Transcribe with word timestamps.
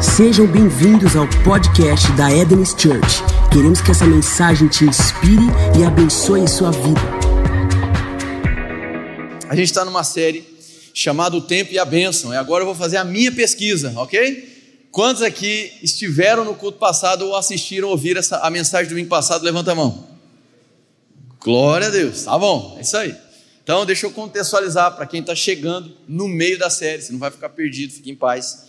Sejam 0.00 0.46
bem-vindos 0.46 1.16
ao 1.16 1.26
podcast 1.42 2.12
da 2.12 2.30
Eden's 2.30 2.70
Church. 2.70 3.22
Queremos 3.50 3.80
que 3.80 3.90
essa 3.90 4.04
mensagem 4.04 4.68
te 4.68 4.84
inspire 4.84 5.46
e 5.78 5.84
abençoe 5.84 6.46
sua 6.46 6.70
vida. 6.70 7.00
A 9.48 9.56
gente 9.56 9.68
está 9.68 9.86
numa 9.86 10.04
série 10.04 10.46
chamada 10.92 11.34
O 11.34 11.40
Tempo 11.40 11.72
e 11.72 11.78
a 11.78 11.84
Bênção. 11.84 12.32
E 12.32 12.36
agora 12.36 12.60
eu 12.60 12.66
vou 12.66 12.74
fazer 12.74 12.98
a 12.98 13.04
minha 13.04 13.32
pesquisa, 13.32 13.94
ok? 13.96 14.86
Quantos 14.90 15.22
aqui 15.22 15.72
estiveram 15.82 16.44
no 16.44 16.54
culto 16.54 16.78
passado 16.78 17.26
ou 17.26 17.34
assistiram, 17.34 17.88
ouviram 17.88 18.20
essa, 18.20 18.36
a 18.38 18.50
mensagem 18.50 18.86
do 18.86 18.90
domingo 18.90 19.08
passado? 19.08 19.44
Levanta 19.44 19.72
a 19.72 19.74
mão. 19.74 20.06
Glória 21.40 21.86
a 21.86 21.90
Deus. 21.90 22.24
Tá 22.24 22.38
bom, 22.38 22.76
é 22.78 22.82
isso 22.82 22.96
aí. 22.98 23.16
Então, 23.62 23.86
deixa 23.86 24.04
eu 24.04 24.10
contextualizar 24.10 24.94
para 24.94 25.06
quem 25.06 25.20
está 25.20 25.34
chegando 25.34 25.96
no 26.06 26.28
meio 26.28 26.58
da 26.58 26.68
série. 26.68 27.00
Você 27.00 27.12
não 27.12 27.18
vai 27.18 27.30
ficar 27.30 27.48
perdido, 27.48 27.94
fique 27.94 28.10
em 28.10 28.14
paz. 28.14 28.65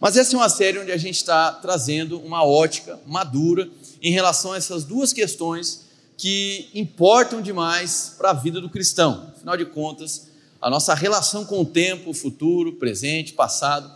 Mas 0.00 0.16
essa 0.16 0.34
é 0.34 0.38
uma 0.38 0.48
série 0.48 0.78
onde 0.78 0.92
a 0.92 0.96
gente 0.96 1.16
está 1.16 1.52
trazendo 1.52 2.20
uma 2.20 2.44
ótica 2.44 2.98
madura 3.06 3.68
em 4.00 4.12
relação 4.12 4.52
a 4.52 4.56
essas 4.56 4.84
duas 4.84 5.12
questões 5.12 5.86
que 6.16 6.68
importam 6.74 7.42
demais 7.42 8.14
para 8.16 8.30
a 8.30 8.34
vida 8.34 8.60
do 8.60 8.68
cristão. 8.68 9.32
Afinal 9.36 9.56
de 9.56 9.64
contas, 9.66 10.28
a 10.60 10.70
nossa 10.70 10.94
relação 10.94 11.44
com 11.44 11.60
o 11.60 11.64
tempo, 11.64 12.10
o 12.10 12.14
futuro, 12.14 12.74
presente, 12.74 13.32
passado, 13.32 13.90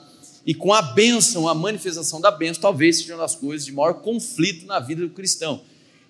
e 0.45 0.55
com 0.55 0.73
a 0.73 0.83
bênção, 0.83 1.49
a 1.49 1.55
manifestação 1.55 2.21
da 2.21 2.31
bênção, 2.31 2.63
talvez 2.63 2.99
seja 2.99 3.15
uma 3.15 3.23
das 3.23 3.37
coisas 3.37 3.65
de 3.65 3.73
maior 3.73 3.95
conflito 3.95 4.67
na 4.67 4.81
vida 4.81 5.03
do 5.03 5.11
cristão. 5.11 5.63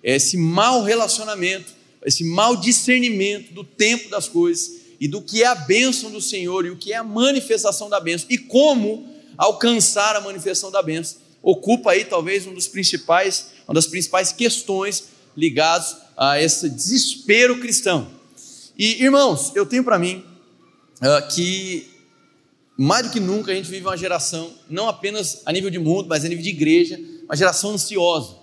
É 0.03 0.15
esse 0.15 0.37
mau 0.37 0.81
relacionamento, 0.81 1.71
esse 2.03 2.23
mau 2.23 2.55
discernimento 2.55 3.53
do 3.53 3.63
tempo 3.63 4.09
das 4.09 4.27
coisas 4.27 4.81
e 4.99 5.07
do 5.07 5.21
que 5.21 5.43
é 5.43 5.47
a 5.47 5.55
bênção 5.55 6.09
do 6.09 6.19
Senhor 6.19 6.65
e 6.65 6.71
o 6.71 6.77
que 6.77 6.93
é 6.93 6.97
a 6.97 7.03
manifestação 7.03 7.89
da 7.89 7.99
bênção 7.99 8.27
e 8.29 8.37
como 8.37 9.12
alcançar 9.37 10.15
a 10.15 10.21
manifestação 10.21 10.71
da 10.71 10.81
bênção. 10.81 11.17
Ocupa 11.41 11.91
aí 11.91 12.05
talvez 12.05 12.47
um 12.47 12.53
dos 12.53 12.67
principais, 12.67 13.47
uma 13.67 13.73
das 13.73 13.87
principais 13.87 14.31
questões 14.31 15.05
ligadas 15.35 15.97
a 16.15 16.41
esse 16.41 16.69
desespero 16.69 17.59
cristão. 17.59 18.07
E 18.77 19.03
irmãos, 19.03 19.51
eu 19.55 19.65
tenho 19.65 19.83
para 19.83 19.99
mim 19.99 20.23
uh, 21.01 21.27
que 21.33 21.91
mais 22.77 23.05
do 23.05 23.11
que 23.11 23.19
nunca 23.19 23.51
a 23.51 23.55
gente 23.55 23.69
vive 23.69 23.85
uma 23.85 23.97
geração, 23.97 24.51
não 24.69 24.87
apenas 24.89 25.41
a 25.45 25.51
nível 25.51 25.69
de 25.69 25.77
mundo, 25.77 26.07
mas 26.07 26.25
a 26.25 26.27
nível 26.27 26.43
de 26.43 26.49
igreja, 26.49 26.99
uma 27.25 27.35
geração 27.35 27.71
ansiosa. 27.71 28.35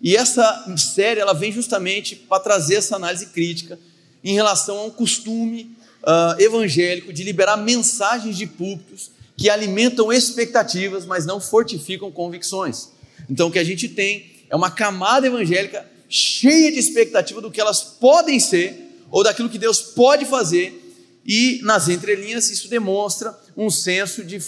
E 0.00 0.16
essa 0.16 0.66
série 0.76 1.20
ela 1.20 1.32
vem 1.32 1.52
justamente 1.52 2.16
para 2.16 2.40
trazer 2.40 2.76
essa 2.76 2.96
análise 2.96 3.26
crítica 3.26 3.78
em 4.22 4.34
relação 4.34 4.78
a 4.78 4.84
um 4.84 4.90
costume 4.90 5.76
uh, 6.02 6.40
evangélico 6.40 7.12
de 7.12 7.22
liberar 7.22 7.56
mensagens 7.56 8.36
de 8.36 8.46
púlpitos 8.46 9.10
que 9.42 9.50
alimentam 9.50 10.12
expectativas, 10.12 11.04
mas 11.04 11.26
não 11.26 11.40
fortificam 11.40 12.12
convicções. 12.12 12.90
Então, 13.28 13.48
o 13.48 13.50
que 13.50 13.58
a 13.58 13.64
gente 13.64 13.88
tem 13.88 14.30
é 14.48 14.54
uma 14.54 14.70
camada 14.70 15.26
evangélica 15.26 15.84
cheia 16.08 16.70
de 16.70 16.78
expectativa 16.78 17.40
do 17.40 17.50
que 17.50 17.60
elas 17.60 17.82
podem 17.82 18.38
ser 18.38 18.72
ou 19.10 19.24
daquilo 19.24 19.50
que 19.50 19.58
Deus 19.58 19.80
pode 19.80 20.26
fazer, 20.26 20.78
e 21.26 21.58
nas 21.64 21.88
entrelinhas 21.88 22.50
isso 22.50 22.68
demonstra 22.68 23.36
um 23.56 23.68
senso 23.68 24.22
de 24.22 24.40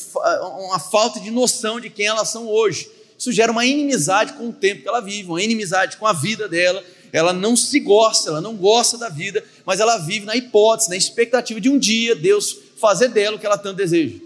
uma 0.61 0.79
falta 0.79 1.19
de 1.19 1.29
noção 1.29 1.81
de 1.81 1.91
quem 1.91 2.07
elas 2.07 2.29
são 2.29 2.47
hoje. 2.47 2.89
Isso 3.19 3.33
gera 3.33 3.51
uma 3.51 3.67
inimizade 3.67 4.35
com 4.35 4.51
o 4.51 4.53
tempo 4.53 4.83
que 4.83 4.89
ela 4.89 5.01
vive, 5.01 5.29
uma 5.29 5.43
inimizade 5.43 5.97
com 5.97 6.07
a 6.07 6.13
vida 6.13 6.49
dela. 6.49 6.85
Ela 7.13 7.33
não 7.33 7.57
se 7.57 7.81
gosta, 7.81 8.31
ela 8.31 8.41
não 8.41 8.55
gosta 8.55 8.97
da 8.97 9.09
vida, 9.09 9.45
mas 9.67 9.81
ela 9.81 9.99
vive 9.99 10.25
na 10.25 10.37
hipótese, 10.37 10.89
na 10.89 10.97
expectativa 10.97 11.61
de 11.61 11.69
um 11.69 11.81
dia 11.81 12.15
Deus 12.15 12.57
fazer 12.77 13.09
dela 13.09 13.37
o 13.37 13.41
que 13.41 13.47
ela 13.47 13.59
tanto 13.59 13.79
deseja. 13.79 14.19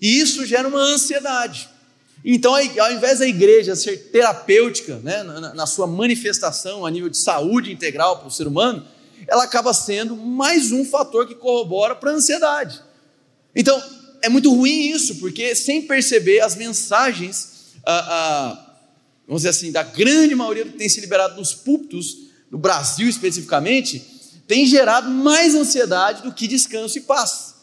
E 0.00 0.20
isso 0.20 0.44
gera 0.44 0.68
uma 0.68 0.80
ansiedade. 0.80 1.68
Então, 2.24 2.54
ao 2.54 2.92
invés 2.92 3.18
da 3.18 3.26
igreja 3.26 3.76
ser 3.76 4.10
terapêutica, 4.10 4.98
né, 5.02 5.22
na, 5.22 5.54
na 5.54 5.66
sua 5.66 5.86
manifestação 5.86 6.86
a 6.86 6.90
nível 6.90 7.10
de 7.10 7.18
saúde 7.18 7.70
integral 7.70 8.18
para 8.18 8.28
o 8.28 8.30
ser 8.30 8.46
humano, 8.46 8.86
ela 9.28 9.44
acaba 9.44 9.74
sendo 9.74 10.16
mais 10.16 10.72
um 10.72 10.84
fator 10.84 11.26
que 11.26 11.34
corrobora 11.34 11.94
para 11.94 12.10
a 12.10 12.14
ansiedade. 12.14 12.80
Então, 13.54 13.80
é 14.22 14.28
muito 14.28 14.52
ruim 14.54 14.88
isso, 14.90 15.16
porque 15.16 15.54
sem 15.54 15.82
perceber 15.82 16.40
as 16.40 16.56
mensagens, 16.56 17.74
ah, 17.84 18.06
ah, 18.08 18.76
vamos 19.26 19.42
dizer 19.42 19.50
assim, 19.50 19.70
da 19.70 19.82
grande 19.82 20.34
maioria 20.34 20.64
que 20.64 20.72
tem 20.72 20.88
se 20.88 21.00
liberado 21.00 21.36
nos 21.36 21.52
púlpitos, 21.52 22.16
no 22.50 22.56
Brasil 22.56 23.06
especificamente, 23.06 24.14
tem 24.46 24.66
gerado 24.66 25.10
mais 25.10 25.54
ansiedade 25.54 26.22
do 26.22 26.32
que 26.32 26.46
descanso 26.46 26.96
e 26.96 27.02
paz. 27.02 27.53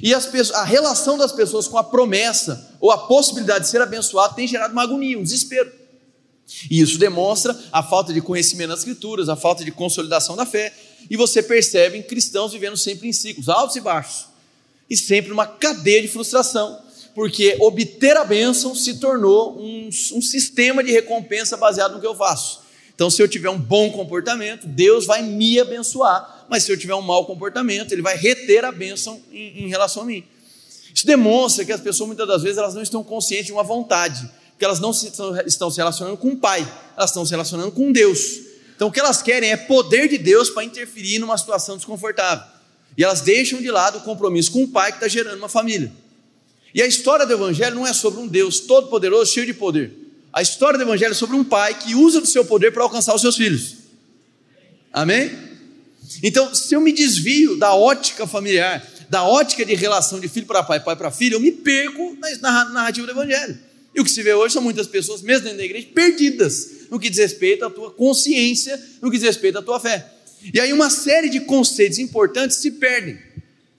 E 0.00 0.14
pessoas, 0.30 0.52
a 0.52 0.64
relação 0.64 1.18
das 1.18 1.32
pessoas 1.32 1.68
com 1.68 1.76
a 1.76 1.84
promessa 1.84 2.76
ou 2.80 2.90
a 2.90 2.98
possibilidade 2.98 3.64
de 3.64 3.70
ser 3.70 3.80
abençoado 3.80 4.34
tem 4.34 4.46
gerado 4.46 4.72
uma 4.72 4.82
agonia, 4.82 5.18
um 5.18 5.22
desespero. 5.22 5.70
E 6.70 6.80
isso 6.80 6.98
demonstra 6.98 7.58
a 7.70 7.82
falta 7.82 8.12
de 8.12 8.20
conhecimento 8.20 8.70
das 8.70 8.80
Escrituras, 8.80 9.28
a 9.28 9.36
falta 9.36 9.64
de 9.64 9.70
consolidação 9.70 10.36
da 10.36 10.46
fé. 10.46 10.72
E 11.10 11.16
você 11.16 11.42
percebe 11.42 12.02
cristãos 12.02 12.52
vivendo 12.52 12.76
sempre 12.76 13.08
em 13.08 13.12
ciclos 13.12 13.48
altos 13.48 13.76
e 13.76 13.80
baixos, 13.80 14.26
e 14.88 14.96
sempre 14.96 15.32
uma 15.32 15.46
cadeia 15.46 16.00
de 16.00 16.08
frustração, 16.08 16.80
porque 17.14 17.56
obter 17.60 18.16
a 18.16 18.24
bênção 18.24 18.74
se 18.74 18.98
tornou 18.98 19.58
um, 19.58 19.88
um 19.88 20.22
sistema 20.22 20.82
de 20.82 20.92
recompensa 20.92 21.56
baseado 21.56 21.94
no 21.94 22.00
que 22.00 22.06
eu 22.06 22.14
faço. 22.14 22.62
Então, 22.94 23.10
se 23.10 23.22
eu 23.22 23.28
tiver 23.28 23.50
um 23.50 23.58
bom 23.58 23.90
comportamento, 23.90 24.66
Deus 24.66 25.06
vai 25.06 25.22
me 25.22 25.58
abençoar. 25.58 26.41
Mas 26.52 26.64
se 26.64 26.70
eu 26.70 26.76
tiver 26.76 26.94
um 26.94 27.00
mau 27.00 27.24
comportamento, 27.24 27.92
Ele 27.92 28.02
vai 28.02 28.14
reter 28.14 28.62
a 28.62 28.70
bênção 28.70 29.18
em, 29.32 29.64
em 29.64 29.68
relação 29.68 30.02
a 30.02 30.04
mim. 30.04 30.22
Isso 30.94 31.06
demonstra 31.06 31.64
que 31.64 31.72
as 31.72 31.80
pessoas, 31.80 32.08
muitas 32.08 32.28
das 32.28 32.42
vezes, 32.42 32.58
elas 32.58 32.74
não 32.74 32.82
estão 32.82 33.02
conscientes 33.02 33.46
de 33.46 33.52
uma 33.52 33.62
vontade, 33.62 34.28
porque 34.50 34.62
elas 34.62 34.78
não 34.78 34.92
se, 34.92 35.10
estão 35.46 35.70
se 35.70 35.78
relacionando 35.78 36.18
com 36.18 36.28
o 36.28 36.36
Pai, 36.36 36.60
elas 36.94 37.08
estão 37.08 37.24
se 37.24 37.30
relacionando 37.30 37.72
com 37.72 37.90
Deus. 37.90 38.20
Então, 38.76 38.88
o 38.88 38.92
que 38.92 39.00
elas 39.00 39.22
querem 39.22 39.50
é 39.50 39.56
poder 39.56 40.10
de 40.10 40.18
Deus 40.18 40.50
para 40.50 40.62
interferir 40.62 41.18
numa 41.18 41.38
situação 41.38 41.78
desconfortável. 41.78 42.44
E 42.98 43.02
elas 43.02 43.22
deixam 43.22 43.58
de 43.62 43.70
lado 43.70 43.96
o 43.96 44.00
compromisso 44.02 44.52
com 44.52 44.64
o 44.64 44.68
Pai 44.68 44.92
que 44.92 44.98
está 44.98 45.08
gerando 45.08 45.38
uma 45.38 45.48
família. 45.48 45.90
E 46.74 46.82
a 46.82 46.86
história 46.86 47.24
do 47.24 47.32
Evangelho 47.32 47.76
não 47.76 47.86
é 47.86 47.94
sobre 47.94 48.20
um 48.20 48.28
Deus 48.28 48.60
todo-poderoso, 48.60 49.32
cheio 49.32 49.46
de 49.46 49.54
poder. 49.54 49.90
A 50.30 50.42
história 50.42 50.78
do 50.78 50.84
Evangelho 50.84 51.12
é 51.12 51.14
sobre 51.14 51.34
um 51.34 51.44
pai 51.44 51.78
que 51.78 51.94
usa 51.94 52.20
do 52.20 52.26
seu 52.26 52.44
poder 52.44 52.72
para 52.72 52.82
alcançar 52.82 53.14
os 53.14 53.22
seus 53.22 53.38
filhos. 53.38 53.76
Amém? 54.92 55.51
Então, 56.22 56.54
se 56.54 56.74
eu 56.74 56.80
me 56.80 56.92
desvio 56.92 57.56
da 57.56 57.74
ótica 57.74 58.26
familiar, 58.26 58.84
da 59.08 59.24
ótica 59.24 59.64
de 59.64 59.74
relação 59.74 60.18
de 60.18 60.28
filho 60.28 60.46
para 60.46 60.62
pai, 60.62 60.80
pai 60.80 60.96
para 60.96 61.10
filho, 61.10 61.34
eu 61.34 61.40
me 61.40 61.52
perco 61.52 62.16
na 62.40 62.64
narrativa 62.70 63.06
do 63.06 63.12
Evangelho. 63.12 63.58
E 63.94 64.00
o 64.00 64.04
que 64.04 64.10
se 64.10 64.22
vê 64.22 64.32
hoje 64.32 64.54
são 64.54 64.62
muitas 64.62 64.86
pessoas, 64.86 65.20
mesmo 65.20 65.44
dentro 65.44 65.58
da 65.58 65.64
igreja, 65.64 65.86
perdidas 65.94 66.68
no 66.90 66.98
que 66.98 67.10
diz 67.10 67.18
respeito 67.18 67.64
à 67.64 67.70
tua 67.70 67.90
consciência, 67.90 68.80
no 69.00 69.10
que 69.10 69.18
diz 69.18 69.26
respeito 69.26 69.58
à 69.58 69.62
tua 69.62 69.78
fé. 69.78 70.06
E 70.52 70.58
aí 70.58 70.72
uma 70.72 70.90
série 70.90 71.28
de 71.28 71.40
conceitos 71.40 71.98
importantes 71.98 72.56
se 72.56 72.70
perdem. 72.72 73.18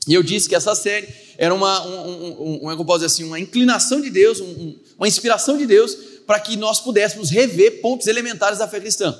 E 0.07 0.13
eu 0.13 0.21
disse 0.21 0.47
que 0.47 0.55
essa 0.55 0.75
série 0.75 1.07
era 1.37 1.53
uma, 1.53 1.85
um, 1.85 2.09
um, 2.09 2.69
um, 2.69 2.71
um, 2.71 2.85
dizer 2.93 3.05
assim, 3.05 3.23
uma 3.23 3.39
inclinação 3.39 4.01
de 4.01 4.09
Deus, 4.09 4.39
uma 4.97 5.07
inspiração 5.07 5.57
de 5.57 5.65
Deus 5.65 5.95
para 6.27 6.39
que 6.39 6.55
nós 6.55 6.79
pudéssemos 6.79 7.29
rever 7.29 7.81
pontos 7.81 8.07
elementares 8.07 8.59
da 8.59 8.67
fé 8.67 8.79
cristã. 8.79 9.17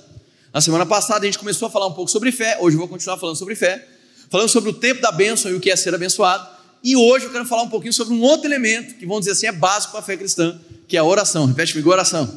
Na 0.54 0.62
semana 0.62 0.86
passada 0.86 1.22
a 1.22 1.26
gente 1.26 1.40
começou 1.40 1.68
a 1.68 1.72
falar 1.72 1.88
um 1.88 1.94
pouco 1.94 2.12
sobre 2.12 2.32
fé, 2.32 2.60
hoje 2.62 2.76
eu 2.76 2.80
vou 2.80 2.88
continuar 2.88 3.18
falando 3.18 3.36
sobre 3.36 3.56
fé, 3.56 3.88
falando 4.30 4.50
sobre 4.50 4.70
o 4.70 4.74
tempo 4.74 5.02
da 5.02 5.12
bênção 5.12 5.50
e 5.50 5.56
o 5.56 5.60
que 5.60 5.72
é 5.72 5.76
ser 5.76 5.96
abençoado. 5.96 6.48
E 6.84 6.96
hoje 6.96 7.26
eu 7.26 7.32
quero 7.32 7.44
falar 7.44 7.64
um 7.64 7.70
pouquinho 7.70 7.92
sobre 7.92 8.14
um 8.14 8.22
outro 8.22 8.46
elemento 8.46 8.94
que, 8.94 9.06
vamos 9.06 9.22
dizer 9.22 9.32
assim, 9.32 9.48
é 9.48 9.52
básico 9.52 9.92
para 9.92 10.02
a 10.02 10.04
fé 10.04 10.16
cristã, 10.16 10.62
que 10.88 10.96
é 10.96 11.00
a 11.00 11.04
oração. 11.04 11.48
Repete 11.48 11.74
comigo, 11.74 11.90
oração. 11.90 12.32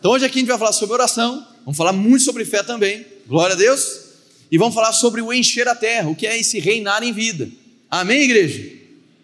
Então 0.00 0.10
hoje 0.10 0.24
aqui 0.24 0.38
a 0.38 0.40
gente 0.40 0.48
vai 0.48 0.58
falar 0.58 0.72
sobre 0.72 0.92
oração, 0.92 1.46
vamos 1.64 1.76
falar 1.76 1.92
muito 1.92 2.24
sobre 2.24 2.44
fé 2.44 2.64
também, 2.64 3.06
glória 3.28 3.54
a 3.54 3.56
Deus, 3.56 4.00
e 4.50 4.58
vamos 4.58 4.74
falar 4.74 4.92
sobre 4.92 5.22
o 5.22 5.32
encher 5.32 5.68
a 5.68 5.76
terra, 5.76 6.08
o 6.08 6.16
que 6.16 6.26
é 6.26 6.36
esse 6.36 6.58
reinar 6.58 7.04
em 7.04 7.12
vida. 7.12 7.48
Amém, 7.88 8.22
igreja? 8.22 8.80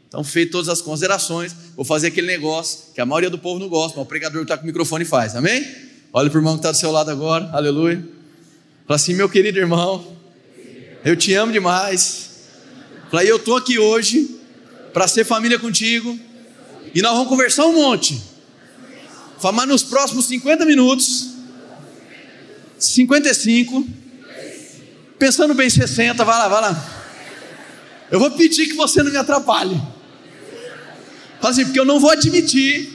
Então, 0.06 0.22
feito 0.22 0.52
todas 0.52 0.68
as 0.68 0.80
considerações, 0.80 1.52
vou 1.74 1.84
fazer 1.84 2.06
aquele 2.06 2.28
negócio 2.28 2.92
que 2.94 3.00
a 3.00 3.06
maioria 3.06 3.30
do 3.30 3.38
povo 3.38 3.58
não 3.58 3.68
gosta, 3.68 3.96
mas 3.96 4.06
o 4.06 4.08
pregador 4.08 4.42
está 4.42 4.56
com 4.56 4.62
o 4.62 4.66
microfone 4.66 5.04
faz, 5.04 5.34
amém? 5.34 5.85
Olha 6.18 6.30
para 6.30 6.38
o 6.38 6.40
irmão 6.40 6.54
que 6.54 6.60
está 6.60 6.70
do 6.70 6.78
seu 6.78 6.90
lado 6.90 7.10
agora, 7.10 7.50
aleluia. 7.52 8.02
Fala 8.86 8.96
assim, 8.96 9.12
meu 9.12 9.28
querido 9.28 9.58
irmão, 9.58 10.16
eu 11.04 11.14
te 11.14 11.34
amo 11.34 11.52
demais. 11.52 12.30
Fala, 13.10 13.22
eu 13.22 13.36
estou 13.36 13.54
aqui 13.54 13.78
hoje 13.78 14.40
para 14.94 15.06
ser 15.06 15.26
família 15.26 15.58
contigo 15.58 16.18
e 16.94 17.02
nós 17.02 17.12
vamos 17.12 17.28
conversar 17.28 17.66
um 17.66 17.74
monte. 17.74 18.18
Fala, 19.38 19.56
mas 19.56 19.68
nos 19.68 19.82
próximos 19.82 20.24
50 20.24 20.64
minutos, 20.64 21.32
55, 22.78 23.86
pensando 25.18 25.52
bem 25.52 25.68
60, 25.68 26.24
vai 26.24 26.38
lá, 26.38 26.48
vai 26.48 26.62
lá. 26.62 26.92
Eu 28.10 28.18
vou 28.18 28.30
pedir 28.30 28.68
que 28.68 28.74
você 28.74 29.02
não 29.02 29.10
me 29.10 29.18
atrapalhe. 29.18 29.78
Fala 31.42 31.50
assim, 31.50 31.66
porque 31.66 31.78
eu 31.78 31.84
não 31.84 32.00
vou 32.00 32.08
admitir 32.08 32.88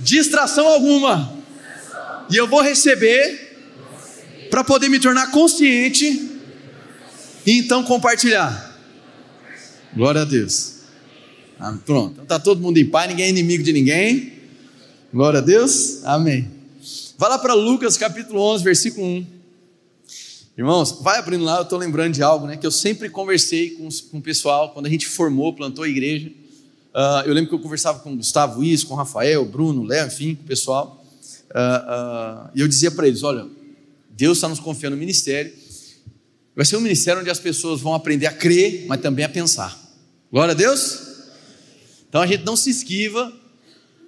distração 0.00 0.66
alguma. 0.66 1.35
E 2.30 2.36
eu 2.36 2.46
vou 2.46 2.60
receber 2.60 3.46
para 4.50 4.64
poder 4.64 4.88
me 4.88 4.98
tornar 4.98 5.30
consciente 5.30 6.30
e 7.46 7.52
então 7.52 7.84
compartilhar. 7.84 8.76
Glória 9.94 10.22
a 10.22 10.24
Deus. 10.24 10.76
Ah, 11.58 11.76
pronto, 11.84 12.12
então 12.12 12.24
está 12.24 12.38
todo 12.38 12.60
mundo 12.60 12.76
em 12.78 12.86
paz, 12.86 13.08
ninguém 13.08 13.26
é 13.26 13.30
inimigo 13.30 13.62
de 13.62 13.72
ninguém. 13.72 14.32
Glória 15.12 15.38
a 15.38 15.42
Deus. 15.42 16.04
Amém. 16.04 16.50
Vai 17.16 17.30
lá 17.30 17.38
para 17.38 17.54
Lucas 17.54 17.96
capítulo 17.96 18.40
11, 18.40 18.64
versículo 18.64 19.06
1. 19.06 19.26
Irmãos, 20.58 20.98
vai 21.00 21.18
abrindo 21.18 21.44
lá, 21.44 21.58
eu 21.58 21.62
estou 21.62 21.78
lembrando 21.78 22.14
de 22.14 22.22
algo, 22.22 22.46
né? 22.46 22.56
Que 22.56 22.66
eu 22.66 22.70
sempre 22.70 23.08
conversei 23.08 23.70
com, 23.70 23.88
com 24.10 24.18
o 24.18 24.22
pessoal, 24.22 24.72
quando 24.72 24.86
a 24.86 24.88
gente 24.88 25.06
formou, 25.06 25.52
plantou 25.54 25.84
a 25.84 25.88
igreja. 25.88 26.28
Uh, 26.28 27.26
eu 27.26 27.34
lembro 27.34 27.50
que 27.50 27.54
eu 27.54 27.58
conversava 27.58 27.98
com 28.00 28.12
o 28.12 28.16
Gustavo 28.16 28.64
Isso, 28.64 28.86
com 28.86 28.94
o 28.94 28.96
Rafael, 28.96 29.44
Bruno, 29.44 29.82
Léo, 29.84 30.06
enfim, 30.06 30.34
com 30.34 30.44
o 30.44 30.46
pessoal. 30.46 31.04
Uh, 31.56 32.48
uh, 32.48 32.50
e 32.54 32.60
eu 32.60 32.68
dizia 32.68 32.90
para 32.90 33.08
eles: 33.08 33.22
olha, 33.22 33.48
Deus 34.10 34.36
está 34.36 34.46
nos 34.48 34.60
confiando 34.60 34.94
no 34.94 35.00
ministério. 35.00 35.50
Vai 36.54 36.66
ser 36.66 36.76
um 36.76 36.80
ministério 36.80 37.20
onde 37.20 37.30
as 37.30 37.40
pessoas 37.40 37.80
vão 37.80 37.94
aprender 37.94 38.26
a 38.26 38.32
crer, 38.32 38.84
mas 38.86 39.00
também 39.00 39.24
a 39.24 39.28
pensar. 39.28 39.78
Glória 40.30 40.52
a 40.52 40.54
Deus. 40.54 41.00
Então 42.08 42.20
a 42.20 42.26
gente 42.26 42.44
não 42.44 42.56
se 42.56 42.70
esquiva 42.70 43.32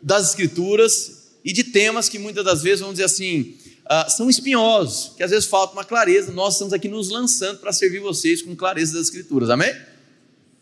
das 0.03 0.31
escrituras 0.31 1.31
e 1.43 1.53
de 1.53 1.65
temas 1.65 2.09
que 2.09 2.19
muitas 2.19 2.45
das 2.45 2.63
vezes, 2.63 2.81
vamos 2.81 2.95
dizer 2.95 3.05
assim, 3.05 3.55
uh, 3.85 4.11
são 4.11 4.29
espinhosos, 4.29 5.15
que 5.17 5.23
às 5.23 5.31
vezes 5.31 5.47
falta 5.47 5.73
uma 5.73 5.85
clareza. 5.85 6.33
Nós 6.33 6.55
estamos 6.55 6.75
aqui 6.75 6.89
nos 6.89 7.09
lançando 7.09 7.61
para 7.61 7.73
servir 7.73 8.01
vocês 8.01 8.43
com 8.43 8.55
clareza 8.55 8.93
das 8.95 9.05
escrituras, 9.05 9.49
amém? 9.49 9.75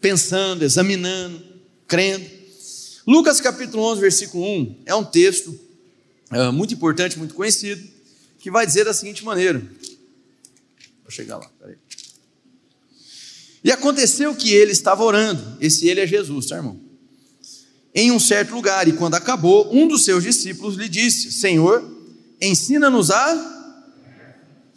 Pensando, 0.01 0.63
examinando, 0.63 1.43
crendo. 1.89 2.27
Lucas 3.07 3.41
capítulo 3.41 3.83
11, 3.85 4.01
versículo 4.01 4.45
1 4.45 4.83
é 4.87 4.95
um 4.95 5.05
texto 5.05 5.66
uh, 6.31 6.53
muito 6.53 6.75
importante, 6.75 7.19
muito 7.19 7.35
conhecido, 7.35 7.87
que 8.39 8.51
vai 8.51 8.67
dizer 8.67 8.85
da 8.85 8.95
seguinte 8.95 9.25
maneira: 9.25 9.59
Vou 11.03 11.11
chegar 11.11 11.37
lá, 11.37 11.49
peraí. 11.59 11.77
E 13.63 13.73
aconteceu 13.73 14.35
que 14.35 14.53
ele 14.53 14.73
estava 14.73 15.03
orando, 15.03 15.57
esse 15.61 15.89
ele 15.89 16.01
é 16.01 16.07
Jesus, 16.07 16.47
tá 16.47 16.57
irmão? 16.57 16.81
Em 17.95 18.13
um 18.13 18.21
certo 18.21 18.55
lugar, 18.55 18.87
e 18.87 18.93
quando 18.93 19.15
acabou, 19.15 19.75
um 19.75 19.89
dos 19.89 20.05
seus 20.05 20.23
discípulos 20.23 20.77
lhe 20.77 20.89
disse: 20.89 21.33
Senhor, 21.33 21.83
ensina-nos 22.41 23.11
a. 23.11 23.55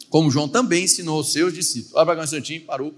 Como 0.08 0.30
João 0.30 0.48
também 0.48 0.84
ensinou 0.84 1.18
aos 1.18 1.32
seus 1.32 1.52
discípulos. 1.52 1.96
Abra 1.96 2.18
um 2.18 2.24
instantinho, 2.24 2.64
parou. 2.64 2.94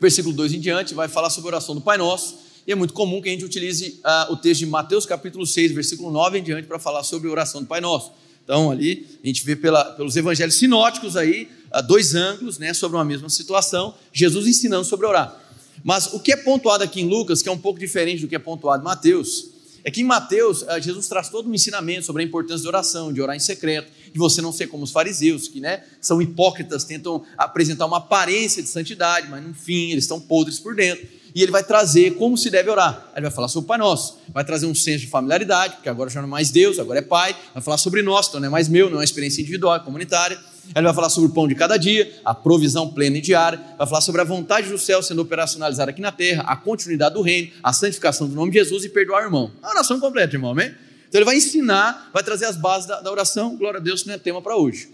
Versículo 0.00 0.34
2 0.34 0.54
em 0.54 0.60
diante 0.60 0.94
vai 0.94 1.08
falar 1.08 1.30
sobre 1.30 1.48
a 1.48 1.56
oração 1.56 1.74
do 1.74 1.80
Pai 1.80 1.98
Nosso. 1.98 2.38
E 2.68 2.72
é 2.72 2.74
muito 2.74 2.92
comum 2.92 3.22
que 3.22 3.30
a 3.30 3.32
gente 3.32 3.46
utilize 3.46 3.98
uh, 4.04 4.30
o 4.30 4.36
texto 4.36 4.60
de 4.60 4.66
Mateus 4.66 5.06
capítulo 5.06 5.46
6, 5.46 5.72
versículo 5.72 6.10
9 6.10 6.38
em 6.38 6.42
diante, 6.42 6.68
para 6.68 6.78
falar 6.78 7.02
sobre 7.02 7.26
a 7.26 7.30
oração 7.30 7.62
do 7.62 7.66
Pai 7.66 7.80
Nosso. 7.80 8.12
Então, 8.44 8.70
ali, 8.70 9.06
a 9.24 9.26
gente 9.26 9.42
vê 9.42 9.56
pela, 9.56 9.82
pelos 9.92 10.14
evangelhos 10.16 10.56
sinóticos 10.56 11.16
aí, 11.16 11.48
dois 11.86 12.14
ângulos 12.14 12.58
né, 12.58 12.74
sobre 12.74 12.98
uma 12.98 13.06
mesma 13.06 13.30
situação, 13.30 13.94
Jesus 14.12 14.46
ensinando 14.46 14.84
sobre 14.84 15.06
orar. 15.06 15.34
Mas 15.82 16.12
o 16.12 16.20
que 16.20 16.30
é 16.30 16.36
pontuado 16.36 16.84
aqui 16.84 17.00
em 17.00 17.08
Lucas, 17.08 17.40
que 17.40 17.48
é 17.48 17.52
um 17.52 17.56
pouco 17.56 17.80
diferente 17.80 18.20
do 18.20 18.28
que 18.28 18.36
é 18.36 18.38
pontuado 18.38 18.82
em 18.82 18.84
Mateus, 18.84 19.46
é 19.82 19.90
que 19.90 20.02
em 20.02 20.04
Mateus, 20.04 20.62
Jesus 20.82 21.08
traz 21.08 21.30
todo 21.30 21.48
um 21.48 21.54
ensinamento 21.54 22.04
sobre 22.04 22.22
a 22.22 22.26
importância 22.26 22.60
de 22.60 22.68
oração, 22.68 23.10
de 23.14 23.22
orar 23.22 23.34
em 23.34 23.40
secreto, 23.40 23.90
de 24.12 24.18
você 24.18 24.42
não 24.42 24.52
ser 24.52 24.66
como 24.66 24.84
os 24.84 24.90
fariseus, 24.90 25.48
que 25.48 25.58
né, 25.58 25.84
são 26.02 26.20
hipócritas, 26.20 26.84
tentam 26.84 27.24
apresentar 27.38 27.86
uma 27.86 27.96
aparência 27.96 28.62
de 28.62 28.68
santidade, 28.68 29.26
mas 29.30 29.42
no 29.42 29.54
fim 29.54 29.92
eles 29.92 30.04
estão 30.04 30.20
podres 30.20 30.60
por 30.60 30.74
dentro 30.74 31.16
e 31.34 31.42
ele 31.42 31.52
vai 31.52 31.62
trazer 31.62 32.14
como 32.14 32.36
se 32.36 32.50
deve 32.50 32.70
orar. 32.70 33.08
Ele 33.14 33.22
vai 33.22 33.30
falar 33.30 33.48
sobre 33.48 33.64
o 33.64 33.68
Pai 33.68 33.78
Nosso, 33.78 34.18
vai 34.32 34.44
trazer 34.44 34.66
um 34.66 34.74
senso 34.74 35.04
de 35.04 35.10
familiaridade, 35.10 35.74
porque 35.74 35.88
agora 35.88 36.10
já 36.10 36.20
não 36.20 36.28
é 36.28 36.30
mais 36.30 36.50
Deus, 36.50 36.78
agora 36.78 36.98
é 36.98 37.02
Pai, 37.02 37.36
vai 37.52 37.62
falar 37.62 37.78
sobre 37.78 38.02
nós, 38.02 38.28
então 38.28 38.40
não 38.40 38.46
é 38.46 38.50
mais 38.50 38.68
meu, 38.68 38.86
não 38.86 38.96
é 38.96 38.98
uma 38.98 39.04
experiência 39.04 39.40
individual, 39.40 39.76
é 39.76 39.80
comunitária. 39.80 40.38
Ele 40.74 40.84
vai 40.84 40.94
falar 40.94 41.08
sobre 41.08 41.30
o 41.30 41.32
pão 41.32 41.48
de 41.48 41.54
cada 41.54 41.76
dia, 41.76 42.20
a 42.24 42.34
provisão 42.34 42.88
plena 42.90 43.16
e 43.16 43.20
diária, 43.20 43.60
vai 43.78 43.86
falar 43.86 44.00
sobre 44.00 44.20
a 44.20 44.24
vontade 44.24 44.68
do 44.68 44.78
céu 44.78 45.02
sendo 45.02 45.22
operacionalizada 45.22 45.90
aqui 45.90 46.00
na 46.00 46.12
terra, 46.12 46.44
a 46.46 46.56
continuidade 46.56 47.14
do 47.14 47.22
reino, 47.22 47.50
a 47.62 47.72
santificação 47.72 48.28
do 48.28 48.34
nome 48.34 48.50
de 48.50 48.58
Jesus 48.58 48.84
e 48.84 48.88
perdoar 48.88 49.22
o 49.22 49.24
irmão. 49.24 49.50
A 49.62 49.70
oração 49.70 49.98
completa, 49.98 50.36
irmão, 50.36 50.50
amém? 50.50 50.74
Então 51.08 51.18
ele 51.18 51.24
vai 51.24 51.36
ensinar, 51.36 52.10
vai 52.12 52.22
trazer 52.22 52.44
as 52.44 52.56
bases 52.56 52.86
da, 52.86 53.00
da 53.00 53.10
oração, 53.10 53.56
glória 53.56 53.80
a 53.80 53.82
Deus, 53.82 54.04
não 54.04 54.14
é 54.14 54.18
tema 54.18 54.42
para 54.42 54.56
hoje. 54.56 54.90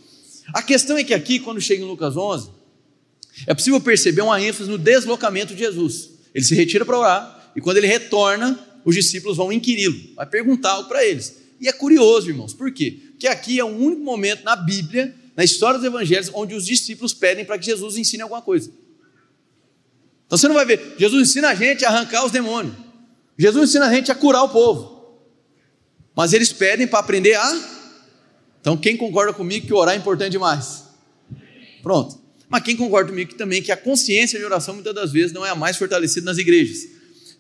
A 0.53 0.63
questão 0.63 0.97
é 0.97 1.03
que 1.03 1.15
aqui, 1.15 1.41
quando 1.41 1.61
chega 1.61 1.83
em 1.83 1.87
Lucas 1.87 2.17
11, 2.17 2.51
é 3.47 3.55
possível 3.55 3.81
perceber 3.81 4.23
uma 4.23 4.41
ênfase 4.41 4.71
no 4.71 4.79
deslocamento 4.79 5.55
de 5.55 5.59
Jesus. 5.59 6.14
Ele 6.35 6.45
se 6.45 6.55
retira 6.55 6.85
para 6.85 6.99
orar, 6.99 7.53
e 7.55 7.61
quando 7.61 7.77
ele 7.77 7.87
retorna, 7.87 8.59
os 8.85 8.95
discípulos 8.95 9.37
vão 9.37 9.53
inquiri-lo, 9.53 10.15
vai 10.17 10.27
perguntar 10.27 10.73
algo 10.73 10.89
para 10.89 11.05
eles. 11.05 11.37
E 11.61 11.69
é 11.69 11.73
curioso, 11.73 12.29
irmãos, 12.29 12.53
por 12.53 12.73
quê? 12.73 12.99
Porque 13.13 13.27
aqui 13.27 13.59
é 13.59 13.65
o 13.65 13.69
único 13.69 14.03
momento 14.03 14.45
na 14.45 14.57
Bíblia, 14.57 15.15
na 15.37 15.45
história 15.45 15.79
dos 15.79 15.87
evangelhos, 15.87 16.31
onde 16.35 16.55
os 16.55 16.67
discípulos 16.67 17.15
pedem 17.15 17.45
para 17.45 17.59
que 17.59 17.65
Jesus 17.65 17.97
ensine 17.97 18.23
alguma 18.23 18.43
coisa. 18.43 18.71
Então 20.27 20.37
você 20.37 20.49
não 20.49 20.55
vai 20.55 20.67
ver, 20.67 20.97
Jesus 20.99 21.31
ensina 21.31 21.49
a 21.49 21.55
gente 21.55 21.85
a 21.85 21.89
arrancar 21.89 22.25
os 22.25 22.33
demônios, 22.33 22.75
Jesus 23.39 23.71
ensina 23.71 23.87
a 23.87 23.95
gente 23.95 24.11
a 24.11 24.15
curar 24.15 24.43
o 24.43 24.49
povo, 24.49 25.21
mas 26.15 26.33
eles 26.33 26.53
pedem 26.53 26.87
para 26.87 26.99
aprender 26.99 27.35
a. 27.35 27.75
Então 28.61 28.77
quem 28.77 28.97
concorda 28.97 29.33
comigo 29.33 29.67
que 29.67 29.73
orar 29.73 29.95
é 29.95 29.99
importante 29.99 30.33
demais? 30.33 30.85
Pronto. 31.83 32.24
Mas 32.49 32.63
quem 32.63 32.77
concorda 32.77 33.11
comigo 33.11 33.35
também 33.35 33.63
que 33.63 33.73
a 33.73 33.77
consciência 33.77 34.39
de 34.39 34.45
oração 34.45 34.75
muitas 34.75 34.95
das 34.95 35.13
vezes 35.13 35.33
não 35.33 35.45
é 35.45 35.51
a 35.51 35.55
mais 35.55 35.77
fortalecida 35.77 36.25
nas 36.25 36.39
igrejas. 36.39 36.87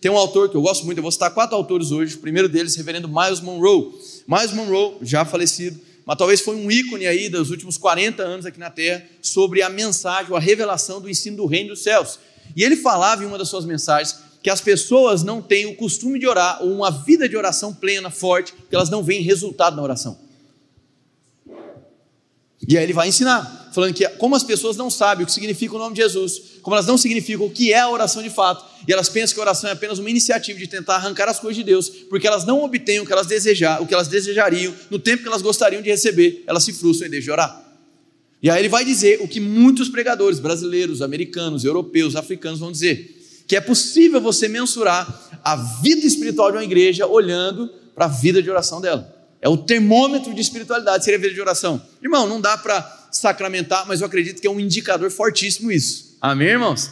Tem 0.00 0.10
um 0.10 0.16
autor 0.16 0.50
que 0.50 0.56
eu 0.56 0.62
gosto 0.62 0.84
muito, 0.84 0.98
eu 0.98 1.02
vou 1.02 1.12
citar 1.12 1.32
quatro 1.32 1.56
autores 1.56 1.90
hoje. 1.90 2.16
O 2.16 2.18
primeiro 2.18 2.48
deles, 2.48 2.76
reverendo 2.76 3.08
Miles 3.08 3.40
Monroe. 3.40 3.92
Miles 4.26 4.52
Monroe, 4.52 4.96
já 5.02 5.24
falecido, 5.24 5.80
mas 6.04 6.18
talvez 6.18 6.40
foi 6.40 6.56
um 6.56 6.70
ícone 6.70 7.06
aí 7.06 7.28
dos 7.28 7.50
últimos 7.50 7.78
40 7.78 8.22
anos 8.22 8.44
aqui 8.46 8.58
na 8.58 8.70
Terra 8.70 9.04
sobre 9.22 9.62
a 9.62 9.70
mensagem, 9.70 10.34
a 10.34 10.38
revelação 10.38 11.00
do 11.00 11.08
ensino 11.08 11.38
do 11.38 11.46
reino 11.46 11.70
dos 11.70 11.82
céus. 11.82 12.18
E 12.54 12.62
ele 12.62 12.76
falava 12.76 13.22
em 13.24 13.26
uma 13.26 13.38
das 13.38 13.48
suas 13.48 13.64
mensagens 13.64 14.16
que 14.42 14.50
as 14.50 14.60
pessoas 14.60 15.22
não 15.22 15.40
têm 15.40 15.64
o 15.64 15.74
costume 15.74 16.18
de 16.18 16.26
orar 16.26 16.62
ou 16.62 16.70
uma 16.70 16.90
vida 16.90 17.26
de 17.26 17.34
oração 17.34 17.72
plena, 17.72 18.10
forte, 18.10 18.52
porque 18.52 18.76
elas 18.76 18.90
não 18.90 19.02
veem 19.02 19.22
resultado 19.22 19.74
na 19.74 19.82
oração. 19.82 20.18
E 22.66 22.78
aí 22.78 22.84
ele 22.84 22.92
vai 22.92 23.08
ensinar, 23.08 23.70
falando 23.72 23.92
que 23.92 24.08
como 24.10 24.34
as 24.34 24.42
pessoas 24.42 24.76
não 24.76 24.88
sabem 24.88 25.24
o 25.24 25.26
que 25.26 25.32
significa 25.32 25.74
o 25.74 25.78
nome 25.78 25.94
de 25.94 26.02
Jesus, 26.02 26.40
como 26.62 26.74
elas 26.74 26.86
não 26.86 26.96
significam 26.96 27.46
o 27.46 27.50
que 27.50 27.72
é 27.72 27.80
a 27.80 27.90
oração 27.90 28.22
de 28.22 28.30
fato, 28.30 28.64
e 28.86 28.92
elas 28.92 29.08
pensam 29.08 29.34
que 29.34 29.40
a 29.40 29.42
oração 29.42 29.68
é 29.68 29.72
apenas 29.72 29.98
uma 29.98 30.08
iniciativa 30.08 30.58
de 30.58 30.66
tentar 30.66 30.96
arrancar 30.96 31.28
as 31.28 31.38
coisas 31.38 31.56
de 31.56 31.64
Deus, 31.64 31.88
porque 32.08 32.26
elas 32.26 32.44
não 32.44 32.62
obtêm 32.62 33.00
o 33.00 33.06
que 33.06 33.12
elas 33.12 33.26
desejar, 33.26 33.82
o 33.82 33.86
que 33.86 33.92
elas 33.92 34.08
desejariam, 34.08 34.74
no 34.90 34.98
tempo 34.98 35.22
que 35.22 35.28
elas 35.28 35.42
gostariam 35.42 35.82
de 35.82 35.90
receber, 35.90 36.42
elas 36.46 36.64
se 36.64 36.72
frustram 36.72 37.08
e 37.08 37.10
deixam 37.10 37.26
de 37.26 37.30
orar. 37.32 37.64
E 38.42 38.50
aí 38.50 38.60
ele 38.60 38.68
vai 38.68 38.84
dizer 38.84 39.20
o 39.22 39.28
que 39.28 39.40
muitos 39.40 39.88
pregadores 39.88 40.38
brasileiros, 40.38 41.00
americanos, 41.00 41.64
europeus, 41.64 42.14
africanos 42.14 42.60
vão 42.60 42.70
dizer, 42.70 43.42
que 43.46 43.56
é 43.56 43.60
possível 43.60 44.20
você 44.20 44.48
mensurar 44.48 45.40
a 45.42 45.56
vida 45.56 46.06
espiritual 46.06 46.50
de 46.50 46.58
uma 46.58 46.64
igreja 46.64 47.06
olhando 47.06 47.70
para 47.94 48.06
a 48.06 48.08
vida 48.08 48.42
de 48.42 48.50
oração 48.50 48.80
dela. 48.80 49.13
É 49.44 49.48
o 49.50 49.58
termômetro 49.58 50.32
de 50.32 50.40
espiritualidade, 50.40 51.04
seria 51.04 51.18
a 51.18 51.20
vida 51.20 51.34
de 51.34 51.40
oração. 51.40 51.80
Irmão, 52.02 52.26
não 52.26 52.40
dá 52.40 52.56
para 52.56 53.08
sacramentar, 53.12 53.86
mas 53.86 54.00
eu 54.00 54.06
acredito 54.06 54.40
que 54.40 54.46
é 54.46 54.50
um 54.50 54.58
indicador 54.58 55.10
fortíssimo 55.10 55.70
isso. 55.70 56.16
Amém, 56.18 56.48
irmãos? 56.48 56.90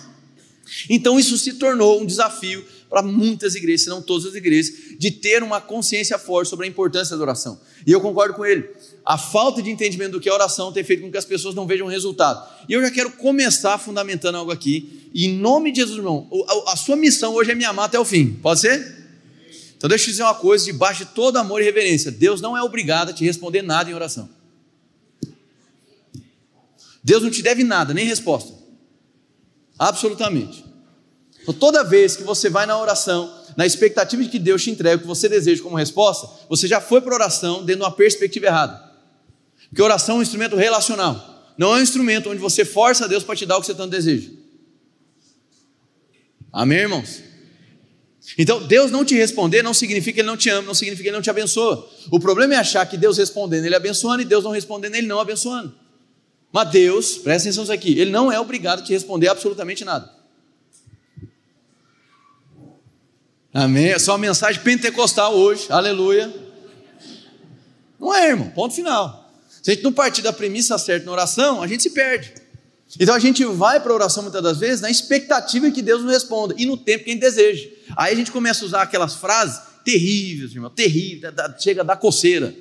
Então 0.91 1.19
isso 1.19 1.39
se 1.39 1.55
tornou 1.55 2.03
um 2.03 2.05
desafio 2.05 2.63
para 2.91 3.01
muitas 3.01 3.55
igrejas, 3.55 3.85
se 3.85 3.89
não 3.89 4.03
todas 4.03 4.27
as 4.27 4.35
igrejas, 4.35 4.71
de 4.99 5.11
ter 5.11 5.43
uma 5.43 5.63
consciência 5.63 6.19
forte 6.19 6.51
sobre 6.51 6.67
a 6.67 6.69
importância 6.69 7.17
da 7.17 7.23
oração. 7.23 7.59
E 7.87 7.91
eu 7.91 8.03
concordo 8.03 8.35
com 8.35 8.45
ele. 8.45 8.69
A 9.03 9.17
falta 9.17 9.63
de 9.63 9.71
entendimento 9.71 10.13
do 10.13 10.21
que 10.21 10.29
é 10.29 10.33
oração 10.33 10.71
tem 10.71 10.85
feito 10.85 11.03
com 11.03 11.11
que 11.11 11.17
as 11.17 11.25
pessoas 11.25 11.55
não 11.55 11.67
vejam 11.67 11.87
resultado. 11.87 12.47
E 12.69 12.75
eu 12.75 12.83
já 12.83 12.91
quero 12.91 13.13
começar 13.13 13.79
fundamentando 13.79 14.37
algo 14.37 14.53
aqui. 14.53 15.09
Em 15.15 15.33
nome 15.39 15.73
de 15.73 15.81
Jesus, 15.81 15.97
irmão, 15.97 16.29
a 16.67 16.77
sua 16.77 16.97
missão 16.97 17.33
hoje 17.33 17.53
é 17.53 17.55
me 17.55 17.65
amar 17.65 17.87
até 17.87 17.99
o 17.99 18.05
fim. 18.05 18.35
Pode 18.43 18.61
ser? 18.61 19.02
Então 19.83 19.89
deixa 19.89 20.05
eu 20.05 20.07
te 20.07 20.11
dizer 20.13 20.23
uma 20.23 20.37
coisa, 20.37 20.65
debaixo 20.65 21.05
de 21.05 21.11
todo 21.11 21.39
amor 21.39 21.61
e 21.61 21.65
reverência, 21.65 22.13
Deus 22.13 22.41
não 22.41 22.57
é 22.57 22.63
obrigado 22.63 23.09
a 23.09 23.13
te 23.13 23.25
responder 23.25 23.63
nada 23.63 23.91
em 23.91 23.95
oração. 23.95 24.31
Deus 27.03 27.21
não 27.21 27.29
te 27.29 27.43
deve 27.43 27.65
nada, 27.65 27.93
nem 27.93 28.07
resposta. 28.07 28.55
Absolutamente. 29.77 30.65
Então, 31.43 31.53
toda 31.53 31.83
vez 31.83 32.15
que 32.15 32.23
você 32.23 32.49
vai 32.49 32.65
na 32.65 32.79
oração, 32.79 33.37
na 33.57 33.67
expectativa 33.67 34.23
de 34.23 34.29
que 34.29 34.39
Deus 34.39 34.63
te 34.63 34.71
entregue 34.71 34.99
o 34.99 35.01
que 35.01 35.07
você 35.09 35.29
deseja 35.29 35.61
como 35.61 35.75
resposta, 35.75 36.29
você 36.49 36.69
já 36.69 36.81
foi 36.81 37.01
para 37.01 37.11
a 37.11 37.17
oração 37.17 37.65
dentro 37.65 37.81
de 37.81 37.83
uma 37.83 37.91
perspectiva 37.91 38.47
errada. 38.47 38.89
Porque 39.69 39.83
oração 39.83 40.15
é 40.15 40.19
um 40.21 40.23
instrumento 40.23 40.55
relacional, 40.55 41.53
não 41.59 41.75
é 41.75 41.81
um 41.81 41.83
instrumento 41.83 42.31
onde 42.31 42.39
você 42.39 42.65
força 42.65 43.09
Deus 43.09 43.25
para 43.25 43.35
te 43.35 43.45
dar 43.45 43.57
o 43.57 43.61
que 43.61 43.67
você 43.67 43.75
tanto 43.75 43.91
deseja. 43.91 44.31
Amém, 46.53 46.79
irmãos? 46.79 47.32
Então, 48.39 48.63
Deus 48.63 48.91
não 48.91 49.05
te 49.05 49.15
responder 49.15 49.63
não 49.63 49.75
significa 49.75 50.15
que 50.15 50.21
Ele 50.21 50.29
não 50.29 50.37
te 50.37 50.49
ama, 50.49 50.63
não 50.63 50.75
significa 50.75 51.03
que 51.03 51.09
Ele 51.09 51.17
não 51.17 51.23
te 51.23 51.31
abençoa. 51.31 51.89
O 52.11 52.21
problema 52.21 52.55
é 52.55 52.57
achar 52.57 52.87
que 52.87 52.97
Deus 52.97 53.19
respondendo, 53.19 53.65
Ele 53.65 53.75
abençoando, 53.75 54.23
e 54.23 54.25
Deus 54.25 54.45
não 54.45 54.53
respondendo, 54.53 54.95
Ele 54.95 55.07
não 55.07 55.19
abençoando. 55.19 55.75
Mas 56.53 56.71
Deus, 56.71 57.17
presta 57.19 57.49
atenção 57.49 57.63
nisso 57.63 57.73
aqui, 57.73 57.99
Ele 57.99 58.11
não 58.11 58.31
é 58.31 58.39
obrigado 58.39 58.81
a 58.81 58.83
te 58.83 58.93
responder 58.93 59.29
absolutamente 59.29 59.85
nada. 59.85 60.11
Amém? 63.53 63.89
É 63.89 63.99
só 63.99 64.13
uma 64.13 64.19
mensagem 64.19 64.63
pentecostal 64.63 65.35
hoje, 65.35 65.67
aleluia. 65.69 66.33
Não 68.01 68.15
é, 68.15 68.31
irmão, 68.31 68.51
ponto 68.51 68.75
final. 68.75 69.31
Se 69.63 69.71
a 69.71 69.75
gente 69.75 69.85
não 69.85 69.93
partir 69.93 70.23
da 70.23 70.33
premissa 70.33 70.79
certa 70.79 71.05
na 71.05 71.13
oração, 71.13 71.63
a 71.63 71.67
gente 71.67 71.83
se 71.83 71.91
perde. 71.91 72.35
Então 73.01 73.15
a 73.15 73.19
gente 73.19 73.45
vai 73.45 73.81
para 73.81 73.91
a 73.91 73.95
oração 73.95 74.23
muitas 74.23 74.43
das 74.43 74.59
vezes 74.59 74.81
na 74.81 74.91
expectativa 74.91 75.67
de 75.67 75.73
que 75.73 75.83
Deus 75.83 76.03
nos 76.03 76.13
responda 76.13 76.55
e 76.59 76.67
no 76.67 76.77
tempo 76.77 77.05
que 77.05 77.11
a 77.11 77.13
gente 77.13 77.23
deseja. 77.23 77.69
Aí 77.97 78.13
a 78.13 78.17
gente 78.17 78.31
começa 78.31 78.65
a 78.65 78.67
usar 78.67 78.83
aquelas 78.83 79.15
frases 79.15 79.61
terríveis, 79.85 80.53
irmão, 80.53 80.71
terrível, 80.71 81.33
chega 81.59 81.81
a 81.81 81.85
dar 81.85 81.97
coceira. 81.97 82.55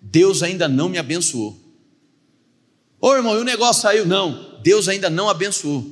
Deus 0.00 0.42
ainda 0.42 0.68
não 0.68 0.88
me 0.88 0.98
abençoou. 0.98 1.58
Ô 3.00 3.14
irmão, 3.14 3.36
e 3.36 3.40
o 3.40 3.44
negócio 3.44 3.82
saiu? 3.82 4.06
Não, 4.06 4.58
Deus 4.62 4.88
ainda 4.88 5.08
não 5.08 5.28
abençoou. 5.28 5.90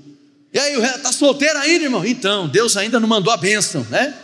E 0.52 0.58
aí, 0.58 0.74
está 0.74 1.12
solteiro 1.12 1.58
ainda, 1.58 1.84
irmão? 1.84 2.04
Então, 2.04 2.48
Deus 2.48 2.76
ainda 2.76 3.00
não 3.00 3.08
mandou 3.08 3.32
a 3.32 3.36
bênção, 3.36 3.84
né? 3.88 4.16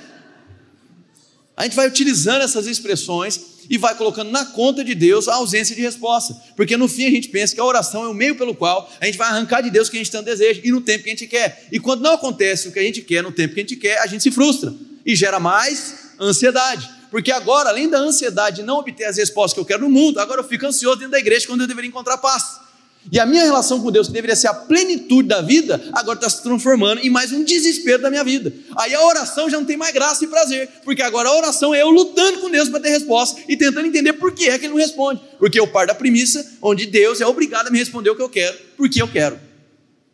A 1.57 1.65
gente 1.65 1.75
vai 1.75 1.89
utilizando 1.89 2.43
essas 2.43 2.67
expressões 2.67 3.56
e 3.69 3.79
vai 3.79 3.95
colocando 3.95 4.31
na 4.31 4.45
conta 4.47 4.85
de 4.85 4.95
Deus 4.95 5.29
a 5.29 5.35
ausência 5.35 5.75
de 5.75 5.83
resposta. 5.83 6.37
Porque 6.57 6.77
no 6.77 6.89
fim 6.89 7.07
a 7.07 7.11
gente 7.11 7.29
pensa 7.29 7.55
que 7.55 7.61
a 7.61 7.65
oração 7.65 8.05
é 8.05 8.09
o 8.09 8.15
meio 8.15 8.37
pelo 8.37 8.55
qual 8.55 8.91
a 9.01 9.07
gente 9.07 9.19
vai 9.19 9.29
arrancar 9.29 9.63
de 9.63 9.71
Deus 9.71 9.89
o 9.89 9.91
que 9.91 9.97
a 9.97 10.01
gente 10.01 10.11
tanto 10.11 10.25
deseja 10.25 10.61
e 10.65 10.71
no 10.71 10.81
tempo 10.81 11.05
que 11.05 11.11
a 11.11 11.13
gente 11.13 11.27
quer. 11.27 11.67
E 11.71 11.79
quando 11.79 12.03
não 12.03 12.15
acontece 12.15 12.69
o 12.69 12.73
que 12.73 12.79
a 12.79 12.83
gente 12.83 13.03
quer 13.03 13.23
no 13.23 13.33
tempo 13.33 13.55
que 13.55 13.61
a 13.61 13.63
gente 13.63 13.77
quer, 13.77 13.99
a 13.99 14.07
gente 14.07 14.23
se 14.23 14.31
frustra 14.31 14.75
e 15.05 15.15
gera 15.15 15.39
mais 15.41 16.13
ansiedade. 16.21 16.89
Porque 17.11 17.31
agora, 17.31 17.69
além 17.69 17.89
da 17.89 17.99
ansiedade 17.99 18.57
de 18.57 18.63
não 18.63 18.79
obter 18.79 19.05
as 19.05 19.17
respostas 19.17 19.55
que 19.55 19.61
eu 19.61 19.65
quero 19.65 19.83
no 19.83 19.89
mundo, 19.89 20.19
agora 20.19 20.41
eu 20.41 20.45
fico 20.45 20.67
ansioso 20.67 20.97
dentro 20.97 21.13
da 21.13 21.19
igreja 21.19 21.47
quando 21.47 21.63
eu 21.63 21.67
deveria 21.67 21.89
encontrar 21.89 22.19
paz. 22.19 22.66
E 23.11 23.21
a 23.21 23.27
minha 23.27 23.45
relação 23.45 23.81
com 23.81 23.91
Deus, 23.93 24.09
que 24.09 24.13
deveria 24.13 24.35
ser 24.35 24.49
a 24.49 24.55
plenitude 24.55 25.29
da 25.29 25.41
vida, 25.41 25.81
agora 25.93 26.19
está 26.19 26.29
se 26.29 26.43
transformando 26.43 27.01
em 27.01 27.11
mais 27.11 27.33
um 27.33 27.45
desespero 27.45 28.03
da 28.03 28.11
minha 28.11 28.25
vida. 28.25 28.53
Aí 28.77 28.95
a 28.95 29.05
oração 29.05 29.49
já 29.49 29.59
não 29.59 29.65
tem 29.65 29.77
mais 29.77 29.95
graça 29.95 30.25
e 30.25 30.29
prazer, 30.29 30.69
porque 30.85 31.03
agora 31.03 31.29
a 31.29 31.37
oração 31.37 31.75
é 31.75 31.83
eu 31.83 31.91
lutando 31.91 32.41
com 32.41 32.51
Deus 32.51 32.69
para 32.69 32.81
ter 32.81 32.89
resposta 32.89 33.41
e 33.49 33.57
tentando 33.57 33.87
entender 33.87 34.15
por 34.15 34.33
que 34.33 34.49
é 34.49 34.59
que 34.59 34.67
ele 34.67 34.75
não 34.75 34.81
responde. 34.81 35.21
Porque 35.39 35.59
eu 35.59 35.69
paro 35.69 35.87
da 35.87 35.95
premissa 35.95 36.59
onde 36.61 36.87
Deus 36.87 37.21
é 37.21 37.27
obrigado 37.27 37.69
a 37.69 37.71
me 37.71 37.79
responder 37.79 38.11
o 38.11 38.17
que 38.17 38.23
eu 38.23 38.29
quero, 38.29 38.59
porque 38.77 39.01
eu 39.01 39.09
quero. 39.09 39.39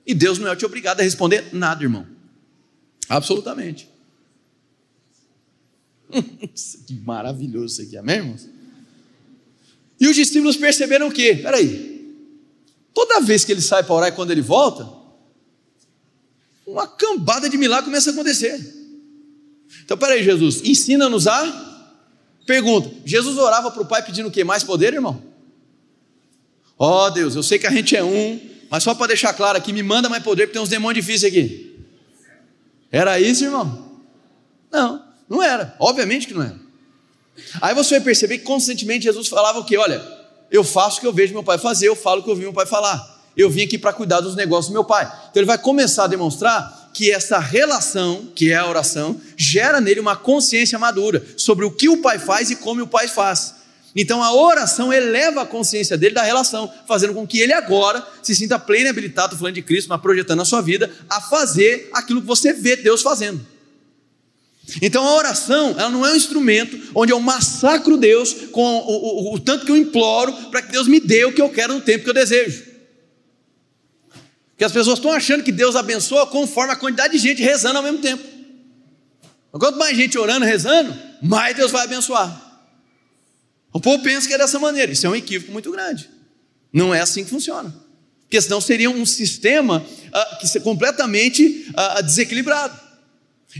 E 0.06 0.12
Deus 0.12 0.38
não 0.38 0.50
é 0.50 0.56
te 0.56 0.66
obrigado 0.66 1.00
a 1.00 1.02
responder 1.02 1.46
nada, 1.52 1.82
irmão. 1.82 2.06
Absolutamente. 3.08 3.88
que 6.87 6.94
maravilhoso 7.04 7.66
isso 7.66 7.82
aqui, 7.82 7.96
amém, 7.96 8.16
irmãos? 8.16 8.49
E 9.99 10.06
os 10.06 10.16
discípulos 10.16 10.56
perceberam 10.56 11.08
o 11.08 11.12
quê? 11.12 11.38
Peraí, 11.40 11.91
Toda 12.94 13.20
vez 13.20 13.44
que 13.44 13.52
ele 13.52 13.62
sai 13.62 13.82
para 13.82 13.94
orar 13.94 14.08
e 14.08 14.12
quando 14.12 14.30
ele 14.30 14.42
volta, 14.42 14.88
uma 16.66 16.87
cambada 16.87 17.49
de 17.49 17.56
milagre 17.56 17.87
começa 17.87 18.11
a 18.11 18.12
acontecer. 18.12 18.58
Então, 19.84 19.96
peraí, 19.96 20.22
Jesus, 20.22 20.62
ensina-nos 20.62 21.26
a. 21.26 21.70
Pergunta: 22.46 22.90
Jesus 23.04 23.38
orava 23.38 23.70
para 23.70 23.82
o 23.82 23.87
Pai 23.87 24.02
pedindo 24.02 24.28
o 24.28 24.30
quê? 24.30 24.44
Mais 24.44 24.62
poder, 24.62 24.92
irmão? 24.94 25.22
Ó 26.78 27.06
oh, 27.06 27.11
Deus, 27.11 27.34
eu 27.34 27.42
sei 27.42 27.58
que 27.58 27.66
a 27.66 27.70
gente 27.70 27.96
é 27.96 28.02
um, 28.02 28.40
mas 28.68 28.82
só 28.82 28.94
para 28.94 29.08
deixar 29.08 29.32
claro 29.34 29.56
aqui, 29.56 29.72
me 29.72 29.82
manda 29.82 30.08
mais 30.08 30.22
poder, 30.22 30.46
porque 30.46 30.54
tem 30.54 30.62
uns 30.62 30.68
demônios 30.68 31.04
difíceis 31.04 31.32
aqui. 31.32 31.87
Era 32.90 33.20
isso, 33.20 33.44
irmão? 33.44 34.00
Não, 34.70 35.04
não 35.28 35.42
era. 35.42 35.76
Obviamente 35.78 36.26
que 36.26 36.34
não 36.34 36.42
era. 36.42 36.61
Aí 37.61 37.75
você 37.75 37.94
vai 37.96 38.04
perceber 38.04 38.38
que 38.38 38.44
constantemente 38.44 39.04
Jesus 39.04 39.28
falava 39.28 39.58
o 39.58 39.64
quê? 39.64 39.76
Olha, 39.76 40.00
eu 40.52 40.62
faço 40.62 40.99
o 40.99 41.00
que 41.00 41.06
eu 41.06 41.12
vejo 41.12 41.32
meu 41.32 41.42
pai 41.42 41.56
fazer, 41.56 41.88
eu 41.88 41.97
falo 41.97 42.21
o 42.21 42.25
que 42.25 42.30
eu 42.30 42.37
vi 42.37 42.42
meu 42.42 42.52
pai 42.52 42.66
falar. 42.66 43.11
Eu 43.35 43.49
vim 43.49 43.62
aqui 43.62 43.78
para 43.78 43.94
cuidar 43.94 44.21
dos 44.21 44.37
negócios 44.37 44.68
do 44.68 44.75
meu 44.75 44.85
pai. 44.85 45.06
Então 45.06 45.40
ele 45.40 45.47
vai 45.47 45.56
começar 45.56 46.04
a 46.04 46.06
demonstrar 46.06 46.90
que 46.92 47.11
essa 47.11 47.38
relação, 47.38 48.28
que 48.35 48.52
é 48.52 48.56
a 48.56 48.68
oração, 48.68 49.18
gera 49.35 49.80
nele 49.80 49.99
uma 49.99 50.14
consciência 50.14 50.78
madura 50.78 51.25
sobre 51.38 51.64
o 51.64 51.71
que 51.71 51.88
o 51.88 52.02
pai 52.02 52.18
faz 52.18 52.50
e 52.50 52.56
como 52.56 52.82
o 52.82 52.87
pai 52.87 53.09
faz. 53.09 53.54
Então 53.97 54.23
a 54.23 54.35
oração 54.35 54.92
eleva 54.92 55.42
a 55.42 55.47
consciência 55.47 55.97
dele 55.97 56.14
da 56.14 56.23
relação, 56.23 56.71
fazendo 56.87 57.14
com 57.14 57.26
que 57.26 57.40
ele 57.40 57.54
agora 57.54 58.06
se 58.23 58.35
sinta 58.35 58.59
pleno 58.59 58.87
e 58.87 58.90
habilitado, 58.90 59.37
falando 59.37 59.54
de 59.54 59.62
Cristo, 59.62 59.88
mas 59.88 60.00
projetando 60.00 60.42
a 60.42 60.44
sua 60.44 60.61
vida, 60.61 60.90
a 61.09 61.21
fazer 61.21 61.88
aquilo 61.94 62.21
que 62.21 62.26
você 62.26 62.52
vê 62.52 62.76
Deus 62.76 63.00
fazendo. 63.00 63.40
Então 64.81 65.04
a 65.07 65.16
oração, 65.16 65.71
ela 65.78 65.90
não 65.90 66.07
é 66.07 66.12
um 66.12 66.16
instrumento 66.16 66.78
onde 66.95 67.12
eu 67.12 67.21
massacro 67.21 67.97
Deus 67.97 68.33
com 68.52 68.62
o, 68.62 69.31
o, 69.31 69.35
o 69.35 69.40
tanto 69.40 69.66
que 69.66 69.73
eu 69.73 69.76
imploro 69.76 70.33
para 70.50 70.62
que 70.62 70.73
Deus 70.73 70.87
me 70.87 71.00
dê 71.00 71.25
o 71.25 71.33
que 71.33 71.42
eu 71.42 71.50
quero 71.50 71.75
no 71.75 71.81
tempo 71.81 72.04
que 72.04 72.11
eu 72.11 72.14
desejo. 72.14 72.64
Porque 74.50 74.64
as 74.64 74.73
pessoas 74.73 74.99
estão 74.99 75.12
achando 75.12 75.42
que 75.42 75.50
Deus 75.50 75.75
abençoa 75.75 76.26
conforme 76.26 76.73
a 76.73 76.76
quantidade 76.76 77.14
de 77.14 77.19
gente 77.19 77.42
rezando 77.42 77.78
ao 77.78 77.83
mesmo 77.83 77.99
tempo. 77.99 78.23
Quanto 79.50 79.78
mais 79.78 79.97
gente 79.97 80.16
orando, 80.16 80.47
rezando, 80.47 80.97
mais 81.21 81.54
Deus 81.54 81.71
vai 81.71 81.85
abençoar. 81.85 82.42
O 83.73 83.81
povo 83.81 84.02
pensa 84.02 84.26
que 84.26 84.35
é 84.35 84.38
dessa 84.38 84.59
maneira. 84.59 84.92
Isso 84.92 85.07
é 85.07 85.11
um 85.11 85.16
equívoco 85.16 85.52
muito 85.52 85.71
grande. 85.71 86.09
Não 86.73 86.95
é 86.95 87.00
assim 87.00 87.25
que 87.25 87.31
funciona. 87.31 87.75
Porque 88.23 88.40
senão 88.40 88.61
seria 88.61 88.88
um 88.88 89.04
sistema 89.04 89.78
uh, 89.78 90.38
que 90.38 90.61
completamente 90.61 91.66
uh, 91.71 92.02
desequilibrado. 92.02 92.78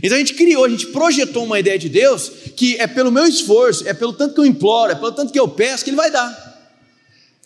Então 0.01 0.15
a 0.15 0.19
gente 0.19 0.33
criou, 0.33 0.65
a 0.65 0.69
gente 0.69 0.87
projetou 0.87 1.43
uma 1.43 1.59
ideia 1.59 1.77
de 1.77 1.89
Deus 1.89 2.31
que 2.55 2.77
é 2.77 2.87
pelo 2.87 3.11
meu 3.11 3.25
esforço, 3.25 3.87
é 3.87 3.93
pelo 3.93 4.13
tanto 4.13 4.33
que 4.33 4.39
eu 4.39 4.45
imploro, 4.45 4.91
é 4.91 4.95
pelo 4.95 5.11
tanto 5.11 5.31
que 5.31 5.39
eu 5.39 5.47
peço 5.47 5.83
que 5.83 5.89
Ele 5.89 5.97
vai 5.97 6.09
dar. 6.09 6.53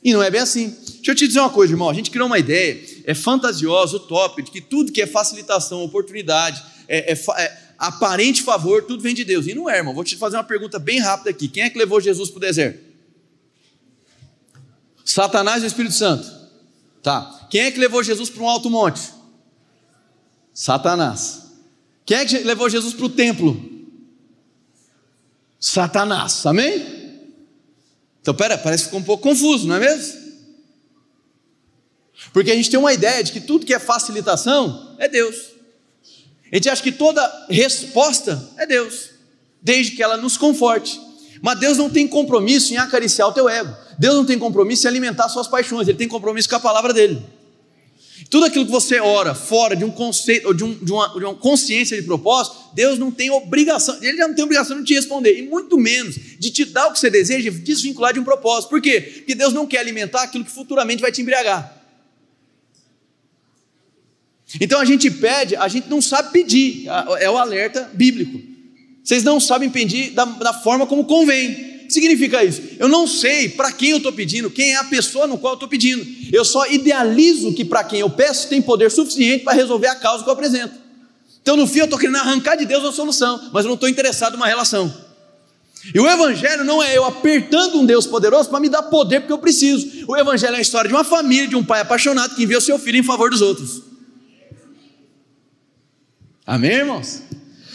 E 0.04 0.14
não 0.14 0.24
é 0.24 0.30
bem 0.30 0.42
assim. 0.42 0.70
Deixa 0.70 1.12
eu 1.12 1.16
te 1.16 1.28
dizer 1.28 1.40
uma 1.40 1.50
coisa, 1.50 1.74
irmão. 1.74 1.90
A 1.90 1.94
gente 1.94 2.12
criou 2.12 2.28
uma 2.28 2.40
ideia, 2.40 2.82
é 3.04 3.14
fantasiosa, 3.14 3.98
utópica, 3.98 4.44
de 4.44 4.52
que 4.52 4.62
tudo 4.62 4.92
que 4.92 5.02
é 5.02 5.08
facilitação, 5.08 5.84
oportunidade, 5.84 6.64
é, 6.88 7.12
é, 7.12 7.14
é 7.14 7.58
aparente 7.78 8.42
favor, 8.42 8.84
tudo 8.84 9.02
vem 9.02 9.14
de 9.14 9.26
Deus. 9.26 9.48
E 9.48 9.54
não 9.54 9.70
é, 9.70 9.78
irmão. 9.78 9.94
Vou 9.94 10.04
te 10.04 10.16
fazer 10.16 10.38
uma 10.38 10.44
pergunta 10.44 10.80
bem 10.80 11.00
rápida 11.00 11.30
aqui. 11.30 11.48
Quem 11.48 11.64
é 11.64 11.70
que 11.70 11.78
levou 11.78 12.00
Jesus 12.00 12.30
para 12.30 12.38
o 12.38 12.42
deserto? 12.42 12.80
Satanás 15.04 15.64
e 15.64 15.66
o 15.66 15.68
Espírito 15.68 15.96
Santo. 15.96 16.30
Tá. 17.02 17.48
Quem 17.50 17.62
é 17.62 17.72
que 17.72 17.80
levou 17.80 18.04
Jesus 18.04 18.30
para 18.30 18.44
um 18.44 18.50
alto 18.50 18.70
monte? 18.70 19.02
Satanás. 20.54 21.47
Quem 22.08 22.18
é 22.18 22.26
que 22.26 22.38
levou 22.40 22.70
Jesus 22.70 22.94
para 22.94 23.06
o 23.06 23.10
templo? 23.10 23.62
Satanás, 25.60 26.46
amém? 26.46 26.96
Então, 28.22 28.34
pera, 28.34 28.58
parece 28.58 28.84
que 28.84 28.90
ficou 28.90 29.02
um 29.02 29.04
pouco 29.04 29.24
confuso, 29.24 29.68
não 29.68 29.76
é 29.76 29.80
mesmo? 29.80 30.18
Porque 32.32 32.50
a 32.50 32.56
gente 32.56 32.70
tem 32.70 32.80
uma 32.80 32.94
ideia 32.94 33.22
de 33.22 33.34
que 33.34 33.42
tudo 33.42 33.66
que 33.66 33.74
é 33.74 33.80
facilitação 33.80 34.96
é 34.98 35.10
Deus. 35.10 35.36
A 36.50 36.56
gente 36.56 36.70
acha 36.70 36.82
que 36.82 36.94
toda 36.94 37.46
resposta 37.50 38.52
é 38.58 38.66
Deus, 38.66 39.10
desde 39.62 39.92
que 39.92 40.02
ela 40.02 40.16
nos 40.16 40.38
conforte. 40.38 41.02
Mas 41.42 41.60
Deus 41.60 41.78
não 41.78 41.90
tem 41.90 42.08
compromisso 42.08 42.74
em 42.74 42.78
acariciar 42.78 43.28
o 43.28 43.34
teu 43.34 43.50
ego. 43.50 43.76
Deus 44.00 44.16
não 44.16 44.26
tem 44.26 44.40
compromisso 44.40 44.88
em 44.88 44.90
alimentar 44.90 45.28
suas 45.28 45.48
paixões. 45.48 45.90
Ele 45.90 45.98
tem 45.98 46.08
compromisso 46.08 46.48
com 46.48 46.56
a 46.56 46.60
palavra 46.60 46.94
dele. 46.94 47.22
Tudo 48.30 48.46
aquilo 48.46 48.66
que 48.66 48.72
você 48.72 49.00
ora 49.00 49.34
fora 49.34 49.76
de 49.76 49.86
um 49.86 49.92
conceito 49.92 50.48
ou 50.48 50.54
de, 50.54 50.64
um, 50.64 50.74
de, 50.74 50.92
uma, 50.92 51.08
de 51.08 51.24
uma 51.24 51.36
consciência 51.36 51.96
de 51.96 52.04
propósito, 52.06 52.58
Deus 52.74 52.98
não 52.98 53.12
tem 53.12 53.30
obrigação, 53.30 53.98
Ele 54.02 54.18
já 54.18 54.28
não 54.28 54.36
tem 54.36 54.44
obrigação 54.44 54.80
de 54.80 54.86
te 54.86 54.94
responder, 54.94 55.38
e 55.38 55.44
muito 55.44 55.78
menos 55.78 56.16
de 56.38 56.50
te 56.50 56.66
dar 56.66 56.88
o 56.88 56.94
que 56.94 57.00
você 57.00 57.10
deseja 57.10 57.50
e 57.50 57.52
desvincular 57.52 58.14
de 58.14 58.20
um 58.20 58.24
propósito. 58.24 58.70
Por 58.70 58.82
quê? 58.82 59.00
Porque 59.00 59.36
Deus 59.36 59.54
não 59.54 59.68
quer 59.68 59.80
alimentar 59.80 60.24
aquilo 60.24 60.44
que 60.44 60.52
futuramente 60.52 61.02
vai 61.02 61.12
te 61.12 61.22
embriagar. 61.22 61.76
Então 64.60 64.80
a 64.80 64.86
gente 64.86 65.12
pede, 65.12 65.56
a 65.56 65.68
gente 65.68 65.90
não 65.90 66.02
sabe 66.02 66.32
pedir, 66.32 66.88
é 67.20 67.30
o 67.30 67.38
alerta 67.38 67.90
bíblico. 67.94 68.42
Vocês 69.04 69.24
não 69.24 69.40
sabem 69.40 69.70
pedir 69.70 70.12
da, 70.12 70.26
da 70.26 70.54
forma 70.54 70.88
como 70.88 71.06
convém 71.06 71.77
significa 71.94 72.44
isso? 72.44 72.62
Eu 72.80 72.88
não 72.88 73.08
sei 73.08 73.50
para 73.50 73.72
quem 73.72 73.92
eu 73.92 73.98
estou 73.98 74.12
pedindo, 74.12 74.50
quem 74.50 74.74
é 74.74 74.76
a 74.76 74.84
pessoa 74.84 75.28
no 75.28 75.38
qual 75.38 75.54
eu 75.54 75.56
estou 75.56 75.70
pedindo. 75.70 76.06
Eu 76.32 76.44
só 76.44 76.66
idealizo 76.68 77.54
que 77.54 77.64
para 77.66 77.84
quem 77.84 78.00
eu 78.00 78.10
peço 78.10 78.48
tem 78.48 78.62
poder 78.62 78.92
suficiente 78.92 79.44
para 79.44 79.54
resolver 79.54 79.88
a 79.88 79.96
causa 79.96 80.24
que 80.24 80.30
eu 80.30 80.34
apresento. 80.34 80.74
Então, 81.42 81.56
no 81.56 81.66
fim, 81.66 81.80
eu 81.80 81.86
estou 81.86 81.98
querendo 81.98 82.18
arrancar 82.18 82.56
de 82.56 82.66
Deus 82.66 82.84
a 82.84 82.92
solução, 82.92 83.50
mas 83.54 83.64
eu 83.64 83.70
não 83.70 83.76
estou 83.76 83.88
interessado 83.88 84.34
numa 84.34 84.48
relação. 84.48 84.94
E 85.94 86.00
o 86.00 86.10
Evangelho 86.10 86.64
não 86.64 86.84
é 86.84 86.98
eu 86.98 87.06
apertando 87.06 87.80
um 87.80 87.86
Deus 87.86 88.06
poderoso 88.06 88.50
para 88.50 88.60
me 88.60 88.68
dar 88.68 88.84
poder 88.84 89.22
porque 89.22 89.34
eu 89.34 89.38
preciso. 89.38 90.06
O 90.08 90.18
Evangelho 90.18 90.56
é 90.56 90.58
a 90.58 90.62
história 90.62 90.90
de 90.90 90.94
uma 90.94 91.04
família, 91.04 91.48
de 91.48 91.56
um 91.56 91.64
pai 91.64 91.82
apaixonado 91.82 92.36
que 92.36 92.44
envia 92.44 92.58
o 92.58 92.62
seu 92.62 92.78
filho 92.78 92.98
em 92.98 93.04
favor 93.04 93.30
dos 93.30 93.42
outros. 93.42 93.82
Amém, 96.46 96.72
irmãos? 96.72 97.22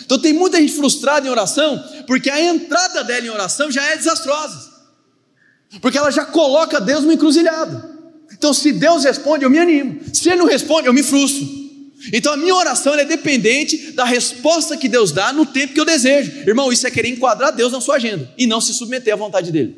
Então 0.04 0.18
tem 0.18 0.32
muita 0.32 0.58
gente 0.58 0.74
frustrada 0.74 1.26
em 1.26 1.30
oração, 1.30 1.82
porque 2.06 2.30
a 2.30 2.40
entrada 2.40 3.02
dela 3.04 3.26
em 3.26 3.30
oração 3.30 3.70
já 3.70 3.84
é 3.84 3.96
desastrosa. 3.96 4.70
Porque 5.80 5.96
ela 5.96 6.10
já 6.10 6.24
coloca 6.24 6.80
Deus 6.80 7.04
no 7.04 7.12
encruzilhado. 7.12 7.92
Então, 8.32 8.52
se 8.52 8.72
Deus 8.72 9.04
responde, 9.04 9.44
eu 9.44 9.50
me 9.50 9.58
animo. 9.58 10.00
Se 10.12 10.28
Ele 10.28 10.38
não 10.38 10.46
responde, 10.46 10.88
eu 10.88 10.92
me 10.92 11.02
frustro. 11.02 11.46
Então, 12.12 12.32
a 12.32 12.36
minha 12.36 12.54
oração 12.54 12.94
é 12.94 13.04
dependente 13.04 13.92
da 13.92 14.04
resposta 14.04 14.76
que 14.76 14.88
Deus 14.88 15.12
dá 15.12 15.32
no 15.32 15.46
tempo 15.46 15.72
que 15.72 15.80
eu 15.80 15.84
desejo. 15.84 16.32
Irmão, 16.46 16.72
isso 16.72 16.86
é 16.86 16.90
querer 16.90 17.08
enquadrar 17.08 17.52
Deus 17.52 17.72
na 17.72 17.80
sua 17.80 17.96
agenda 17.96 18.28
e 18.36 18.46
não 18.46 18.60
se 18.60 18.74
submeter 18.74 19.14
à 19.14 19.16
vontade 19.16 19.52
dEle. 19.52 19.76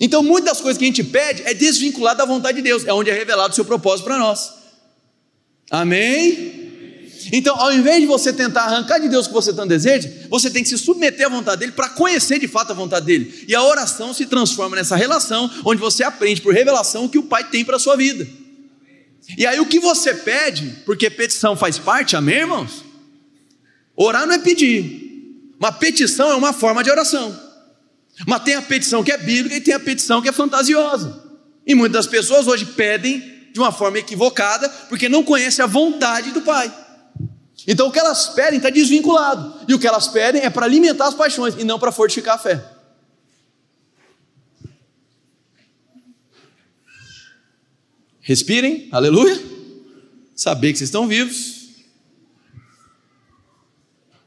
Então, 0.00 0.22
muitas 0.22 0.52
das 0.52 0.60
coisas 0.60 0.78
que 0.78 0.84
a 0.84 0.86
gente 0.86 1.02
pede 1.02 1.42
é 1.44 1.52
desvinculado 1.52 2.18
da 2.18 2.24
vontade 2.24 2.58
de 2.58 2.62
Deus, 2.62 2.86
é 2.86 2.92
onde 2.92 3.10
é 3.10 3.12
revelado 3.12 3.50
o 3.52 3.54
seu 3.54 3.64
propósito 3.64 4.04
para 4.04 4.18
nós. 4.18 4.52
Amém? 5.68 6.61
Então, 7.34 7.58
ao 7.58 7.72
invés 7.72 7.98
de 7.98 8.06
você 8.06 8.30
tentar 8.30 8.64
arrancar 8.64 8.98
de 8.98 9.08
Deus 9.08 9.24
o 9.24 9.30
que 9.30 9.34
você 9.34 9.54
tanto 9.54 9.70
deseja, 9.70 10.10
você 10.28 10.50
tem 10.50 10.62
que 10.62 10.68
se 10.68 10.76
submeter 10.76 11.26
à 11.26 11.30
vontade 11.30 11.60
dele 11.60 11.72
para 11.72 11.88
conhecer 11.88 12.38
de 12.38 12.46
fato 12.46 12.72
a 12.72 12.74
vontade 12.74 13.06
dele. 13.06 13.46
E 13.48 13.54
a 13.54 13.62
oração 13.62 14.12
se 14.12 14.26
transforma 14.26 14.76
nessa 14.76 14.94
relação 14.96 15.50
onde 15.64 15.80
você 15.80 16.04
aprende 16.04 16.42
por 16.42 16.52
revelação 16.52 17.06
o 17.06 17.08
que 17.08 17.16
o 17.16 17.22
Pai 17.22 17.48
tem 17.48 17.64
para 17.64 17.76
a 17.76 17.78
sua 17.78 17.96
vida. 17.96 18.28
E 19.38 19.46
aí 19.46 19.58
o 19.58 19.64
que 19.64 19.80
você 19.80 20.12
pede, 20.12 20.82
porque 20.84 21.08
petição 21.08 21.56
faz 21.56 21.78
parte, 21.78 22.14
amém, 22.14 22.40
irmãos? 22.40 22.84
Orar 23.96 24.26
não 24.26 24.34
é 24.34 24.38
pedir, 24.38 25.54
Uma 25.58 25.72
petição 25.72 26.30
é 26.30 26.34
uma 26.34 26.52
forma 26.52 26.84
de 26.84 26.90
oração. 26.90 27.34
Mas 28.26 28.42
tem 28.42 28.56
a 28.56 28.62
petição 28.62 29.02
que 29.02 29.10
é 29.10 29.16
bíblica 29.16 29.56
e 29.56 29.60
tem 29.60 29.72
a 29.72 29.80
petição 29.80 30.20
que 30.20 30.28
é 30.28 30.32
fantasiosa. 30.32 31.22
E 31.66 31.74
muitas 31.74 32.06
pessoas 32.06 32.46
hoje 32.46 32.66
pedem 32.66 33.22
de 33.54 33.60
uma 33.60 33.72
forma 33.72 33.98
equivocada 33.98 34.68
porque 34.90 35.08
não 35.08 35.22
conhecem 35.22 35.62
a 35.62 35.68
vontade 35.68 36.30
do 36.32 36.42
Pai. 36.42 36.81
Então 37.66 37.88
o 37.88 37.92
que 37.92 37.98
elas 37.98 38.28
pedem 38.30 38.56
está 38.56 38.70
desvinculado. 38.70 39.60
E 39.68 39.74
o 39.74 39.78
que 39.78 39.86
elas 39.86 40.08
pedem 40.08 40.42
é 40.42 40.50
para 40.50 40.66
alimentar 40.66 41.06
as 41.06 41.14
paixões 41.14 41.54
e 41.56 41.64
não 41.64 41.78
para 41.78 41.92
fortificar 41.92 42.34
a 42.34 42.38
fé. 42.38 42.64
Respirem, 48.20 48.88
aleluia. 48.92 49.40
Saber 50.34 50.72
que 50.72 50.78
vocês 50.78 50.88
estão 50.88 51.06
vivos. 51.06 51.62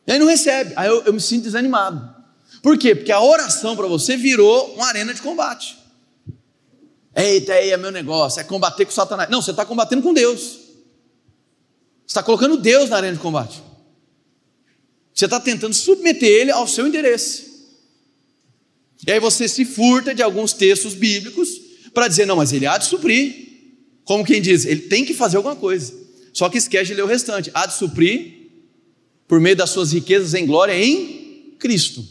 E 0.07 0.11
aí 0.11 0.19
não 0.19 0.27
recebe. 0.27 0.73
Aí 0.75 0.87
eu, 0.87 1.03
eu 1.03 1.13
me 1.13 1.21
sinto 1.21 1.43
desanimado. 1.43 2.13
Por 2.61 2.77
quê? 2.77 2.95
Porque 2.95 3.11
a 3.11 3.21
oração 3.21 3.75
para 3.75 3.87
você 3.87 4.17
virou 4.17 4.75
uma 4.75 4.87
arena 4.87 5.13
de 5.13 5.21
combate. 5.21 5.77
Eita, 7.15 7.53
aí 7.53 7.71
é 7.71 7.77
meu 7.77 7.91
negócio, 7.91 8.41
é 8.41 8.43
combater 8.43 8.85
com 8.85 8.91
Satanás. 8.91 9.29
Não, 9.29 9.41
você 9.41 9.51
está 9.51 9.65
combatendo 9.65 10.01
com 10.01 10.13
Deus. 10.13 10.64
Você 12.05 12.11
está 12.11 12.23
colocando 12.23 12.57
Deus 12.57 12.89
na 12.89 12.97
arena 12.97 13.13
de 13.15 13.21
combate. 13.21 13.61
Você 15.13 15.25
está 15.25 15.39
tentando 15.39 15.73
submeter 15.73 16.29
ele 16.29 16.51
ao 16.51 16.67
seu 16.67 16.87
interesse. 16.87 17.55
E 19.07 19.11
aí 19.11 19.19
você 19.19 19.47
se 19.47 19.65
furta 19.65 20.13
de 20.13 20.21
alguns 20.21 20.53
textos 20.53 20.93
bíblicos 20.93 21.49
para 21.93 22.07
dizer, 22.07 22.25
não, 22.25 22.35
mas 22.35 22.53
ele 22.53 22.67
há 22.67 22.77
de 22.77 22.85
suprir. 22.85 23.45
Como 24.03 24.25
quem 24.25 24.41
diz, 24.41 24.65
ele 24.65 24.81
tem 24.81 25.03
que 25.03 25.13
fazer 25.13 25.37
alguma 25.37 25.55
coisa. 25.55 25.93
Só 26.33 26.49
que 26.49 26.57
esquece 26.57 26.87
de 26.87 26.93
ler 26.93 27.03
o 27.03 27.07
restante. 27.07 27.49
Há 27.53 27.65
de 27.65 27.75
suprir 27.75 28.51
por 29.27 29.39
meio 29.39 29.55
das 29.55 29.69
suas 29.69 29.93
riquezas 29.93 30.33
em 30.33 30.45
glória 30.45 30.77
em 30.77 31.55
Cristo. 31.57 32.05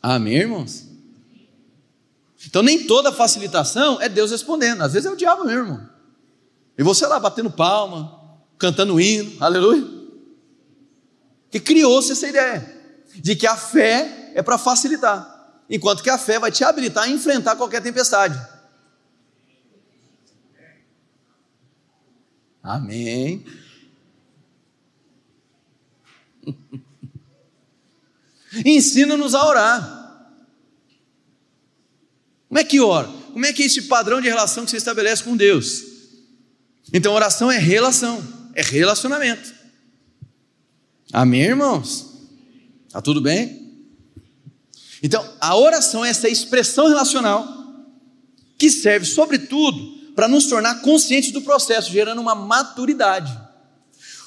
Amém, 0.00 0.36
irmãos? 0.36 0.84
Então, 2.46 2.62
nem 2.62 2.86
toda 2.86 3.12
facilitação 3.12 4.00
é 4.00 4.08
Deus 4.08 4.30
respondendo, 4.30 4.82
às 4.82 4.92
vezes 4.92 5.06
é 5.06 5.12
o 5.12 5.16
diabo 5.16 5.44
mesmo, 5.44 5.60
irmão. 5.60 5.87
E 6.78 6.82
você 6.84 7.04
lá 7.08 7.18
batendo 7.18 7.50
palma, 7.50 8.38
cantando 8.56 9.00
hino, 9.00 9.36
aleluia. 9.42 9.84
Que 11.50 11.58
criou-se 11.58 12.12
essa 12.12 12.28
ideia 12.28 12.76
de 13.16 13.34
que 13.34 13.48
a 13.48 13.56
fé 13.56 14.30
é 14.32 14.42
para 14.42 14.56
facilitar, 14.56 15.64
enquanto 15.68 16.04
que 16.04 16.10
a 16.10 16.16
fé 16.16 16.38
vai 16.38 16.52
te 16.52 16.62
habilitar 16.62 17.02
a 17.04 17.08
enfrentar 17.08 17.56
qualquer 17.56 17.82
tempestade. 17.82 18.40
Amém. 22.62 23.44
Ensina-nos 28.64 29.34
a 29.34 29.44
orar. 29.44 29.98
Como 32.46 32.60
é 32.60 32.64
que 32.64 32.78
ora? 32.80 33.08
Como 33.32 33.44
é 33.44 33.52
que 33.52 33.64
é 33.64 33.66
esse 33.66 33.82
padrão 33.82 34.20
de 34.20 34.28
relação 34.28 34.64
que 34.64 34.70
você 34.70 34.76
estabelece 34.76 35.24
com 35.24 35.36
Deus? 35.36 35.97
Então, 36.92 37.12
oração 37.12 37.50
é 37.50 37.58
relação, 37.58 38.22
é 38.54 38.62
relacionamento. 38.62 39.52
Amém, 41.12 41.42
irmãos? 41.42 42.06
Tá 42.90 43.00
tudo 43.00 43.20
bem? 43.20 43.58
Então, 45.02 45.26
a 45.40 45.56
oração 45.56 46.04
é 46.04 46.10
essa 46.10 46.28
expressão 46.28 46.88
relacional 46.88 47.46
que 48.56 48.70
serve, 48.70 49.06
sobretudo, 49.06 49.98
para 50.14 50.26
nos 50.26 50.46
tornar 50.46 50.80
conscientes 50.80 51.30
do 51.30 51.42
processo, 51.42 51.92
gerando 51.92 52.20
uma 52.20 52.34
maturidade. 52.34 53.38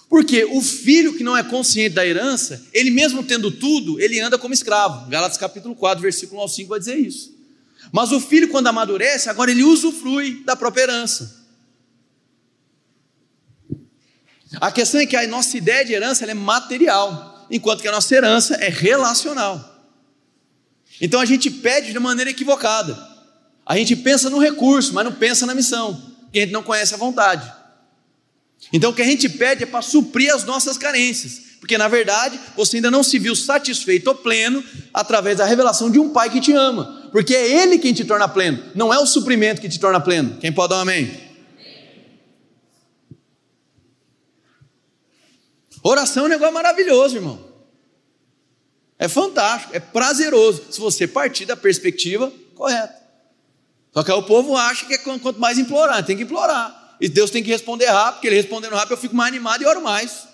Porque 0.09 0.45
o 0.45 0.61
filho 0.61 1.13
que 1.17 1.23
não 1.23 1.35
é 1.35 1.43
consciente 1.43 1.95
da 1.95 2.05
herança, 2.05 2.61
ele 2.73 2.91
mesmo 2.91 3.23
tendo 3.23 3.51
tudo, 3.51 3.99
ele 3.99 4.19
anda 4.19 4.37
como 4.37 4.53
escravo. 4.53 5.09
Gálatas 5.09 5.37
capítulo 5.37 5.75
4, 5.75 6.01
versículo 6.01 6.39
1 6.39 6.41
ao 6.41 6.49
5 6.49 6.69
vai 6.69 6.79
dizer 6.79 6.97
isso. 6.97 7.35
Mas 7.91 8.11
o 8.11 8.19
filho, 8.19 8.49
quando 8.49 8.67
amadurece, 8.67 9.29
agora 9.29 9.51
ele 9.51 9.63
usufrui 9.63 10.43
da 10.45 10.55
própria 10.55 10.83
herança. 10.83 11.40
A 14.59 14.72
questão 14.72 15.00
é 15.00 15.05
que 15.05 15.16
a 15.16 15.25
nossa 15.27 15.57
ideia 15.57 15.85
de 15.85 15.94
herança 15.94 16.25
é 16.25 16.33
material, 16.33 17.48
enquanto 17.50 17.81
que 17.81 17.87
a 17.87 17.92
nossa 17.92 18.14
herança 18.14 18.55
é 18.55 18.70
relacional. 18.70 19.72
Então 21.00 21.20
a 21.20 21.25
gente 21.25 21.50
pede 21.50 21.92
de 21.92 22.00
maneira 22.00 22.31
equivocada. 22.31 22.98
A 23.66 23.77
gente 23.77 23.96
pensa 23.96 24.29
no 24.29 24.40
recurso, 24.40 24.94
mas 24.94 25.05
não 25.05 25.14
pensa 25.14 25.46
na 25.46 25.55
missão, 25.55 25.94
porque 26.24 26.40
a 26.40 26.42
gente 26.42 26.51
não 26.51 26.64
conhece 26.64 26.94
a 26.94 26.98
vontade. 26.98 27.51
Então 28.74 28.92
o 28.92 28.94
que 28.94 29.01
a 29.01 29.05
gente 29.05 29.27
pede 29.29 29.64
é 29.64 29.66
para 29.66 29.81
suprir 29.81 30.33
as 30.33 30.44
nossas 30.44 30.77
carências, 30.77 31.42
porque 31.59 31.77
na 31.77 31.87
verdade 31.87 32.40
você 32.55 32.77
ainda 32.77 32.92
não 32.92 33.03
se 33.03 33.18
viu 33.18 33.35
satisfeito 33.35 34.07
ou 34.07 34.16
pleno 34.16 34.64
através 34.94 35.37
da 35.37 35.46
revelação 35.46 35.90
de 35.90 36.00
um 36.00 36.09
pai 36.09 36.29
que 36.29 36.42
te 36.42 36.53
ama, 36.53 37.09
porque 37.11 37.33
é 37.33 37.64
ele 37.64 37.79
quem 37.79 37.94
te 37.94 38.05
torna 38.05 38.27
pleno, 38.27 38.61
não 38.75 38.94
é 38.94 39.00
o 39.00 39.05
suprimento 39.05 39.61
que 39.61 39.70
te 39.70 39.79
torna 39.79 40.00
pleno. 40.00 40.37
Quem 40.40 40.51
pode 40.51 40.70
dar 40.70 40.77
um 40.77 40.81
amém? 40.81 41.30
Oração 45.83 46.24
é 46.24 46.25
um 46.27 46.29
negócio 46.29 46.53
maravilhoso, 46.53 47.15
irmão. 47.15 47.51
É 48.98 49.07
fantástico, 49.07 49.75
é 49.75 49.79
prazeroso, 49.79 50.65
se 50.70 50.79
você 50.79 51.07
partir 51.07 51.46
da 51.46 51.57
perspectiva 51.57 52.31
correta. 52.53 53.01
Só 53.91 54.03
que 54.03 54.11
aí 54.11 54.17
o 54.17 54.24
povo 54.24 54.55
acha 54.55 54.85
que 54.85 54.94
é 54.94 54.98
quanto 55.00 55.39
mais 55.39 55.57
implorar, 55.57 56.05
tem 56.05 56.15
que 56.15 56.24
implorar. 56.24 56.98
E 57.01 57.09
Deus 57.09 57.31
tem 57.31 57.44
que 57.44 57.50
responder 57.50 57.87
rápido, 57.87 58.13
porque 58.13 58.27
ele 58.27 58.35
respondendo 58.35 58.74
rápido 58.74 58.91
eu 58.91 58.98
fico 58.98 59.15
mais 59.15 59.29
animado 59.29 59.63
e 59.63 59.65
oro 59.65 59.81
mais. 59.81 60.27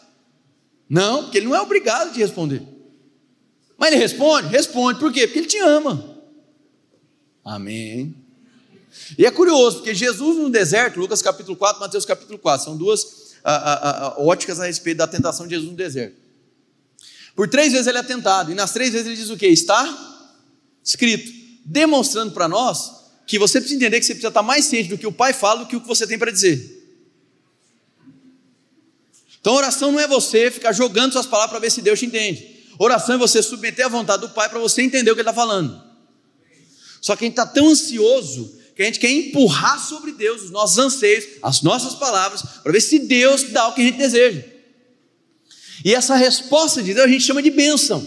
Não, 0.89 1.23
porque 1.23 1.37
ele 1.37 1.47
não 1.47 1.55
é 1.55 1.61
obrigado 1.61 2.11
te 2.11 2.19
responder. 2.19 2.61
Mas 3.77 3.91
ele 3.91 4.01
responde? 4.01 4.47
Responde. 4.49 4.99
Por 4.99 5.13
quê? 5.13 5.25
Porque 5.27 5.39
ele 5.39 5.47
te 5.47 5.59
ama. 5.59 6.17
Amém. 7.43 8.13
E 9.17 9.25
é 9.25 9.31
curioso, 9.31 9.77
porque 9.77 9.93
Jesus 9.93 10.37
no 10.37 10.49
deserto, 10.49 10.99
Lucas 10.99 11.21
capítulo 11.21 11.55
4, 11.55 11.79
Mateus 11.79 12.05
capítulo 12.05 12.37
4, 12.37 12.65
são 12.65 12.75
duas 12.75 13.26
a, 13.49 14.07
a, 14.07 14.19
óticas 14.19 14.59
a 14.59 14.65
respeito 14.65 14.97
da 14.97 15.07
tentação 15.07 15.47
de 15.47 15.55
Jesus 15.55 15.71
no 15.71 15.77
deserto. 15.77 16.17
Por 17.35 17.47
três 17.47 17.71
vezes 17.71 17.87
ele 17.87 17.97
é 17.97 18.03
tentado, 18.03 18.51
e 18.51 18.55
nas 18.55 18.73
três 18.73 18.91
vezes 18.91 19.07
ele 19.07 19.15
diz 19.15 19.29
o 19.29 19.37
que? 19.37 19.47
Está 19.47 19.85
escrito, 20.83 21.31
demonstrando 21.63 22.31
para 22.33 22.47
nós 22.47 22.97
que 23.25 23.37
você 23.39 23.59
precisa 23.59 23.77
entender 23.77 23.99
que 23.99 24.05
você 24.05 24.13
precisa 24.13 24.29
estar 24.29 24.41
mais 24.41 24.65
ciente 24.65 24.89
do 24.89 24.97
que 24.97 25.07
o 25.07 25.11
Pai 25.11 25.33
fala 25.33 25.61
do 25.61 25.67
que 25.67 25.75
o 25.75 25.81
que 25.81 25.87
você 25.87 26.05
tem 26.05 26.17
para 26.17 26.31
dizer. 26.31 26.75
Então, 29.39 29.53
oração 29.53 29.91
não 29.91 29.99
é 29.99 30.07
você 30.07 30.51
ficar 30.51 30.73
jogando 30.73 31.13
suas 31.13 31.25
palavras 31.25 31.51
para 31.51 31.59
ver 31.59 31.71
se 31.71 31.81
Deus 31.81 31.99
te 31.99 32.05
entende. 32.05 32.65
Oração 32.79 33.15
é 33.15 33.17
você 33.17 33.41
submeter 33.41 33.85
a 33.85 33.89
vontade 33.89 34.21
do 34.21 34.29
Pai 34.29 34.49
para 34.49 34.59
você 34.59 34.81
entender 34.81 35.09
o 35.11 35.15
que 35.15 35.21
Ele 35.21 35.29
está 35.29 35.39
falando. 35.39 35.81
Só 37.01 37.15
que 37.15 37.23
a 37.23 37.27
gente 37.27 37.39
está 37.39 37.45
tão 37.45 37.69
ansioso 37.69 38.56
que 38.77 38.83
a 38.83 38.85
gente 38.85 38.99
quer 38.99 39.09
empurrar 39.09 39.83
sobre 39.83 40.11
Deus 40.11 40.43
os 40.43 40.51
nossos 40.51 40.77
anseios, 40.77 41.25
as 41.41 41.63
nossas 41.63 41.95
palavras, 41.95 42.43
para 42.61 42.71
ver 42.71 42.79
se 42.79 42.99
Deus 42.99 43.41
dá 43.45 43.67
o 43.67 43.73
que 43.73 43.81
a 43.81 43.83
gente 43.83 43.97
deseja. 43.97 44.43
E 45.83 45.95
essa 45.95 46.15
resposta 46.15 46.83
de 46.83 46.93
Deus 46.93 47.07
a 47.07 47.09
gente 47.09 47.23
chama 47.23 47.41
de 47.41 47.49
bênção. 47.49 48.05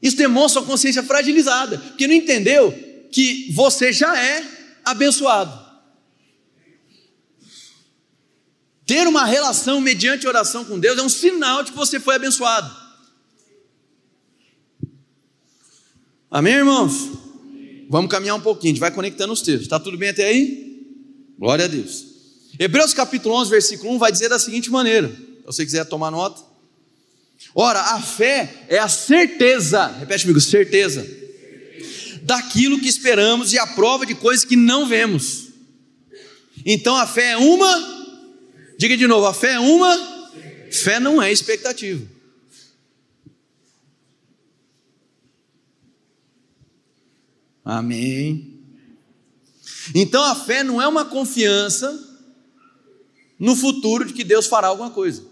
Isso 0.00 0.16
demonstra 0.16 0.60
uma 0.60 0.66
consciência 0.68 1.02
fragilizada, 1.02 1.76
porque 1.76 2.06
não 2.06 2.14
entendeu 2.14 2.72
que 3.10 3.50
você 3.52 3.92
já 3.92 4.16
é 4.16 4.44
abençoado. 4.84 5.64
Ter 8.86 9.08
uma 9.08 9.24
relação 9.24 9.80
mediante 9.80 10.28
oração 10.28 10.64
com 10.64 10.78
Deus 10.78 10.98
é 10.98 11.02
um 11.02 11.08
sinal 11.08 11.64
de 11.64 11.72
que 11.72 11.76
você 11.76 11.98
foi 11.98 12.14
abençoado. 12.14 12.72
Amém, 16.30 16.54
irmãos? 16.54 17.23
Vamos 17.88 18.10
caminhar 18.10 18.36
um 18.36 18.40
pouquinho, 18.40 18.72
a 18.72 18.74
gente 18.74 18.80
vai 18.80 18.90
conectando 18.90 19.32
os 19.32 19.42
textos. 19.42 19.62
Está 19.62 19.78
tudo 19.78 19.96
bem 19.96 20.10
até 20.10 20.26
aí? 20.26 20.86
Glória 21.38 21.64
a 21.64 21.68
Deus. 21.68 22.06
Hebreus 22.58 22.94
capítulo 22.94 23.34
11, 23.36 23.50
versículo 23.50 23.92
1 23.94 23.98
vai 23.98 24.12
dizer 24.12 24.28
da 24.28 24.38
seguinte 24.38 24.70
maneira: 24.70 25.08
se 25.08 25.46
você 25.46 25.64
quiser 25.64 25.84
tomar 25.84 26.10
nota. 26.10 26.42
Ora, 27.54 27.80
a 27.80 28.00
fé 28.00 28.66
é 28.68 28.78
a 28.78 28.88
certeza, 28.88 29.86
repete 29.86 30.22
comigo, 30.22 30.40
certeza 30.40 31.24
daquilo 32.24 32.80
que 32.80 32.88
esperamos 32.88 33.52
e 33.52 33.58
a 33.58 33.66
prova 33.66 34.04
de 34.06 34.14
coisas 34.14 34.44
que 34.44 34.56
não 34.56 34.86
vemos. 34.86 35.48
Então 36.64 36.96
a 36.96 37.06
fé 37.06 37.32
é 37.32 37.36
uma, 37.36 38.16
diga 38.78 38.96
de 38.96 39.06
novo, 39.06 39.26
a 39.26 39.34
fé 39.34 39.52
é 39.52 39.60
uma, 39.60 40.30
fé 40.70 40.98
não 40.98 41.22
é 41.22 41.30
expectativa. 41.30 42.02
Amém. 47.64 48.60
Então 49.94 50.22
a 50.22 50.34
fé 50.34 50.62
não 50.62 50.80
é 50.80 50.86
uma 50.86 51.04
confiança 51.04 52.12
no 53.38 53.56
futuro 53.56 54.04
de 54.04 54.12
que 54.12 54.24
Deus 54.24 54.46
fará 54.46 54.68
alguma 54.68 54.90
coisa. 54.90 55.24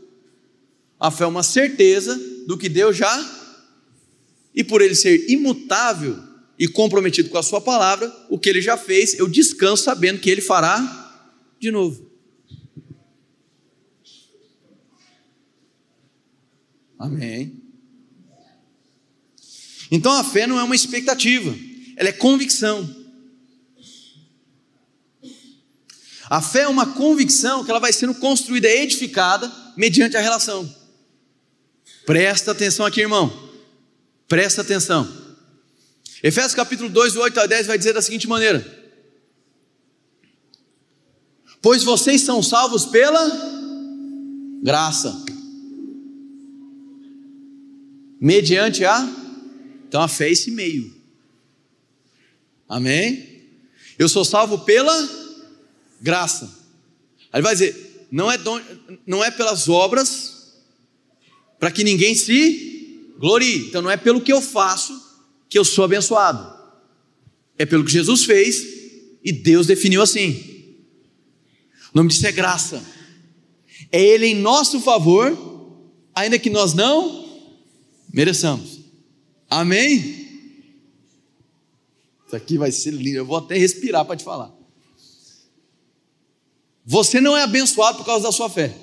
A 0.98 1.10
fé 1.10 1.24
é 1.24 1.26
uma 1.26 1.42
certeza 1.42 2.18
do 2.46 2.56
que 2.56 2.68
Deus 2.68 2.96
já, 2.96 3.42
e 4.54 4.62
por 4.62 4.80
ele 4.80 4.94
ser 4.94 5.28
imutável, 5.30 6.18
e 6.58 6.68
comprometido 6.68 7.28
com 7.28 7.38
a 7.38 7.42
sua 7.42 7.60
palavra, 7.60 8.14
o 8.28 8.38
que 8.38 8.48
ele 8.48 8.60
já 8.62 8.76
fez, 8.76 9.18
eu 9.18 9.26
descanso 9.26 9.82
sabendo 9.82 10.20
que 10.20 10.30
ele 10.30 10.40
fará 10.40 11.24
de 11.58 11.70
novo. 11.70 12.08
Amém. 16.98 17.60
Então 19.90 20.12
a 20.12 20.22
fé 20.22 20.46
não 20.46 20.58
é 20.58 20.62
uma 20.62 20.76
expectativa, 20.76 21.52
ela 22.02 22.08
é 22.08 22.12
convicção. 22.12 22.96
A 26.28 26.42
fé 26.42 26.62
é 26.62 26.68
uma 26.68 26.94
convicção 26.94 27.64
que 27.64 27.70
ela 27.70 27.78
vai 27.78 27.92
sendo 27.92 28.14
construída, 28.16 28.68
edificada 28.68 29.50
mediante 29.76 30.16
a 30.16 30.20
relação. 30.20 30.68
Presta 32.04 32.50
atenção 32.50 32.84
aqui, 32.84 33.02
irmão. 33.02 33.50
Presta 34.26 34.62
atenção. 34.62 35.08
Efésios 36.22 36.54
capítulo 36.54 36.88
2, 36.88 37.12
do 37.12 37.20
8 37.20 37.38
a 37.38 37.46
10 37.46 37.66
vai 37.68 37.78
dizer 37.78 37.92
da 37.92 38.02
seguinte 38.02 38.26
maneira: 38.26 38.66
Pois 41.60 41.84
vocês 41.84 42.22
são 42.22 42.42
salvos 42.42 42.84
pela 42.84 43.30
graça, 44.60 45.24
mediante 48.20 48.84
a, 48.84 49.08
então 49.86 50.02
a 50.02 50.08
fé 50.08 50.28
é 50.28 50.32
esse 50.32 50.50
meio, 50.50 51.01
amém? 52.76 53.42
Eu 53.98 54.08
sou 54.08 54.24
salvo 54.24 54.58
pela 54.60 54.92
graça. 56.00 56.46
Aí 57.32 57.38
ele 57.38 57.42
vai 57.42 57.54
dizer: 57.54 58.06
não 58.10 58.30
é, 58.30 58.38
dom, 58.38 58.60
não 59.06 59.22
é 59.22 59.30
pelas 59.30 59.68
obras, 59.68 60.54
para 61.58 61.70
que 61.70 61.84
ninguém 61.84 62.14
se 62.14 63.12
glorie. 63.18 63.68
Então 63.68 63.82
não 63.82 63.90
é 63.90 63.96
pelo 63.96 64.20
que 64.20 64.32
eu 64.32 64.40
faço 64.40 65.00
que 65.48 65.58
eu 65.58 65.64
sou 65.66 65.84
abençoado, 65.84 66.50
é 67.58 67.66
pelo 67.66 67.84
que 67.84 67.92
Jesus 67.92 68.24
fez 68.24 68.64
e 69.22 69.30
Deus 69.30 69.66
definiu 69.66 70.00
assim. 70.00 70.32
O 71.92 71.98
nome 71.98 72.08
disso 72.08 72.26
é 72.26 72.32
graça. 72.32 72.82
É 73.90 74.00
Ele 74.00 74.26
em 74.26 74.34
nosso 74.34 74.80
favor, 74.80 75.78
ainda 76.14 76.38
que 76.38 76.48
nós 76.48 76.72
não 76.72 77.22
mereçamos. 78.10 78.80
Amém? 79.50 80.21
Isso 82.32 82.36
aqui 82.38 82.56
vai 82.56 82.72
ser 82.72 82.92
lindo. 82.92 83.18
Eu 83.18 83.26
vou 83.26 83.36
até 83.36 83.58
respirar 83.58 84.06
para 84.06 84.16
te 84.16 84.24
falar. 84.24 84.50
Você 86.82 87.20
não 87.20 87.36
é 87.36 87.42
abençoado 87.42 87.98
por 87.98 88.06
causa 88.06 88.24
da 88.24 88.32
sua 88.32 88.48
fé. 88.48 88.74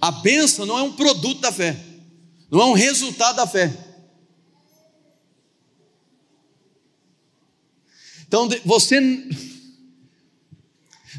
A 0.00 0.10
bênção 0.10 0.66
não 0.66 0.76
é 0.76 0.82
um 0.82 0.92
produto 0.92 1.40
da 1.40 1.52
fé, 1.52 1.78
não 2.50 2.60
é 2.60 2.64
um 2.64 2.72
resultado 2.72 3.36
da 3.36 3.46
fé. 3.46 3.72
Então 8.26 8.48
você. 8.64 8.98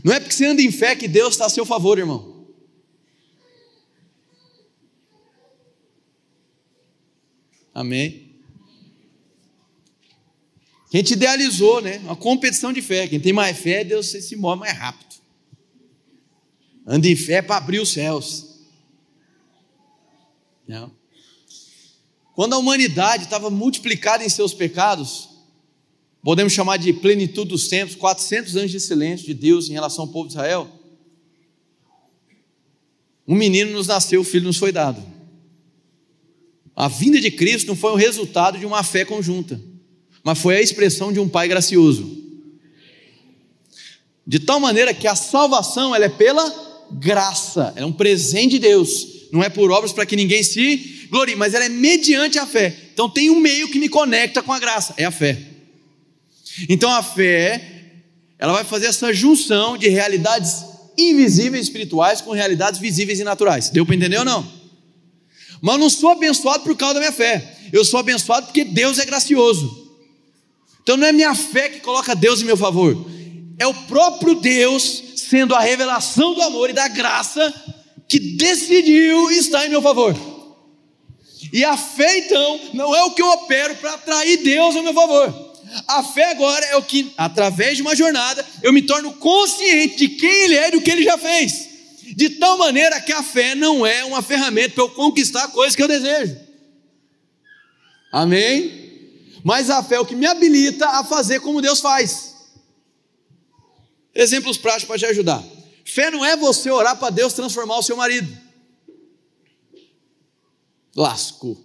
Não 0.03 0.13
é 0.13 0.19
porque 0.19 0.33
você 0.33 0.45
anda 0.47 0.63
em 0.63 0.71
fé 0.71 0.95
que 0.95 1.07
Deus 1.07 1.33
está 1.33 1.45
a 1.45 1.49
seu 1.49 1.63
favor, 1.63 1.99
irmão. 1.99 2.30
Amém. 7.73 8.31
A 10.93 10.97
gente 10.97 11.13
idealizou, 11.13 11.81
né? 11.81 11.99
Uma 11.99 12.15
competição 12.15 12.73
de 12.73 12.81
fé. 12.81 13.07
Quem 13.07 13.19
tem 13.19 13.31
mais 13.31 13.57
fé, 13.57 13.83
Deus 13.83 14.07
se 14.07 14.35
move 14.35 14.59
mais 14.59 14.77
rápido. 14.77 15.15
Anda 16.85 17.07
em 17.07 17.15
fé 17.15 17.41
para 17.41 17.57
abrir 17.57 17.79
os 17.79 17.89
céus. 17.89 18.59
Não. 20.67 20.91
Quando 22.33 22.53
a 22.53 22.57
humanidade 22.57 23.23
estava 23.23 23.49
multiplicada 23.49 24.25
em 24.25 24.29
seus 24.29 24.53
pecados, 24.53 25.29
podemos 26.21 26.51
chamar 26.51 26.77
de 26.77 26.91
plenitude 26.91 27.49
dos 27.49 27.67
tempos, 27.67 27.95
400 27.95 28.57
anos 28.57 28.71
de 28.71 28.79
silêncio 28.79 29.25
de 29.25 29.33
Deus 29.33 29.69
em 29.69 29.73
relação 29.73 30.05
ao 30.05 30.11
povo 30.11 30.27
de 30.27 30.33
Israel. 30.33 30.69
Um 33.27 33.35
menino 33.35 33.71
nos 33.71 33.87
nasceu, 33.87 34.21
o 34.21 34.25
filho 34.25 34.45
nos 34.45 34.57
foi 34.57 34.71
dado. 34.71 35.10
A 36.75 36.87
vinda 36.87 37.19
de 37.19 37.31
Cristo 37.31 37.67
não 37.67 37.75
foi 37.75 37.91
o 37.91 37.95
resultado 37.95 38.57
de 38.57 38.65
uma 38.65 38.83
fé 38.83 39.05
conjunta 39.05 39.71
mas 40.23 40.39
foi 40.39 40.57
a 40.57 40.61
expressão 40.61 41.11
de 41.11 41.19
um 41.19 41.27
Pai 41.27 41.47
gracioso. 41.47 42.19
De 44.25 44.39
tal 44.39 44.59
maneira 44.59 44.93
que 44.93 45.07
a 45.07 45.15
salvação 45.15 45.95
ela 45.95 46.05
é 46.05 46.09
pela 46.09 46.87
graça, 46.91 47.73
é 47.75 47.83
um 47.83 47.91
presente 47.91 48.51
de 48.51 48.59
Deus, 48.59 49.27
não 49.31 49.43
é 49.43 49.49
por 49.49 49.71
obras 49.71 49.91
para 49.91 50.05
que 50.05 50.15
ninguém 50.15 50.43
se 50.43 51.07
glorie, 51.09 51.35
mas 51.35 51.53
ela 51.53 51.65
é 51.65 51.69
mediante 51.69 52.37
a 52.37 52.45
fé. 52.45 52.75
Então 52.93 53.09
tem 53.09 53.29
um 53.29 53.39
meio 53.39 53.69
que 53.69 53.79
me 53.79 53.89
conecta 53.89 54.43
com 54.43 54.53
a 54.53 54.59
graça, 54.59 54.93
é 54.97 55.05
a 55.05 55.11
fé. 55.11 55.37
Então 56.69 56.91
a 56.91 57.01
fé, 57.01 57.61
ela 58.37 58.53
vai 58.53 58.63
fazer 58.63 58.87
essa 58.87 59.13
junção 59.13 59.77
de 59.77 59.87
realidades 59.87 60.65
invisíveis 60.97 61.63
espirituais 61.63 62.21
com 62.21 62.31
realidades 62.31 62.79
visíveis 62.79 63.19
e 63.19 63.23
naturais. 63.23 63.69
Deu 63.69 63.85
para 63.85 63.95
entender 63.95 64.17
ou 64.17 64.25
não? 64.25 64.60
Mas 65.61 65.79
não 65.79 65.89
sou 65.89 66.09
abençoado 66.09 66.63
por 66.63 66.75
causa 66.75 66.95
da 66.95 66.99
minha 66.99 67.11
fé. 67.11 67.57
Eu 67.71 67.85
sou 67.85 67.99
abençoado 67.99 68.47
porque 68.47 68.63
Deus 68.63 68.97
é 68.97 69.05
gracioso. 69.05 69.81
Então 70.81 70.97
não 70.97 71.07
é 71.07 71.11
minha 71.11 71.35
fé 71.35 71.69
que 71.69 71.79
coloca 71.79 72.15
Deus 72.15 72.41
em 72.41 72.45
meu 72.45 72.57
favor, 72.57 72.97
é 73.59 73.67
o 73.67 73.73
próprio 73.73 74.35
Deus 74.35 75.03
sendo 75.15 75.53
a 75.53 75.59
revelação 75.59 76.33
do 76.33 76.41
amor 76.41 76.69
e 76.69 76.73
da 76.73 76.87
graça 76.87 77.53
que 78.09 78.19
decidiu 78.19 79.29
estar 79.31 79.65
em 79.65 79.69
meu 79.69 79.81
favor. 79.81 80.15
E 81.53 81.63
a 81.63 81.77
fé, 81.77 82.17
então, 82.19 82.59
não 82.73 82.95
é 82.95 83.03
o 83.03 83.11
que 83.11 83.21
eu 83.21 83.29
opero 83.29 83.75
para 83.75 83.93
atrair 83.93 84.37
Deus 84.37 84.75
ao 84.75 84.83
meu 84.83 84.93
favor. 84.93 85.51
A 85.87 86.03
fé 86.03 86.31
agora 86.31 86.65
é 86.65 86.75
o 86.75 86.83
que, 86.83 87.13
através 87.17 87.77
de 87.77 87.81
uma 87.81 87.95
jornada, 87.95 88.45
eu 88.61 88.73
me 88.73 88.81
torno 88.81 89.13
consciente 89.13 89.95
de 89.95 90.09
quem 90.09 90.43
Ele 90.43 90.55
é 90.55 90.67
e 90.67 90.71
do 90.71 90.81
que 90.81 90.91
Ele 90.91 91.03
já 91.03 91.17
fez. 91.17 91.69
De 92.15 92.29
tal 92.31 92.57
maneira 92.57 92.99
que 93.01 93.11
a 93.11 93.23
fé 93.23 93.55
não 93.55 93.85
é 93.85 94.03
uma 94.03 94.21
ferramenta 94.21 94.75
para 94.75 94.83
eu 94.83 94.89
conquistar 94.89 95.47
coisas 95.49 95.75
que 95.75 95.83
eu 95.83 95.87
desejo. 95.87 96.37
Amém? 98.11 98.81
mas 99.43 99.69
a 99.69 99.83
fé 99.83 99.95
é 99.95 99.99
o 99.99 100.05
que 100.05 100.15
me 100.15 100.25
habilita 100.25 100.87
a 100.87 101.03
fazer 101.03 101.39
como 101.39 101.61
Deus 101.61 101.79
faz. 101.79 102.35
Exemplos 104.13 104.57
práticos 104.57 104.85
para 104.85 104.99
te 104.99 105.05
ajudar. 105.05 105.43
Fé 105.85 106.11
não 106.11 106.23
é 106.23 106.35
você 106.35 106.69
orar 106.69 106.97
para 106.97 107.09
Deus 107.09 107.33
transformar 107.33 107.77
o 107.77 107.83
seu 107.83 107.95
marido. 107.95 108.37
Lasco. 110.95 111.57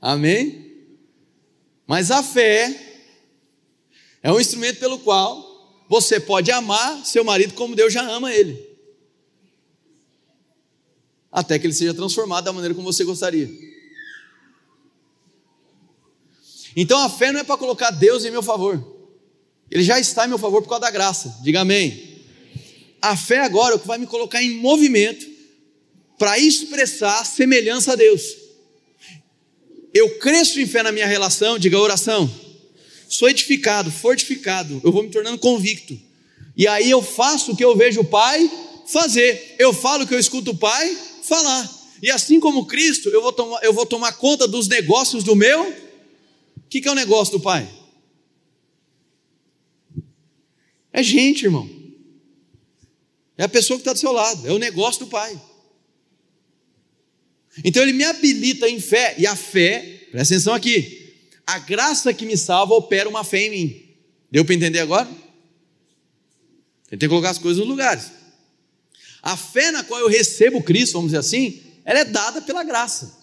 Amém? 0.00 0.86
Mas 1.86 2.10
a 2.10 2.22
fé 2.22 3.02
é 4.22 4.30
um 4.30 4.40
instrumento 4.40 4.78
pelo 4.78 4.98
qual 4.98 5.53
você 5.88 6.18
pode 6.18 6.50
amar 6.50 7.04
seu 7.04 7.24
marido 7.24 7.54
como 7.54 7.76
Deus 7.76 7.92
já 7.92 8.02
ama 8.02 8.32
ele. 8.32 8.74
Até 11.30 11.58
que 11.58 11.66
ele 11.66 11.74
seja 11.74 11.92
transformado 11.92 12.44
da 12.44 12.52
maneira 12.52 12.74
como 12.74 12.92
você 12.92 13.04
gostaria. 13.04 13.50
Então 16.76 16.98
a 16.98 17.08
fé 17.08 17.32
não 17.32 17.40
é 17.40 17.44
para 17.44 17.56
colocar 17.56 17.90
Deus 17.90 18.24
em 18.24 18.30
meu 18.30 18.42
favor. 18.42 18.82
Ele 19.70 19.82
já 19.82 19.98
está 19.98 20.24
em 20.24 20.28
meu 20.28 20.38
favor 20.38 20.62
por 20.62 20.68
causa 20.68 20.82
da 20.82 20.90
graça. 20.90 21.38
Diga 21.42 21.60
amém. 21.60 22.22
A 23.00 23.16
fé 23.16 23.40
agora 23.40 23.74
é 23.74 23.76
o 23.76 23.80
que 23.80 23.86
vai 23.86 23.98
me 23.98 24.06
colocar 24.06 24.42
em 24.42 24.58
movimento 24.58 25.26
para 26.18 26.38
expressar 26.38 27.24
semelhança 27.26 27.92
a 27.92 27.96
Deus. 27.96 28.22
Eu 29.92 30.18
cresço 30.18 30.60
em 30.60 30.66
fé 30.66 30.82
na 30.82 30.90
minha 30.90 31.06
relação, 31.06 31.58
diga 31.58 31.78
oração. 31.78 32.28
Sou 33.14 33.28
edificado, 33.28 33.92
fortificado, 33.92 34.80
eu 34.82 34.90
vou 34.90 35.04
me 35.04 35.08
tornando 35.08 35.38
convicto. 35.38 35.96
E 36.56 36.66
aí 36.66 36.90
eu 36.90 37.00
faço 37.00 37.52
o 37.52 37.56
que 37.56 37.64
eu 37.64 37.76
vejo 37.76 38.00
o 38.00 38.04
Pai 38.04 38.50
fazer. 38.88 39.54
Eu 39.56 39.72
falo 39.72 40.02
o 40.02 40.06
que 40.06 40.14
eu 40.14 40.18
escuto 40.18 40.50
o 40.50 40.56
Pai 40.56 40.98
falar. 41.22 41.70
E 42.02 42.10
assim 42.10 42.40
como 42.40 42.66
Cristo, 42.66 43.08
eu 43.10 43.22
vou 43.22 43.32
tomar, 43.32 43.62
eu 43.62 43.72
vou 43.72 43.86
tomar 43.86 44.14
conta 44.14 44.48
dos 44.48 44.66
negócios 44.66 45.22
do 45.22 45.36
meu 45.36 45.62
o 46.56 46.68
que, 46.68 46.80
que 46.80 46.88
é 46.88 46.90
o 46.90 46.96
negócio 46.96 47.38
do 47.38 47.40
pai? 47.40 47.68
É 50.92 51.04
gente, 51.04 51.44
irmão. 51.44 51.70
É 53.38 53.44
a 53.44 53.48
pessoa 53.48 53.76
que 53.76 53.82
está 53.82 53.92
do 53.92 53.98
seu 54.00 54.10
lado, 54.10 54.44
é 54.48 54.50
o 54.50 54.58
negócio 54.58 55.04
do 55.04 55.06
pai. 55.06 55.40
Então 57.62 57.80
ele 57.80 57.92
me 57.92 58.02
habilita 58.02 58.68
em 58.68 58.80
fé, 58.80 59.14
e 59.18 59.24
a 59.24 59.36
fé, 59.36 60.08
presta 60.10 60.34
atenção 60.34 60.52
aqui, 60.52 61.03
a 61.46 61.58
graça 61.58 62.12
que 62.14 62.26
me 62.26 62.36
salva 62.36 62.74
opera 62.74 63.08
uma 63.08 63.24
fé 63.24 63.46
em 63.46 63.50
mim. 63.50 63.84
Deu 64.30 64.44
para 64.44 64.54
entender 64.54 64.80
agora? 64.80 65.08
Que 66.98 67.08
colocar 67.08 67.30
as 67.30 67.38
coisas 67.38 67.58
nos 67.58 67.68
lugares. 67.68 68.12
A 69.22 69.36
fé 69.36 69.70
na 69.70 69.82
qual 69.82 70.00
eu 70.00 70.08
recebo 70.08 70.62
Cristo, 70.62 70.94
vamos 70.94 71.08
dizer 71.08 71.18
assim, 71.18 71.62
ela 71.84 72.00
é 72.00 72.04
dada 72.04 72.42
pela 72.42 72.62
graça. 72.62 73.18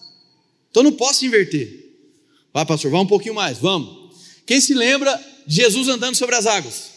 Então 0.70 0.82
não 0.82 0.92
posso 0.92 1.24
inverter. 1.24 1.82
Vai, 2.52 2.66
pastor, 2.66 2.90
vamos 2.90 3.06
um 3.06 3.08
pouquinho 3.08 3.34
mais, 3.34 3.58
vamos. 3.58 4.16
Quem 4.46 4.60
se 4.60 4.74
lembra 4.74 5.14
de 5.46 5.56
Jesus 5.56 5.88
andando 5.88 6.14
sobre 6.16 6.34
as 6.34 6.46
águas? 6.46 6.90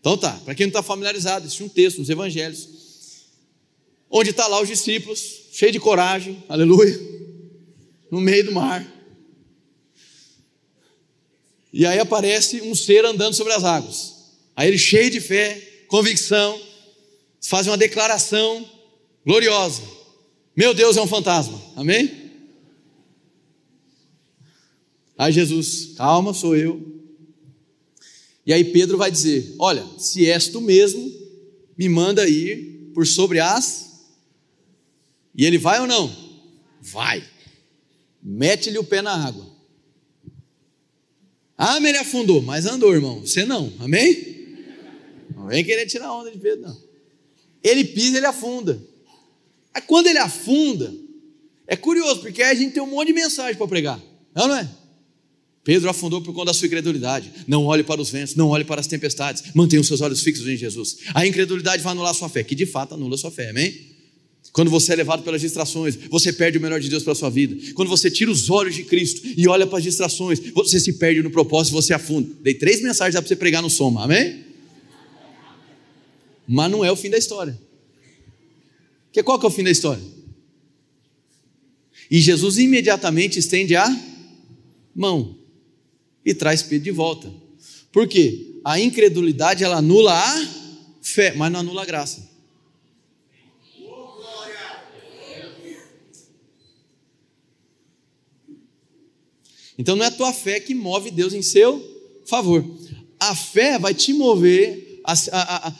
Então 0.00 0.18
tá, 0.18 0.32
para 0.44 0.54
quem 0.54 0.66
não 0.66 0.70
está 0.70 0.82
familiarizado, 0.82 1.46
existe 1.46 1.62
um 1.62 1.68
texto 1.68 1.98
nos 1.98 2.10
evangelhos, 2.10 2.68
onde 4.10 4.30
está 4.30 4.46
lá 4.48 4.60
os 4.60 4.68
discípulos, 4.68 5.42
cheios 5.52 5.72
de 5.72 5.78
coragem, 5.78 6.42
aleluia, 6.48 6.98
no 8.10 8.20
meio 8.20 8.44
do 8.44 8.52
mar. 8.52 8.84
E 11.72 11.86
aí 11.86 11.98
aparece 11.98 12.60
um 12.62 12.74
ser 12.74 13.04
andando 13.04 13.34
sobre 13.34 13.52
as 13.52 13.64
águas. 13.64 14.14
Aí 14.54 14.68
ele, 14.68 14.78
cheio 14.78 15.10
de 15.10 15.20
fé, 15.20 15.84
convicção, 15.88 16.60
faz 17.40 17.66
uma 17.66 17.78
declaração 17.78 18.68
gloriosa: 19.24 19.82
Meu 20.54 20.74
Deus 20.74 20.96
é 20.96 21.02
um 21.02 21.06
fantasma. 21.06 21.60
Amém? 21.74 22.22
Aí 25.16 25.32
Jesus, 25.32 25.94
calma, 25.96 26.34
sou 26.34 26.56
eu. 26.56 26.92
E 28.44 28.52
aí 28.52 28.64
Pedro 28.64 28.98
vai 28.98 29.10
dizer: 29.10 29.54
Olha, 29.58 29.86
se 29.98 30.28
és 30.28 30.48
tu 30.48 30.60
mesmo, 30.60 31.10
me 31.78 31.88
manda 31.88 32.28
ir 32.28 32.90
por 32.94 33.06
sobre 33.06 33.40
as. 33.40 33.90
E 35.34 35.46
ele 35.46 35.56
vai 35.56 35.80
ou 35.80 35.86
não? 35.86 36.14
Vai. 36.80 37.24
Mete-lhe 38.22 38.78
o 38.78 38.84
pé 38.84 39.00
na 39.00 39.26
água. 39.26 39.51
Ah, 41.64 41.78
ele 41.78 41.96
afundou, 41.96 42.42
mas 42.42 42.66
andou, 42.66 42.92
irmão. 42.92 43.20
Você 43.20 43.44
não, 43.44 43.72
amém? 43.78 44.56
Não 45.36 45.46
vem 45.46 45.64
querer 45.64 45.86
tirar 45.86 46.12
onda 46.12 46.28
de 46.28 46.36
Pedro, 46.36 46.62
não. 46.62 46.76
Ele 47.62 47.84
pisa, 47.84 48.16
ele 48.16 48.26
afunda. 48.26 48.82
Aí 49.72 49.80
quando 49.80 50.08
ele 50.08 50.18
afunda, 50.18 50.92
é 51.64 51.76
curioso, 51.76 52.20
porque 52.20 52.42
aí 52.42 52.50
a 52.50 52.54
gente 52.54 52.74
tem 52.74 52.82
um 52.82 52.88
monte 52.88 53.06
de 53.06 53.12
mensagem 53.12 53.54
para 53.54 53.68
pregar. 53.68 54.02
Não, 54.34 54.48
não 54.48 54.56
é? 54.56 54.68
Pedro 55.62 55.88
afundou 55.88 56.20
por 56.20 56.34
conta 56.34 56.46
da 56.46 56.52
sua 56.52 56.66
incredulidade. 56.66 57.32
Não 57.46 57.64
olhe 57.64 57.84
para 57.84 58.00
os 58.00 58.10
ventos, 58.10 58.34
não 58.34 58.48
olhe 58.48 58.64
para 58.64 58.80
as 58.80 58.88
tempestades. 58.88 59.44
Mantenha 59.54 59.80
os 59.80 59.86
seus 59.86 60.00
olhos 60.00 60.20
fixos 60.20 60.48
em 60.48 60.56
Jesus. 60.56 60.98
A 61.14 61.24
incredulidade 61.24 61.80
vai 61.80 61.92
anular 61.92 62.10
a 62.10 62.14
sua 62.14 62.28
fé, 62.28 62.42
que 62.42 62.56
de 62.56 62.66
fato 62.66 62.94
anula 62.94 63.14
a 63.14 63.18
sua 63.18 63.30
fé, 63.30 63.50
amém? 63.50 63.91
Quando 64.52 64.70
você 64.70 64.92
é 64.92 64.96
levado 64.96 65.22
pelas 65.22 65.40
distrações, 65.40 65.96
você 66.10 66.30
perde 66.30 66.58
o 66.58 66.60
melhor 66.60 66.78
de 66.78 66.88
Deus 66.88 67.02
para 67.02 67.12
a 67.12 67.16
sua 67.16 67.30
vida. 67.30 67.72
Quando 67.72 67.88
você 67.88 68.10
tira 68.10 68.30
os 68.30 68.50
olhos 68.50 68.74
de 68.74 68.84
Cristo 68.84 69.22
e 69.24 69.48
olha 69.48 69.66
para 69.66 69.78
as 69.78 69.84
distrações, 69.84 70.38
você 70.52 70.78
se 70.78 70.92
perde 70.94 71.22
no 71.22 71.30
propósito, 71.30 71.72
você 71.72 71.94
afunda. 71.94 72.28
Dei 72.42 72.52
três 72.52 72.82
mensagens 72.82 73.14
para 73.14 73.26
você 73.26 73.34
pregar 73.34 73.62
no 73.62 73.70
soma, 73.70 74.04
amém? 74.04 74.44
Mas 76.46 76.70
não 76.70 76.84
é 76.84 76.92
o 76.92 76.96
fim 76.96 77.08
da 77.08 77.16
história. 77.16 77.58
Que 79.10 79.22
qual 79.22 79.38
que 79.38 79.46
é 79.46 79.48
o 79.48 79.52
fim 79.52 79.62
da 79.62 79.70
história? 79.70 80.02
E 82.10 82.20
Jesus 82.20 82.58
imediatamente 82.58 83.38
estende 83.38 83.74
a 83.74 83.88
mão 84.94 85.34
e 86.26 86.34
traz 86.34 86.62
Pedro 86.62 86.84
de 86.84 86.90
volta. 86.90 87.32
Por 87.90 88.06
quê? 88.06 88.60
A 88.62 88.78
incredulidade 88.78 89.64
ela 89.64 89.76
anula 89.76 90.12
a 90.12 90.48
fé, 91.00 91.32
mas 91.34 91.50
não 91.50 91.60
anula 91.60 91.82
a 91.82 91.86
graça. 91.86 92.31
Então 99.78 99.96
não 99.96 100.04
é 100.04 100.08
a 100.08 100.12
tua 100.12 100.32
fé 100.32 100.60
que 100.60 100.74
move 100.74 101.10
Deus 101.10 101.32
em 101.32 101.42
seu 101.42 101.82
favor. 102.26 102.64
A 103.18 103.34
fé 103.34 103.78
vai 103.78 103.94
te 103.94 104.12
mover 104.12 105.00
a, 105.04 105.12
a, 105.12 105.68
a, 105.68 105.74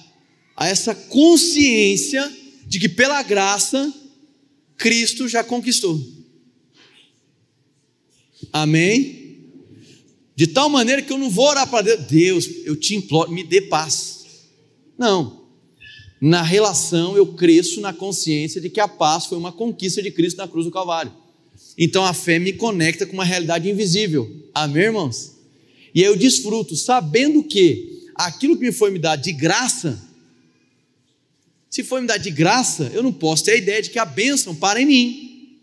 a 0.56 0.68
essa 0.68 0.94
consciência 0.94 2.30
de 2.66 2.78
que 2.78 2.88
pela 2.88 3.22
graça 3.22 3.92
Cristo 4.76 5.28
já 5.28 5.44
conquistou. 5.44 6.00
Amém? 8.52 9.22
De 10.34 10.46
tal 10.46 10.68
maneira 10.68 11.02
que 11.02 11.12
eu 11.12 11.18
não 11.18 11.30
vou 11.30 11.46
orar 11.46 11.68
para 11.68 11.82
Deus, 11.82 12.06
Deus, 12.08 12.48
eu 12.64 12.74
te 12.74 12.96
imploro, 12.96 13.30
me 13.30 13.44
dê 13.44 13.60
paz. 13.62 14.24
Não. 14.98 15.42
Na 16.20 16.42
relação 16.42 17.16
eu 17.16 17.34
cresço 17.34 17.80
na 17.80 17.92
consciência 17.92 18.60
de 18.60 18.70
que 18.70 18.80
a 18.80 18.88
paz 18.88 19.26
foi 19.26 19.36
uma 19.36 19.52
conquista 19.52 20.02
de 20.02 20.10
Cristo 20.10 20.38
na 20.38 20.48
cruz 20.48 20.64
do 20.64 20.72
Calvário. 20.72 21.12
Então 21.76 22.04
a 22.04 22.12
fé 22.12 22.38
me 22.38 22.52
conecta 22.52 23.06
com 23.06 23.14
uma 23.14 23.24
realidade 23.24 23.68
invisível. 23.68 24.30
Amém, 24.54 24.84
irmãos? 24.84 25.32
E 25.94 26.00
aí 26.00 26.06
eu 26.06 26.16
desfruto, 26.16 26.76
sabendo 26.76 27.42
que 27.42 28.08
aquilo 28.14 28.56
que 28.56 28.64
me 28.64 28.72
foi 28.72 28.90
me 28.90 28.98
dado 28.98 29.22
de 29.22 29.32
graça, 29.32 30.00
se 31.70 31.82
foi 31.82 32.02
me 32.02 32.06
dado 32.06 32.22
de 32.22 32.30
graça, 32.30 32.90
eu 32.94 33.02
não 33.02 33.12
posso 33.12 33.44
ter 33.44 33.52
a 33.52 33.56
ideia 33.56 33.82
de 33.82 33.90
que 33.90 33.98
a 33.98 34.04
bênção 34.04 34.54
para 34.54 34.80
em 34.80 34.86
mim. 34.86 35.58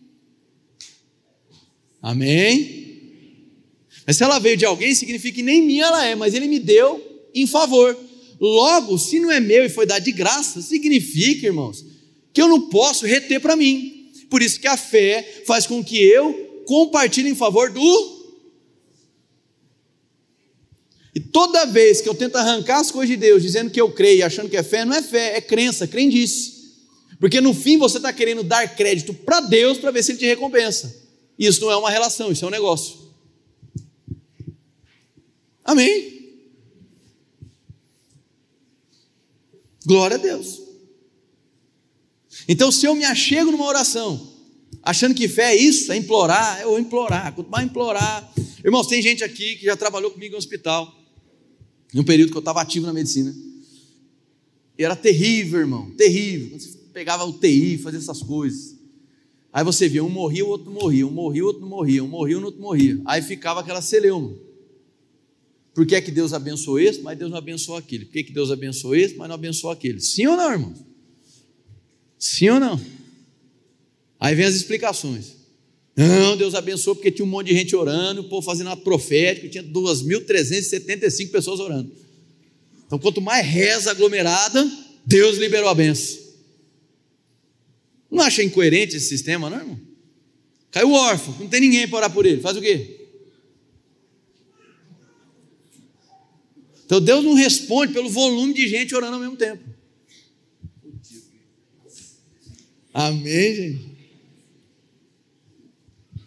Amém? 2.02 2.80
Mas 4.06 4.17
se 4.17 4.24
ela 4.24 4.39
veio 4.39 4.58
de 4.58 4.65
alguém, 4.65 4.95
significa 4.95 5.36
que 5.36 5.43
nem 5.43 5.62
minha 5.62 5.86
ela 5.86 6.06
é, 6.06 6.15
mas 6.15 6.34
ele 6.34 6.48
me 6.48 6.60
deu 6.60 7.28
em 7.34 7.45
favor. 7.45 7.95
Logo, 8.39 8.98
se 8.98 9.19
não 9.19 9.32
é 9.32 9.39
meu 9.39 9.65
e 9.65 9.69
foi 9.69 9.86
dado 9.86 10.04
de 10.04 10.12
graça, 10.12 10.62
significa, 10.62 11.45
irmãos, 11.45 11.86
que 12.34 12.41
eu 12.41 12.48
não 12.48 12.69
posso 12.69 13.06
reter 13.06 13.39
para 13.39 13.56
mim. 13.56 13.99
Por 14.30 14.42
isso 14.42 14.60
que 14.60 14.68
a 14.68 14.78
fé 14.78 15.44
faz 15.46 15.65
com 15.65 15.84
que 15.84 15.98
eu 15.98 16.63
compartilhe 16.65 17.30
em 17.30 17.36
favor 17.36 17.72
do. 17.72 18.20
E 21.15 21.20
toda 21.20 21.65
vez 21.65 22.00
que 22.00 22.08
eu 22.08 22.13
tento 22.13 22.36
arrancar 22.36 22.80
as 22.80 22.92
coisas 22.92 23.10
de 23.10 23.18
Deus, 23.18 23.42
dizendo 23.42 23.72
que 23.72 23.82
eu 23.82 23.92
creio, 23.92 24.26
achando 24.26 24.50
que 24.50 24.56
é 24.56 24.62
fé, 24.62 24.86
não 24.86 24.94
é 24.94 25.02
fé, 25.02 25.38
é 25.38 25.42
crença, 25.42 25.88
crendice. 25.88 26.60
Porque 27.20 27.42
no 27.42 27.54
fim 27.54 27.78
você 27.78 27.98
está 27.98 28.13
querendo 28.13 28.44
dar 28.44 28.76
crédito 28.76 29.13
para 29.13 29.42
Deus 29.42 29.78
para 29.78 29.92
ver 29.92 30.04
se 30.04 30.12
Ele 30.12 30.20
te 30.20 30.26
recompensa. 30.26 30.96
Isso 31.38 31.62
não 31.62 31.72
é 31.72 31.76
uma 31.76 31.89
relação, 31.89 32.32
isso 32.32 32.46
é 32.46 32.48
um 32.48 32.52
negócio. 32.52 32.98
Amém? 35.63 36.20
Glória 39.86 40.18
a 40.18 40.20
Deus. 40.20 40.68
Então, 42.52 42.72
se 42.72 42.84
eu 42.84 42.96
me 42.96 43.06
achego 43.06 43.52
numa 43.52 43.68
oração, 43.68 44.28
achando 44.82 45.14
que 45.14 45.28
fé 45.28 45.54
é 45.54 45.56
isso, 45.56 45.92
é 45.92 45.96
implorar, 45.96 46.60
eu 46.62 46.70
vou 46.70 46.80
implorar, 46.80 47.32
quanto 47.36 47.52
mais 47.52 47.64
implorar. 47.64 48.34
Irmãos, 48.66 48.88
tem 48.88 49.04
gente 49.04 49.24
aqui 49.24 49.56
que 49.58 49.66
já 49.66 49.78
trabalhou 49.78 50.10
comigo 50.10 50.32
no 50.32 50.40
hospital, 50.40 50.92
num 51.94 52.04
período 52.04 52.32
que 52.32 52.38
eu 52.38 52.40
estava 52.40 52.60
ativo 52.60 52.88
na 52.88 52.92
medicina. 52.92 53.36
E 54.76 54.84
era 54.84 54.96
terrível, 54.96 55.60
irmão, 55.60 55.92
terrível. 55.92 56.50
Quando 56.50 56.62
você 56.62 56.78
pegava 56.92 57.24
o 57.24 57.34
TI, 57.34 57.78
fazia 57.78 58.00
essas 58.00 58.24
coisas. 58.24 58.76
Aí 59.54 59.64
você 59.64 59.88
via, 59.88 60.04
um 60.04 60.10
morria, 60.10 60.44
o 60.44 60.48
outro 60.48 60.72
morria, 60.72 61.06
um 61.06 61.12
morria, 61.12 61.44
o 61.44 61.48
outro 61.48 61.68
morria, 61.68 62.04
um 62.04 62.08
morria, 62.08 62.40
o 62.40 62.44
outro 62.46 62.60
morria. 62.60 63.00
Aí 63.06 63.22
ficava 63.22 63.60
aquela 63.60 63.82
celeuma. 63.82 64.36
Por 65.76 65.86
que 65.86 65.94
é 65.94 66.02
que 66.02 66.10
Deus 66.10 66.34
abençoou 66.34 66.80
esse, 66.80 67.00
mas 67.02 67.16
Deus 67.16 67.30
não 67.30 67.38
abençoou 67.38 67.78
aquele? 67.78 68.06
Por 68.06 68.14
que, 68.14 68.20
é 68.20 68.24
que 68.24 68.34
Deus 68.34 68.50
abençoou 68.50 68.96
esse, 68.96 69.16
mas 69.16 69.28
não 69.28 69.36
abençoou 69.36 69.72
aquele? 69.72 70.02
Sim 70.02 70.26
ou 70.26 70.36
não, 70.36 70.52
irmão? 70.52 70.88
Sim 72.19 72.49
ou 72.49 72.60
não? 72.60 72.79
Aí 74.19 74.36
vem 74.36 74.45
as 74.45 74.55
explicações. 74.55 75.39
Não, 75.95 76.38
Deus 76.38 76.53
abençoou 76.55 76.95
porque 76.95 77.12
tinha 77.12 77.25
um 77.25 77.29
monte 77.29 77.47
de 77.47 77.53
gente 77.53 77.75
orando, 77.75 78.21
o 78.21 78.23
povo 78.25 78.45
fazendo 78.45 78.69
ato 78.69 78.84
profético, 78.84 79.49
tinha 79.49 79.63
2.375 79.63 81.32
pessoas 81.32 81.60
orando. 81.60 81.91
Então, 82.86 82.97
quanto 82.99 83.21
mais 83.21 83.45
reza 83.45 83.91
aglomerada, 83.91 84.69
Deus 85.05 85.38
liberou 85.38 85.69
a 85.69 85.75
benção. 85.75 86.17
Não 88.10 88.23
acha 88.23 88.41
incoerente 88.41 88.95
esse 88.95 89.08
sistema, 89.08 89.49
não, 89.49 89.58
irmão? 89.58 89.79
Caiu 90.71 90.91
órfão, 90.91 91.36
não 91.39 91.47
tem 91.47 91.62
ninguém 91.62 91.88
para 91.88 91.97
orar 91.97 92.13
por 92.13 92.25
ele. 92.25 92.41
Faz 92.41 92.55
o 92.55 92.62
quê? 92.62 93.08
Então 96.86 96.99
Deus 96.99 97.23
não 97.23 97.34
responde 97.34 97.93
pelo 97.93 98.10
volume 98.10 98.53
de 98.53 98.67
gente 98.67 98.95
orando 98.95 99.15
ao 99.15 99.19
mesmo 99.19 99.36
tempo. 99.36 99.63
Amém, 102.93 103.56
gente? 103.56 103.89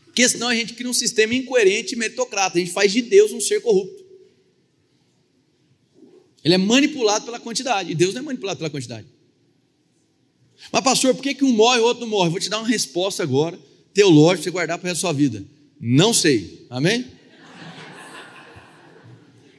Porque 0.07 0.29
senão 0.29 0.49
a 0.49 0.55
gente 0.55 0.75
cria 0.75 0.91
um 0.91 0.95
sistema 0.95 1.35
incoerente 1.35 1.95
e 1.95 1.99
meritocrata. 1.99 2.59
A 2.59 2.61
gente 2.61 2.73
faz 2.73 2.93
de 2.93 3.01
Deus 3.01 3.33
um 3.33 3.41
ser 3.41 3.63
corrupto. 3.63 4.05
Ele 6.45 6.55
é 6.55 6.59
manipulado 6.59 7.25
pela 7.25 7.41
quantidade. 7.41 7.93
E 7.93 7.95
Deus 7.95 8.13
não 8.15 8.21
é 8.21 8.25
manipulado 8.25 8.59
pela 8.59 8.69
quantidade. 8.69 9.07
Mas, 10.71 10.85
pastor, 10.85 11.15
por 11.15 11.23
que, 11.23 11.35
que 11.35 11.45
um 11.45 11.53
morre 11.53 11.79
e 11.79 11.81
o 11.81 11.85
outro 11.85 12.03
não 12.03 12.09
morre? 12.09 12.31
Vou 12.31 12.39
te 12.39 12.51
dar 12.51 12.59
uma 12.59 12.69
resposta 12.69 13.23
agora, 13.23 13.59
teológica, 13.95 14.37
para 14.37 14.45
você 14.45 14.51
guardar 14.51 14.79
para 14.79 14.93
a 14.93 14.95
sua 14.95 15.13
vida. 15.13 15.45
Não 15.81 16.13
sei. 16.13 16.67
Amém? 16.69 17.07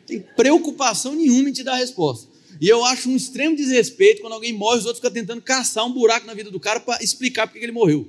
tem 0.06 0.22
preocupação 0.36 1.16
nenhuma 1.16 1.50
em 1.50 1.54
te 1.54 1.64
dar 1.64 1.74
a 1.74 1.78
resposta. 1.78 2.33
E 2.60 2.68
eu 2.68 2.84
acho 2.86 3.10
um 3.10 3.16
extremo 3.16 3.56
desrespeito 3.56 4.22
quando 4.22 4.34
alguém 4.34 4.54
morre, 4.54 4.80
os 4.80 4.86
outros 4.86 5.00
ficam 5.00 5.12
tentando 5.12 5.42
caçar 5.42 5.86
um 5.86 5.92
buraco 5.92 6.26
na 6.26 6.34
vida 6.34 6.52
do 6.52 6.60
cara 6.60 6.80
para 6.80 7.04
explicar 7.04 7.48
porque 7.48 7.64
ele 7.64 7.72
morreu. 7.72 8.08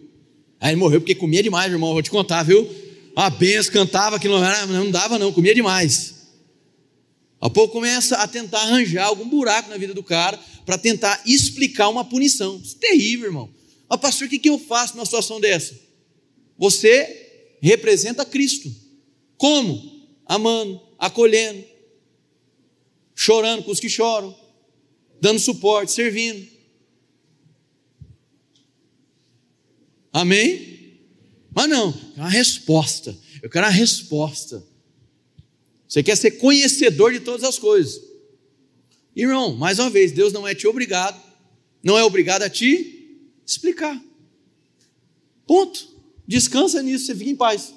Aí 0.61 0.71
ele 0.71 0.81
morreu 0.81 1.01
porque 1.01 1.15
comia 1.15 1.43
demais, 1.43 1.71
irmão, 1.71 1.93
vou 1.93 2.03
te 2.03 2.11
contar, 2.11 2.43
viu? 2.43 2.69
A 3.17 3.31
benção, 3.31 3.73
cantava 3.73 4.19
que 4.19 4.29
não, 4.29 4.41
não 4.67 4.91
dava 4.91 5.19
não, 5.19 5.33
comia 5.33 5.55
demais. 5.55 6.15
A 7.41 7.51
pouco 7.51 7.75
começa 7.75 8.17
a 8.17 8.27
tentar 8.27 8.61
arranjar 8.63 9.05
algum 9.05 9.29
buraco 9.29 9.69
na 9.69 9.77
vida 9.77 9.93
do 9.93 10.03
cara 10.03 10.39
para 10.65 10.79
tentar 10.79 11.23
explicar 11.27 11.89
uma 11.89 12.05
punição. 12.05 12.61
Isso 12.63 12.77
é 12.77 12.89
terrível, 12.89 13.27
irmão. 13.27 13.51
Mas 13.89 14.01
pastor, 14.01 14.27
o 14.27 14.31
que 14.31 14.49
eu 14.49 14.59
faço 14.59 14.97
numa 14.97 15.05
situação 15.05 15.41
dessa? 15.41 15.79
Você 16.57 17.57
representa 17.61 18.25
Cristo. 18.25 18.75
Como? 19.37 19.93
Amando, 20.27 20.81
acolhendo, 20.99 21.63
chorando 23.15 23.63
com 23.63 23.71
os 23.71 23.81
que 23.81 23.89
choram, 23.89 24.37
dando 25.21 25.39
suporte, 25.39 25.93
servindo. 25.93 26.47
Amém? 30.13 30.99
Mas 31.55 31.69
não, 31.69 31.95
é 32.17 32.21
uma 32.21 32.29
resposta. 32.29 33.17
Eu 33.43 33.49
quero 33.49 33.67
uma 33.67 33.73
resposta. 33.73 34.65
Você 35.89 36.03
quer 36.03 36.17
ser 36.17 36.33
conhecedor 36.33 37.13
de 37.13 37.21
todas 37.21 37.45
as 37.45 37.59
coisas. 37.59 38.03
Irmão, 39.15 39.55
mais 39.55 39.79
uma 39.79 39.91
vez, 39.91 40.11
Deus 40.11 40.33
não 40.33 40.47
é 40.47 40.55
te 40.55 40.67
obrigado, 40.67 41.21
não 41.83 41.97
é 41.97 42.03
obrigado 42.03 42.43
a 42.43 42.51
te 42.51 43.21
explicar. 43.47 44.01
Ponto. 45.47 45.95
Descansa 46.27 46.83
nisso, 46.83 47.07
você 47.07 47.15
fica 47.15 47.31
em 47.31 47.37
paz. 47.37 47.75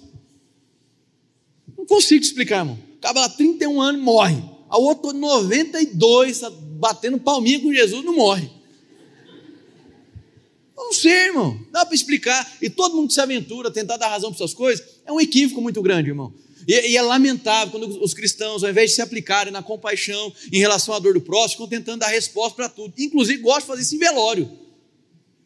Não 1.77 1.85
consigo 1.85 2.21
te 2.21 2.27
explicar, 2.27 2.59
irmão. 2.59 2.79
Acaba 2.97 3.21
lá 3.21 3.29
31 3.29 3.81
anos 3.81 4.01
e 4.01 4.03
morre. 4.03 4.56
A 4.69 4.77
outro 4.77 5.13
92, 5.13 6.39
tá 6.39 6.49
batendo 6.49 7.19
palminha 7.19 7.59
com 7.59 7.73
Jesus, 7.73 8.03
não 8.03 8.15
morre. 8.15 8.49
Não 10.75 10.93
sei, 10.93 11.27
irmão. 11.27 11.59
Dá 11.71 11.85
para 11.85 11.95
explicar. 11.95 12.57
E 12.61 12.69
todo 12.69 12.95
mundo 12.95 13.07
que 13.07 13.13
se 13.13 13.19
aventura, 13.19 13.71
tentar 13.71 13.97
dar 13.97 14.09
razão 14.09 14.31
para 14.31 14.43
essas 14.43 14.53
coisas, 14.53 14.85
é 15.05 15.11
um 15.11 15.19
equívoco 15.19 15.59
muito 15.59 15.81
grande, 15.81 16.09
irmão. 16.09 16.33
E, 16.67 16.91
e, 16.91 16.97
é 16.97 17.01
lamentável 17.01 17.71
quando 17.71 18.03
os 18.03 18.13
cristãos, 18.13 18.63
ao 18.63 18.69
invés 18.69 18.91
de 18.91 18.95
se 18.97 19.01
aplicarem 19.01 19.51
na 19.51 19.63
compaixão 19.63 20.31
em 20.51 20.59
relação 20.59 20.93
à 20.93 20.99
dor 20.99 21.13
do 21.13 21.21
próximo, 21.21 21.65
ficam 21.65 21.67
tentando 21.67 22.01
dar 22.01 22.09
resposta 22.09 22.55
para 22.55 22.69
tudo. 22.69 22.93
Inclusive, 22.97 23.41
gostam 23.41 23.61
de 23.61 23.67
fazer 23.67 23.81
isso 23.81 23.95
em 23.95 23.99
velório. 23.99 24.51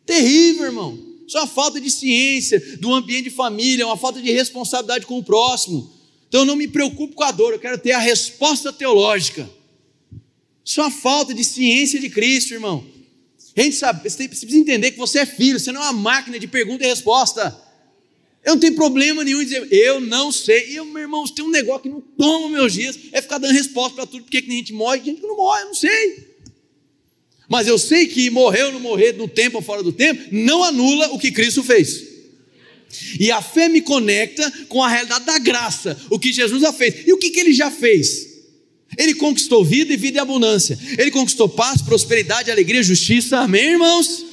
Terrível, 0.06 0.66
irmão. 0.66 1.00
Isso 1.26 1.38
é 1.38 1.42
uma 1.42 1.48
falta 1.48 1.80
de 1.80 1.90
ciência 1.90 2.60
do 2.80 2.94
ambiente 2.94 3.26
de 3.26 3.30
família, 3.30 3.86
uma 3.86 3.96
falta 3.96 4.22
de 4.22 4.32
responsabilidade 4.32 5.06
com 5.06 5.18
o 5.18 5.24
próximo. 5.24 5.90
Então 6.32 6.44
eu 6.44 6.46
não 6.46 6.56
me 6.56 6.66
preocupo 6.66 7.14
com 7.14 7.26
a 7.26 7.32
dor, 7.32 7.52
eu 7.52 7.60
quero 7.60 7.78
ter 7.78 7.92
a 7.92 8.00
resposta 8.00 8.72
teológica. 8.72 9.50
Isso 10.64 10.80
é 10.80 10.84
uma 10.86 10.90
falta 10.90 11.34
de 11.34 11.44
ciência 11.44 12.00
de 12.00 12.10
Cristo, 12.10 12.54
irmão. 12.54 12.86
A 13.54 13.62
gente 13.62 13.76
sabe, 13.76 14.10
você 14.10 14.30
precisa 14.30 14.58
entender 14.58 14.92
que 14.92 14.98
você 14.98 15.20
é 15.20 15.26
filho, 15.26 15.60
você 15.60 15.74
não 15.74 15.82
é 15.82 15.90
uma 15.90 15.92
máquina 15.92 16.40
de 16.40 16.48
pergunta 16.48 16.86
e 16.86 16.88
resposta. 16.88 17.54
Eu 18.46 18.54
não 18.54 18.62
tenho 18.62 18.76
problema 18.76 19.26
nenhum 19.26 19.42
em 19.42 19.44
dizer, 19.44 19.68
eu 19.74 20.00
não 20.00 20.32
sei. 20.32 20.70
E 20.70 20.78
eu, 20.78 20.86
meu 20.86 21.02
irmão, 21.02 21.26
tem 21.26 21.44
um 21.44 21.50
negócio 21.50 21.82
que 21.82 21.90
não 21.90 22.00
toma 22.00 22.48
meus 22.48 22.72
dias, 22.72 22.98
é 23.12 23.22
ficar 23.22 23.38
dando 23.38 23.52
resposta 23.52 23.96
para 23.96 24.06
tudo, 24.06 24.24
porque 24.24 24.42
que 24.42 24.50
a 24.50 24.56
gente 24.56 24.72
morre 24.72 25.02
e 25.02 25.04
gente 25.04 25.22
não 25.24 25.36
morre, 25.36 25.64
eu 25.64 25.66
não 25.66 25.76
sei. 25.76 26.30
Mas 27.50 27.68
eu 27.68 27.78
sei 27.78 28.08
que 28.08 28.30
morrer 28.30 28.64
ou 28.64 28.72
não 28.72 28.80
morrer 28.80 29.18
no 29.18 29.28
tempo 29.28 29.58
ou 29.58 29.62
fora 29.62 29.84
do 29.84 29.92
tempo, 29.92 30.30
não 30.32 30.64
anula 30.64 31.10
o 31.12 31.20
que 31.20 31.30
Cristo 31.30 31.62
fez. 31.62 32.11
E 33.20 33.32
a 33.32 33.42
fé 33.42 33.68
me 33.70 33.82
conecta 33.82 34.52
com 34.68 34.84
a 34.84 34.90
realidade 34.90 35.26
da 35.26 35.40
graça, 35.40 35.98
o 36.10 36.20
que 36.20 36.34
Jesus 36.34 36.62
já 36.62 36.74
fez. 36.74 37.08
E 37.08 37.14
o 37.14 37.18
que, 37.18 37.30
que 37.30 37.40
ele 37.40 37.54
já 37.54 37.70
fez? 37.70 38.30
Ele 38.98 39.14
conquistou 39.14 39.64
vida 39.64 39.94
e 39.94 39.98
vida 39.98 40.18
e 40.18 40.22
abundância. 40.22 40.78
Ele 40.98 41.12
conquistou 41.12 41.48
paz, 41.48 41.82
prosperidade, 41.82 42.52
alegria, 42.52 42.84
justiça. 42.84 43.40
Amém, 43.40 43.72
irmãos? 43.72 44.31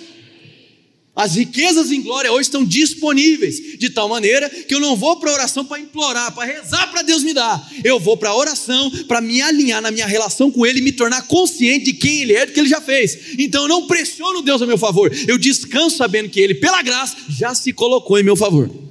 As 1.19 1.35
riquezas 1.35 1.91
em 1.91 2.01
glória 2.01 2.31
hoje 2.31 2.43
estão 2.43 2.65
disponíveis, 2.65 3.57
de 3.77 3.91
tal 3.91 4.09
maneira 4.09 4.49
que 4.49 4.73
eu 4.73 4.79
não 4.79 4.95
vou 4.95 5.17
para 5.17 5.33
a 5.33 5.35
oração 5.35 5.65
para 5.65 5.81
implorar, 5.81 6.33
para 6.33 6.45
rezar 6.45 6.93
para 6.93 7.03
Deus 7.03 7.25
me 7.25 7.35
dar. 7.35 7.61
Eu 7.83 7.99
vou 7.99 8.17
para 8.17 8.29
a 8.29 8.37
oração 8.37 8.89
para 9.09 9.21
me 9.21 9.43
alinhar 9.43 9.83
na 9.83 9.91
minha 9.91 10.07
relação 10.07 10.49
com 10.49 10.65
Ele 10.65 10.79
e 10.79 10.83
me 10.83 10.93
tornar 10.93 11.23
consciente 11.23 11.87
de 11.87 11.95
quem 11.95 12.23
Ele 12.23 12.35
é, 12.35 12.47
do 12.47 12.53
que 12.53 12.61
Ele 12.61 12.69
já 12.69 12.81
fez. 12.81 13.35
Então 13.37 13.63
eu 13.63 13.69
não 13.69 13.89
pressiono 13.89 14.43
Deus 14.43 14.63
a 14.63 14.67
meu 14.67 14.79
favor, 14.79 15.13
eu 15.27 15.37
descanso 15.37 15.97
sabendo 15.97 16.29
que 16.29 16.39
Ele, 16.39 16.55
pela 16.55 16.83
graça, 16.83 17.17
já 17.29 17.53
se 17.53 17.73
colocou 17.73 18.17
em 18.17 18.23
meu 18.23 18.37
favor. 18.37 18.88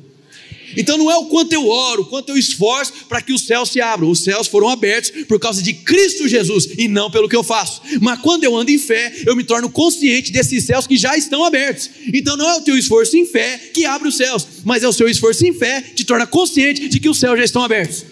Então 0.78 0.98
não 0.98 1.10
é 1.12 1.18
o 1.18 1.26
quanto 1.26 1.52
eu 1.54 1.68
oro, 1.68 2.04
o 2.04 2.06
quanto 2.06 2.30
eu 2.30 2.38
esforço 2.38 2.94
para 3.10 3.22
que 3.22 3.34
os 3.34 3.46
céus 3.46 3.70
se 3.70 3.82
abram. 3.82 4.10
Os 4.10 4.24
céus 4.24 4.48
foram 4.48 4.70
abertos 4.70 5.26
por 5.26 5.40
causa 5.40 5.62
de 5.62 5.74
Cristo 5.74 6.28
Jesus 6.28 6.70
e 6.78 6.88
não 6.88 7.10
pelo 7.10 7.28
que 7.28 7.36
eu 7.36 7.44
faço. 7.44 7.82
Mas 8.00 8.20
quando 8.22 8.44
eu 8.44 8.56
ando 8.56 8.72
em 8.72 8.78
fé, 8.78 9.12
eu 9.26 9.36
me 9.36 9.44
torno 9.44 9.70
consciente 9.70 10.32
desses 10.32 10.64
céus 10.66 10.86
que 10.86 10.96
já 10.96 11.18
estão 11.18 11.44
abertos. 11.44 11.90
Então 12.14 12.38
não 12.38 12.50
é 12.50 12.56
o 12.56 12.62
teu 12.62 12.78
esforço 12.78 13.18
em 13.18 13.26
fé 13.26 13.58
que 13.74 13.86
abre 13.86 14.08
os 14.08 14.16
céus, 14.16 14.48
mas 14.64 14.84
é 14.84 14.88
o 14.88 14.94
seu 14.94 15.10
esforço 15.10 15.46
em 15.46 15.54
fé 15.54 15.82
que 15.82 15.96
te 15.96 16.06
torna 16.06 16.28
consciente 16.28 16.88
de 16.88 17.00
que 17.00 17.10
os 17.10 17.20
céus 17.20 17.38
já 17.38 17.46
estão 17.46 17.64
abertos. 17.64 18.06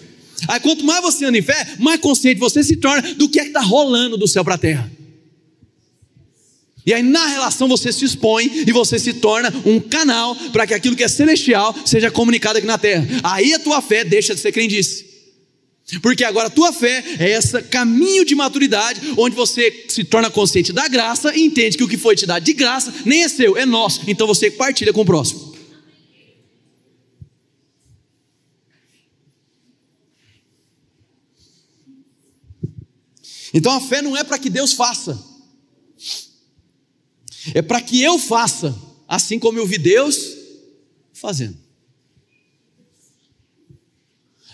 Aí 0.48 0.60
quanto 0.60 0.84
mais 0.84 1.00
você 1.00 1.24
anda 1.24 1.38
em 1.38 1.42
fé, 1.42 1.66
mais 1.78 2.00
consciente 2.00 2.40
você 2.40 2.62
se 2.62 2.76
torna 2.76 3.14
do 3.14 3.28
que 3.28 3.38
é 3.40 3.42
que 3.42 3.48
está 3.48 3.60
rolando 3.60 4.16
do 4.16 4.26
céu 4.26 4.44
para 4.44 4.54
a 4.54 4.58
terra. 4.58 4.95
E 6.86 6.94
aí 6.94 7.02
na 7.02 7.26
relação 7.26 7.66
você 7.66 7.92
se 7.92 8.04
expõe 8.04 8.62
e 8.64 8.70
você 8.70 8.96
se 8.96 9.14
torna 9.14 9.52
um 9.64 9.80
canal 9.80 10.36
para 10.52 10.64
que 10.68 10.72
aquilo 10.72 10.94
que 10.94 11.02
é 11.02 11.08
celestial 11.08 11.74
seja 11.84 12.12
comunicado 12.12 12.58
aqui 12.58 12.66
na 12.66 12.78
terra. 12.78 13.04
Aí 13.24 13.52
a 13.52 13.58
tua 13.58 13.82
fé 13.82 14.04
deixa 14.04 14.36
de 14.36 14.40
ser 14.40 14.52
crendice. 14.52 15.04
Porque 16.00 16.22
agora 16.22 16.46
a 16.46 16.50
tua 16.50 16.72
fé 16.72 17.04
é 17.18 17.30
esse 17.30 17.60
caminho 17.64 18.24
de 18.24 18.36
maturidade 18.36 19.00
onde 19.16 19.34
você 19.34 19.86
se 19.88 20.04
torna 20.04 20.30
consciente 20.30 20.72
da 20.72 20.86
graça 20.86 21.36
e 21.36 21.42
entende 21.42 21.76
que 21.76 21.82
o 21.82 21.88
que 21.88 21.96
foi 21.96 22.14
te 22.14 22.24
dado 22.24 22.44
de 22.44 22.52
graça 22.52 22.94
nem 23.04 23.24
é 23.24 23.28
seu, 23.28 23.56
é 23.56 23.66
nosso. 23.66 24.02
Então 24.06 24.24
você 24.24 24.48
partilha 24.48 24.92
com 24.92 25.00
o 25.00 25.04
próximo. 25.04 25.56
Então 33.52 33.72
a 33.72 33.80
fé 33.80 34.00
não 34.00 34.16
é 34.16 34.22
para 34.22 34.38
que 34.38 34.50
Deus 34.50 34.72
faça 34.72 35.35
é 37.54 37.62
para 37.62 37.80
que 37.80 38.02
eu 38.02 38.18
faça, 38.18 38.74
assim 39.06 39.38
como 39.38 39.58
eu 39.58 39.66
vi 39.66 39.78
Deus 39.78 40.36
fazendo. 41.12 41.56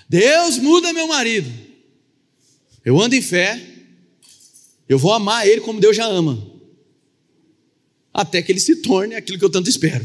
Deus 0.08 0.58
muda 0.58 0.92
meu 0.92 1.06
marido. 1.06 1.50
Eu 2.84 3.00
ando 3.00 3.14
em 3.14 3.22
fé, 3.22 3.60
eu 4.88 4.98
vou 4.98 5.12
amar 5.12 5.46
ele 5.46 5.60
como 5.60 5.80
Deus 5.80 5.96
já 5.96 6.04
ama, 6.04 6.50
até 8.12 8.42
que 8.42 8.52
ele 8.52 8.60
se 8.60 8.76
torne 8.76 9.14
aquilo 9.14 9.38
que 9.38 9.44
eu 9.44 9.50
tanto 9.50 9.70
espero. 9.70 10.04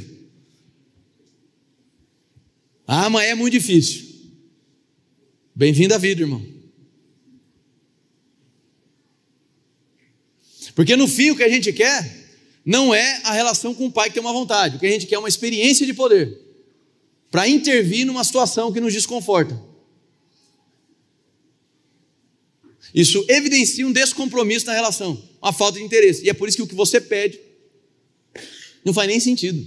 Ah, 2.88 3.10
é 3.22 3.36
muito 3.36 3.54
difícil. 3.54 4.06
Bem-vindo 5.54 5.94
à 5.94 5.98
vida, 5.98 6.22
irmão. 6.22 6.46
Porque 10.74 10.96
no 10.96 11.08
fim 11.08 11.32
o 11.32 11.36
que 11.36 11.44
a 11.44 11.50
gente 11.50 11.74
quer 11.74 12.27
não 12.68 12.94
é 12.94 13.22
a 13.24 13.32
relação 13.32 13.74
com 13.74 13.86
o 13.86 13.92
pai 13.92 14.10
que 14.10 14.16
tem 14.16 14.22
uma 14.22 14.34
vontade. 14.34 14.76
O 14.76 14.80
que 14.80 14.86
a 14.86 14.92
gente 14.92 15.08
quer 15.08 15.16
é 15.16 15.20
uma 15.20 15.30
experiência 15.30 15.86
de 15.86 15.94
poder 15.94 16.38
para 17.32 17.48
intervir 17.48 18.06
numa 18.06 18.26
situação 18.26 18.74
que 18.74 18.82
nos 18.82 18.92
desconforta. 18.92 19.58
Isso 22.94 23.26
evidencia 23.30 23.88
um 23.88 23.92
descompromisso 23.94 24.66
na 24.66 24.74
relação, 24.74 25.24
uma 25.42 25.54
falta 25.54 25.80
de 25.80 25.86
interesse. 25.86 26.26
E 26.26 26.30
é 26.30 26.34
por 26.34 26.50
isso 26.50 26.58
que 26.58 26.64
o 26.64 26.68
que 26.68 26.76
você 26.76 27.00
pede 27.00 27.40
não 28.84 28.94
faz 28.94 29.08
nem 29.08 29.22
sentido. 29.22 29.66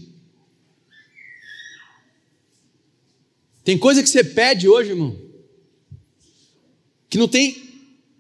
Tem 3.65 3.79
coisa 3.79 4.03
que 4.03 4.11
você 4.11 4.23
pede 4.23 4.69
hoje, 4.69 4.91
irmão, 4.91 5.19
que 7.09 7.17
não 7.17 7.29
tem 7.29 7.63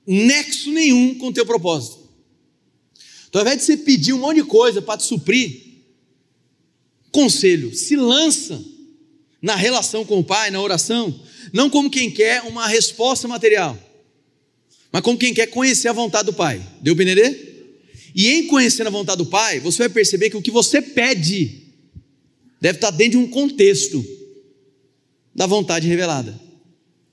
nexo 0.06 0.72
nenhum 0.72 1.18
com 1.18 1.26
o 1.26 1.32
teu 1.34 1.44
propósito. 1.44 1.99
Então, 3.30 3.40
ao 3.40 3.46
invés 3.46 3.60
de 3.60 3.64
você 3.64 3.76
pedir 3.76 4.12
um 4.12 4.18
monte 4.18 4.36
de 4.36 4.44
coisa 4.44 4.82
para 4.82 4.98
te 4.98 5.04
suprir, 5.04 5.62
conselho, 7.12 7.74
se 7.74 7.96
lança 7.96 8.62
na 9.40 9.54
relação 9.54 10.04
com 10.04 10.18
o 10.18 10.24
Pai, 10.24 10.50
na 10.50 10.60
oração, 10.60 11.18
não 11.52 11.70
como 11.70 11.88
quem 11.88 12.10
quer 12.10 12.42
uma 12.42 12.66
resposta 12.66 13.28
material, 13.28 13.78
mas 14.92 15.02
como 15.02 15.16
quem 15.16 15.32
quer 15.32 15.46
conhecer 15.46 15.88
a 15.88 15.92
vontade 15.92 16.26
do 16.26 16.32
Pai. 16.32 16.60
Deu 16.82 16.94
para 16.96 17.04
entender? 17.04 17.80
E 18.14 18.28
em 18.28 18.48
conhecendo 18.48 18.88
a 18.88 18.90
vontade 18.90 19.18
do 19.18 19.26
Pai, 19.26 19.60
você 19.60 19.78
vai 19.78 19.88
perceber 19.88 20.28
que 20.28 20.36
o 20.36 20.42
que 20.42 20.50
você 20.50 20.82
pede 20.82 21.68
deve 22.60 22.78
estar 22.78 22.90
dentro 22.90 23.12
de 23.12 23.24
um 23.24 23.30
contexto 23.30 24.04
da 25.32 25.46
vontade 25.46 25.86
revelada. 25.86 26.38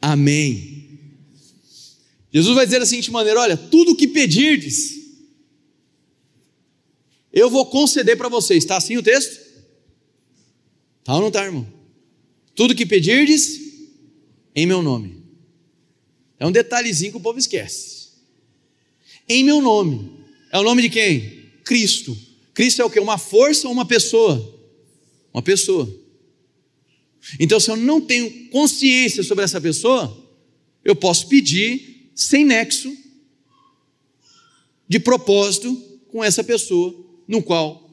Amém. 0.02 0.78
Jesus 2.34 2.56
vai 2.56 2.66
dizer 2.66 2.80
da 2.80 2.86
seguinte 2.86 3.12
maneira: 3.12 3.40
olha, 3.40 3.56
tudo 3.56 3.92
o 3.92 3.96
que 3.96 4.08
pedirdes, 4.08 4.97
eu 7.38 7.52
vou 7.52 7.68
conceder 7.68 8.18
para 8.18 8.30
vocês. 8.30 8.64
Está 8.64 8.78
assim 8.78 8.98
o 8.98 9.04
texto? 9.04 9.40
Está 11.00 11.14
ou 11.14 11.22
não 11.22 11.28
está, 11.28 11.46
irmão? 11.46 11.72
Tudo 12.56 12.74
que 12.74 12.84
pedirdes, 12.84 13.60
em 14.56 14.66
meu 14.66 14.82
nome. 14.82 15.24
É 16.40 16.48
um 16.48 16.52
detalhezinho 16.52 17.12
que 17.12 17.18
o 17.18 17.22
povo 17.22 17.38
esquece. 17.38 18.08
Em 19.30 19.44
meu 19.44 19.62
nome. 19.62 20.26
É 20.52 20.58
o 20.58 20.64
nome 20.64 20.82
de 20.82 20.90
quem? 20.90 21.52
Cristo. 21.64 22.18
Cristo 22.56 22.82
é 22.82 22.86
o 22.86 22.90
que? 22.90 23.00
Uma 23.00 23.20
força 23.20 23.68
ou 23.68 23.74
uma 23.74 23.86
pessoa? 23.86 24.60
Uma 25.32 25.44
pessoa. 25.44 25.88
Então, 27.40 27.60
se 27.60 27.70
eu 27.70 27.76
não 27.76 28.02
tenho 28.02 28.50
consciência 28.50 29.22
sobre 29.22 29.44
essa 29.44 29.62
pessoa, 29.62 30.26
eu 30.84 30.96
posso 30.96 31.28
pedir 31.28 32.10
sem 32.16 32.44
nexo 32.44 32.92
de 34.90 35.00
propósito 35.00 35.76
com 36.08 36.24
essa 36.24 36.44
pessoa 36.44 37.07
no 37.28 37.42
qual 37.42 37.90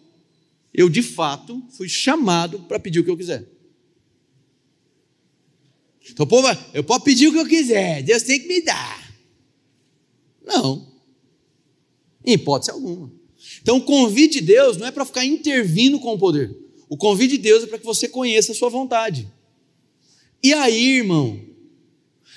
eu 0.73 0.89
de 0.89 1.03
fato 1.03 1.63
fui 1.71 1.89
chamado 1.89 2.61
para 2.61 2.79
pedir 2.79 3.01
o 3.01 3.05
que 3.05 3.11
eu 3.11 3.17
quiser. 3.17 3.47
Então, 6.11 6.27
povo, 6.27 6.47
eu 6.75 6.85
posso 6.85 7.03
pedir 7.03 7.29
o 7.29 7.33
que 7.33 7.39
eu 7.39 7.47
quiser, 7.47 8.03
Deus 8.03 8.23
tem 8.23 8.41
que 8.41 8.49
me 8.49 8.61
dar. 8.61 9.15
Não, 10.45 10.87
em 12.25 12.33
hipótese 12.33 12.71
alguma. 12.71 13.11
Então, 13.63 13.77
o 13.77 13.83
convite 13.83 14.41
de 14.41 14.47
Deus 14.47 14.77
não 14.77 14.87
é 14.87 14.91
para 14.91 15.05
ficar 15.05 15.25
intervindo 15.25 15.99
com 15.99 16.15
o 16.15 16.19
poder. 16.19 16.55
O 16.89 16.97
convite 16.97 17.33
de 17.33 17.39
Deus 17.39 17.65
é 17.65 17.67
para 17.67 17.79
que 17.79 17.85
você 17.85 18.09
conheça 18.09 18.53
a 18.53 18.55
sua 18.55 18.69
vontade. 18.69 19.29
E 20.43 20.53
aí, 20.53 20.99
irmão, 20.99 21.41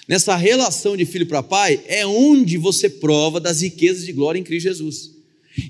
nessa 0.08 0.36
relação 0.36 0.96
de 0.96 1.06
filho 1.06 1.28
para 1.28 1.44
pai, 1.44 1.84
é 1.88 2.06
onde 2.06 2.58
você 2.58 2.90
prova 2.90 3.40
das 3.40 3.62
riquezas 3.62 4.06
de 4.06 4.14
glória 4.14 4.40
em 4.40 4.44
Cristo 4.44 4.64
Jesus. 4.64 5.17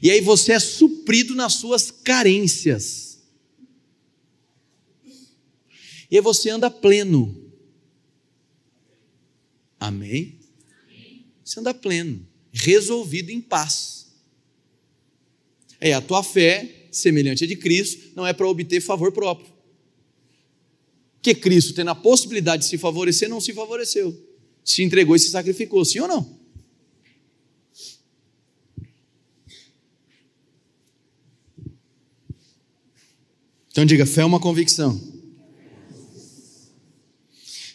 E 0.01 0.11
aí 0.11 0.21
você 0.21 0.53
é 0.53 0.59
suprido 0.59 1.33
nas 1.35 1.53
suas 1.53 1.89
carências. 1.91 3.19
E 6.09 6.15
aí 6.15 6.21
você 6.21 6.49
anda 6.49 6.69
pleno. 6.69 7.51
Amém? 9.79 10.39
Você 11.43 11.59
anda 11.59 11.73
pleno, 11.73 12.27
resolvido 12.51 13.29
em 13.29 13.39
paz. 13.39 14.07
É 15.79 15.93
a 15.93 16.01
tua 16.01 16.23
fé, 16.23 16.87
semelhante 16.91 17.43
à 17.43 17.47
de 17.47 17.55
Cristo, 17.55 18.11
não 18.15 18.25
é 18.25 18.33
para 18.33 18.47
obter 18.47 18.81
favor 18.81 19.11
próprio. 19.11 19.51
Que 21.21 21.35
Cristo, 21.35 21.73
tendo 21.73 21.91
a 21.91 21.95
possibilidade 21.95 22.63
de 22.63 22.69
se 22.69 22.77
favorecer, 22.77 23.29
não 23.29 23.39
se 23.39 23.53
favoreceu. 23.53 24.17
Se 24.63 24.83
entregou 24.83 25.15
e 25.15 25.19
se 25.19 25.29
sacrificou, 25.29 25.85
sim 25.85 25.99
ou 25.99 26.07
não? 26.07 26.36
Então 33.77 33.85
diga, 33.85 34.07
fé 34.07 34.21
é 34.21 34.25
uma 34.25 34.39
convicção. 34.39 34.99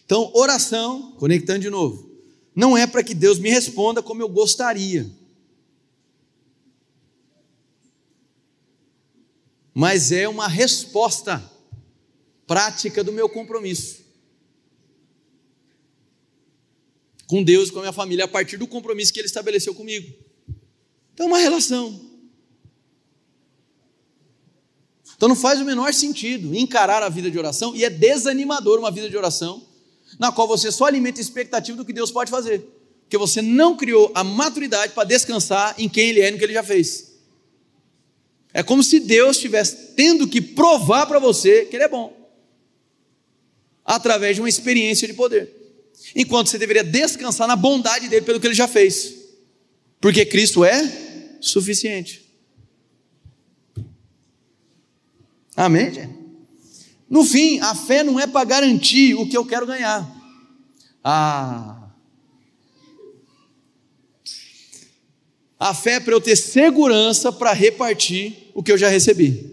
Então, 0.04 0.32
oração, 0.34 1.12
conectando 1.12 1.60
de 1.60 1.70
novo, 1.70 2.10
não 2.56 2.76
é 2.76 2.88
para 2.88 3.04
que 3.04 3.14
Deus 3.14 3.38
me 3.38 3.48
responda 3.48 4.02
como 4.02 4.20
eu 4.20 4.28
gostaria. 4.28 5.08
Mas 9.72 10.10
é 10.10 10.28
uma 10.28 10.48
resposta 10.48 11.40
prática 12.48 13.04
do 13.04 13.12
meu 13.12 13.28
compromisso 13.28 14.02
com 17.28 17.44
Deus 17.44 17.68
e 17.68 17.72
com 17.72 17.78
a 17.78 17.82
minha 17.82 17.92
família 17.92 18.24
a 18.24 18.28
partir 18.28 18.56
do 18.56 18.66
compromisso 18.66 19.12
que 19.12 19.20
Ele 19.20 19.28
estabeleceu 19.28 19.72
comigo. 19.72 20.12
Então, 21.14 21.26
é 21.26 21.28
uma 21.28 21.38
relação. 21.38 22.11
Então, 25.22 25.28
não 25.28 25.36
faz 25.36 25.60
o 25.60 25.64
menor 25.64 25.94
sentido 25.94 26.52
encarar 26.52 27.00
a 27.00 27.08
vida 27.08 27.30
de 27.30 27.38
oração 27.38 27.76
e 27.76 27.84
é 27.84 27.88
desanimador 27.88 28.80
uma 28.80 28.90
vida 28.90 29.08
de 29.08 29.16
oração 29.16 29.64
na 30.18 30.32
qual 30.32 30.48
você 30.48 30.72
só 30.72 30.86
alimenta 30.86 31.20
a 31.20 31.22
expectativa 31.22 31.76
do 31.76 31.84
que 31.84 31.92
Deus 31.92 32.10
pode 32.10 32.28
fazer, 32.28 32.66
porque 33.02 33.16
você 33.16 33.40
não 33.40 33.76
criou 33.76 34.10
a 34.16 34.24
maturidade 34.24 34.94
para 34.94 35.04
descansar 35.04 35.76
em 35.78 35.88
quem 35.88 36.08
Ele 36.08 36.22
é 36.22 36.26
e 36.26 36.30
no 36.32 36.38
que 36.38 36.44
Ele 36.44 36.52
já 36.52 36.64
fez. 36.64 37.12
É 38.52 38.64
como 38.64 38.82
se 38.82 38.98
Deus 38.98 39.36
estivesse 39.36 39.92
tendo 39.94 40.26
que 40.26 40.40
provar 40.40 41.06
para 41.06 41.20
você 41.20 41.66
que 41.66 41.76
Ele 41.76 41.84
é 41.84 41.88
bom, 41.88 42.12
através 43.84 44.34
de 44.34 44.42
uma 44.42 44.48
experiência 44.48 45.06
de 45.06 45.14
poder, 45.14 45.48
enquanto 46.16 46.48
você 46.48 46.58
deveria 46.58 46.82
descansar 46.82 47.46
na 47.46 47.54
bondade 47.54 48.08
dele 48.08 48.26
pelo 48.26 48.40
que 48.40 48.46
Ele 48.48 48.54
já 48.54 48.66
fez, 48.66 49.14
porque 50.00 50.26
Cristo 50.26 50.64
é 50.64 50.82
suficiente. 51.40 52.21
Amém, 55.56 55.92
gente? 55.92 56.22
No 57.08 57.24
fim, 57.24 57.60
a 57.60 57.74
fé 57.74 58.02
não 58.02 58.18
é 58.18 58.26
para 58.26 58.44
garantir 58.44 59.14
o 59.14 59.28
que 59.28 59.36
eu 59.36 59.44
quero 59.44 59.66
ganhar. 59.66 60.10
Ah. 61.04 61.90
A 65.58 65.74
fé 65.74 65.92
é 65.92 66.00
para 66.00 66.14
eu 66.14 66.20
ter 66.20 66.36
segurança 66.36 67.30
para 67.30 67.52
repartir 67.52 68.50
o 68.54 68.62
que 68.62 68.72
eu 68.72 68.78
já 68.78 68.88
recebi. 68.88 69.52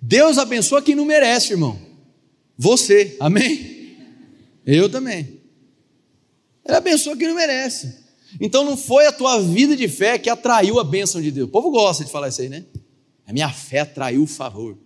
Deus 0.00 0.38
abençoa 0.38 0.80
quem 0.80 0.94
não 0.94 1.04
merece, 1.04 1.52
irmão. 1.52 1.78
Você, 2.56 3.16
amém? 3.20 3.98
Eu 4.64 4.88
também. 4.88 5.42
Ele 6.64 6.76
abençoa 6.76 7.16
quem 7.16 7.28
não 7.28 7.34
merece. 7.34 8.05
Então 8.40 8.64
não 8.64 8.76
foi 8.76 9.06
a 9.06 9.12
tua 9.12 9.40
vida 9.40 9.76
de 9.76 9.88
fé 9.88 10.18
que 10.18 10.28
atraiu 10.28 10.78
a 10.78 10.84
bênção 10.84 11.20
de 11.20 11.30
Deus. 11.30 11.48
O 11.48 11.52
povo 11.52 11.70
gosta 11.70 12.04
de 12.04 12.10
falar 12.10 12.28
isso 12.28 12.42
aí, 12.42 12.48
né? 12.48 12.64
A 13.26 13.32
minha 13.32 13.50
fé 13.50 13.80
atraiu 13.80 14.22
o 14.22 14.26
favor. 14.26 14.76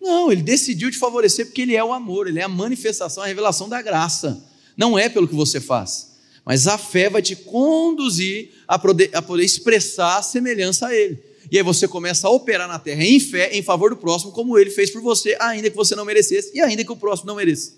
Não, 0.00 0.30
ele 0.30 0.42
decidiu 0.42 0.90
te 0.90 0.98
favorecer 0.98 1.46
porque 1.46 1.62
ele 1.62 1.74
é 1.74 1.82
o 1.82 1.92
amor, 1.92 2.28
ele 2.28 2.38
é 2.38 2.42
a 2.42 2.48
manifestação, 2.48 3.22
a 3.22 3.26
revelação 3.26 3.68
da 3.68 3.82
graça. 3.82 4.44
Não 4.76 4.98
é 4.98 5.08
pelo 5.08 5.26
que 5.26 5.34
você 5.34 5.60
faz, 5.60 6.16
mas 6.44 6.68
a 6.68 6.78
fé 6.78 7.10
vai 7.10 7.20
te 7.20 7.34
conduzir 7.34 8.52
a 8.66 8.78
poder, 8.78 9.10
a 9.12 9.20
poder 9.20 9.44
expressar 9.44 10.18
a 10.18 10.22
semelhança 10.22 10.86
a 10.86 10.94
ele. 10.94 11.22
E 11.50 11.56
aí 11.56 11.64
você 11.64 11.88
começa 11.88 12.28
a 12.28 12.30
operar 12.30 12.68
na 12.68 12.78
terra 12.78 13.02
em 13.02 13.18
fé, 13.18 13.56
em 13.56 13.62
favor 13.62 13.90
do 13.90 13.96
próximo, 13.96 14.32
como 14.32 14.58
ele 14.58 14.70
fez 14.70 14.90
por 14.90 15.02
você, 15.02 15.36
ainda 15.40 15.68
que 15.70 15.76
você 15.76 15.96
não 15.96 16.04
merecesse 16.04 16.52
e 16.54 16.60
ainda 16.60 16.84
que 16.84 16.92
o 16.92 16.96
próximo 16.96 17.26
não 17.26 17.36
mereça. 17.36 17.72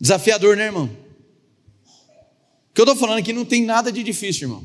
Desafiador, 0.00 0.56
né, 0.56 0.66
irmão? 0.66 1.07
Que 2.78 2.82
eu 2.82 2.84
estou 2.84 2.94
falando 2.94 3.18
aqui 3.18 3.32
não 3.32 3.44
tem 3.44 3.64
nada 3.64 3.90
de 3.90 4.04
difícil, 4.04 4.46
irmão. 4.46 4.62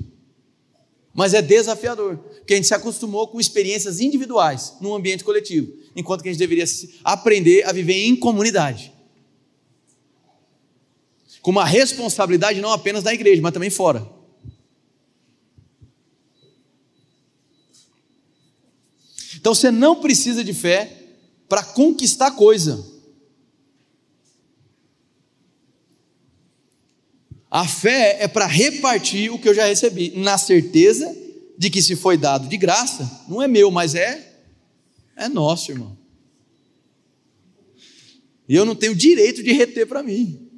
Mas 1.15 1.33
é 1.33 1.41
desafiador, 1.41 2.17
porque 2.17 2.53
a 2.53 2.55
gente 2.57 2.67
se 2.67 2.73
acostumou 2.75 3.27
com 3.27 3.39
experiências 3.39 3.99
individuais 3.99 4.75
num 4.79 4.93
ambiente 4.93 5.23
coletivo, 5.23 5.73
enquanto 5.95 6.21
que 6.21 6.29
a 6.29 6.31
gente 6.31 6.37
deveria 6.37 6.63
aprender 7.03 7.63
a 7.63 7.71
viver 7.71 8.05
em 8.05 8.15
comunidade. 8.15 8.93
Com 11.41 11.49
uma 11.49 11.65
responsabilidade 11.65 12.61
não 12.61 12.71
apenas 12.71 13.01
da 13.01 13.11
igreja, 13.11 13.41
mas 13.41 13.51
também 13.51 13.71
fora. 13.71 14.07
Então 19.37 19.55
você 19.55 19.71
não 19.71 19.99
precisa 19.99 20.43
de 20.43 20.53
fé 20.53 21.15
para 21.49 21.63
conquistar 21.63 22.29
coisa. 22.29 22.92
A 27.53 27.67
fé 27.67 28.17
é 28.19 28.27
para 28.27 28.47
repartir 28.47 29.31
o 29.31 29.37
que 29.37 29.47
eu 29.47 29.53
já 29.53 29.65
recebi, 29.65 30.11
na 30.15 30.39
certeza 30.39 31.15
de 31.55 31.69
que 31.69 31.83
se 31.83 31.95
foi 31.95 32.17
dado 32.17 32.47
de 32.47 32.57
graça, 32.57 33.07
não 33.29 33.39
é 33.43 33.47
meu, 33.47 33.69
mas 33.69 33.93
é 33.93 34.41
é 35.15 35.29
nosso, 35.29 35.71
irmão. 35.71 35.95
E 38.49 38.55
eu 38.55 38.65
não 38.65 38.73
tenho 38.73 38.95
direito 38.95 39.43
de 39.43 39.51
reter 39.51 39.85
para 39.85 40.01
mim. 40.01 40.49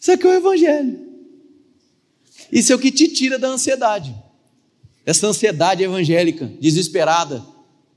Isso 0.00 0.10
aqui 0.10 0.26
é 0.26 0.30
o 0.30 0.34
evangelho. 0.36 1.06
Isso 2.50 2.72
é 2.72 2.74
o 2.74 2.78
que 2.78 2.90
te 2.90 3.06
tira 3.06 3.38
da 3.38 3.48
ansiedade. 3.48 4.16
Essa 5.04 5.26
ansiedade 5.26 5.82
evangélica, 5.82 6.50
desesperada, 6.58 7.44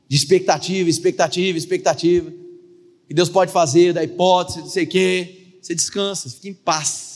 de 0.09 0.17
expectativa, 0.17 0.89
expectativa, 0.89 1.57
expectativa. 1.57 2.33
Que 3.07 3.13
Deus 3.13 3.29
pode 3.29 3.53
fazer, 3.53 3.93
da 3.93 4.03
hipótese, 4.03 4.59
não 4.59 4.69
sei 4.69 4.83
o 4.83 4.89
quê. 4.89 5.53
Você 5.61 5.73
descansa, 5.73 6.29
fica 6.29 6.49
em 6.49 6.53
paz 6.53 7.10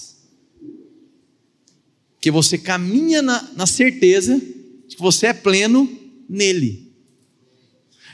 que 2.26 2.32
você 2.32 2.58
caminha 2.58 3.22
na, 3.22 3.52
na 3.56 3.68
certeza 3.68 4.42
de 4.88 4.96
que 4.96 5.00
você 5.00 5.28
é 5.28 5.34
pleno 5.34 5.88
nele. 6.28 6.92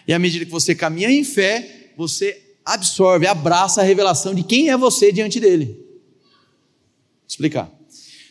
E 0.05 0.11
à 0.11 0.19
medida 0.19 0.43
que 0.43 0.51
você 0.51 0.75
caminha 0.75 1.09
em 1.09 1.23
fé, 1.23 1.93
você 1.95 2.57
absorve, 2.65 3.25
abraça 3.25 3.79
a 3.79 3.85
revelação 3.85 4.35
de 4.35 4.43
quem 4.43 4.69
é 4.69 4.75
você 4.75 5.13
diante 5.13 5.39
dele. 5.39 5.65
Vou 5.65 7.25
explicar. 7.25 7.71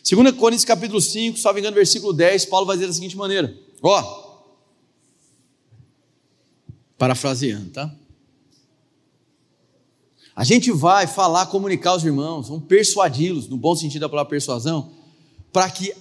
2 0.07 0.35
Coríntios 0.35 0.65
capítulo 0.65 1.01
5, 1.01 1.39
salvo 1.39 1.57
engano, 1.57 1.73
versículo 1.73 2.13
10, 2.13 2.45
Paulo 2.45 2.67
vai 2.67 2.75
dizer 2.75 2.85
da 2.85 2.93
seguinte 2.93 3.17
maneira: 3.17 3.51
Ó, 3.81 4.45
parafraseando, 6.95 7.71
tá? 7.71 7.91
A 10.35 10.43
gente 10.43 10.71
vai 10.71 11.07
falar, 11.07 11.47
comunicar 11.47 11.89
aos 11.89 12.03
irmãos, 12.03 12.49
vamos 12.49 12.65
persuadi-los, 12.65 13.49
no 13.49 13.57
bom 13.57 13.75
sentido 13.75 14.01
da 14.01 14.09
palavra 14.09 14.29
persuasão, 14.29 15.00
para 15.51 15.69
que 15.69 15.93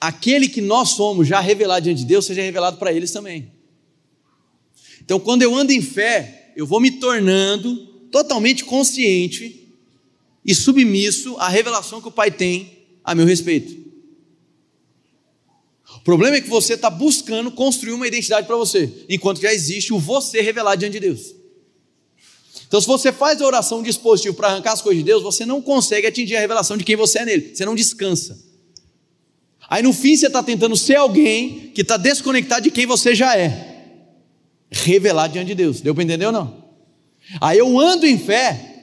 aquele 0.00 0.48
que 0.48 0.60
nós 0.60 0.90
somos 0.90 1.26
já 1.26 1.40
revelado 1.40 1.84
diante 1.84 1.98
de 1.98 2.06
Deus 2.06 2.26
seja 2.26 2.42
revelado 2.42 2.76
para 2.76 2.92
eles 2.92 3.10
também. 3.10 3.50
Então, 5.02 5.20
quando 5.20 5.42
eu 5.42 5.54
ando 5.54 5.72
em 5.72 5.80
fé, 5.80 6.52
eu 6.56 6.66
vou 6.66 6.80
me 6.80 6.92
tornando 6.92 7.76
totalmente 8.10 8.64
consciente 8.64 9.68
e 10.44 10.54
submisso 10.54 11.36
à 11.38 11.48
revelação 11.48 12.00
que 12.00 12.08
o 12.08 12.12
Pai 12.12 12.30
tem 12.30 12.86
a 13.04 13.14
meu 13.14 13.26
respeito. 13.26 13.86
O 15.96 16.00
problema 16.00 16.36
é 16.36 16.40
que 16.40 16.48
você 16.48 16.74
está 16.74 16.88
buscando 16.88 17.50
construir 17.50 17.92
uma 17.92 18.06
identidade 18.06 18.46
para 18.46 18.56
você, 18.56 19.04
enquanto 19.08 19.40
já 19.40 19.52
existe 19.52 19.92
o 19.92 19.98
você 19.98 20.40
revelado 20.40 20.78
diante 20.78 20.94
de 20.94 21.00
Deus. 21.00 21.34
Então, 22.68 22.80
se 22.80 22.86
você 22.86 23.12
faz 23.12 23.40
a 23.40 23.46
oração 23.46 23.82
dispositivo 23.82 24.34
para 24.34 24.48
arrancar 24.48 24.72
as 24.72 24.82
coisas 24.82 25.02
de 25.02 25.04
Deus, 25.04 25.22
você 25.22 25.46
não 25.46 25.62
consegue 25.62 26.06
atingir 26.06 26.36
a 26.36 26.40
revelação 26.40 26.76
de 26.76 26.84
quem 26.84 26.96
você 26.96 27.20
é 27.20 27.24
nele, 27.24 27.54
você 27.54 27.64
não 27.64 27.74
descansa. 27.74 28.45
Aí 29.68 29.82
no 29.82 29.92
fim 29.92 30.16
você 30.16 30.28
está 30.28 30.42
tentando 30.42 30.76
ser 30.76 30.96
alguém 30.96 31.72
que 31.74 31.82
está 31.82 31.96
desconectado 31.96 32.62
de 32.62 32.70
quem 32.70 32.86
você 32.86 33.14
já 33.14 33.36
é, 33.36 33.84
revelado 34.70 35.32
diante 35.32 35.48
de 35.48 35.54
Deus. 35.54 35.80
Deu 35.80 35.94
para 35.94 36.04
entender 36.04 36.26
ou 36.26 36.32
não? 36.32 36.64
Aí 37.40 37.58
eu 37.58 37.78
ando 37.78 38.06
em 38.06 38.18
fé 38.18 38.74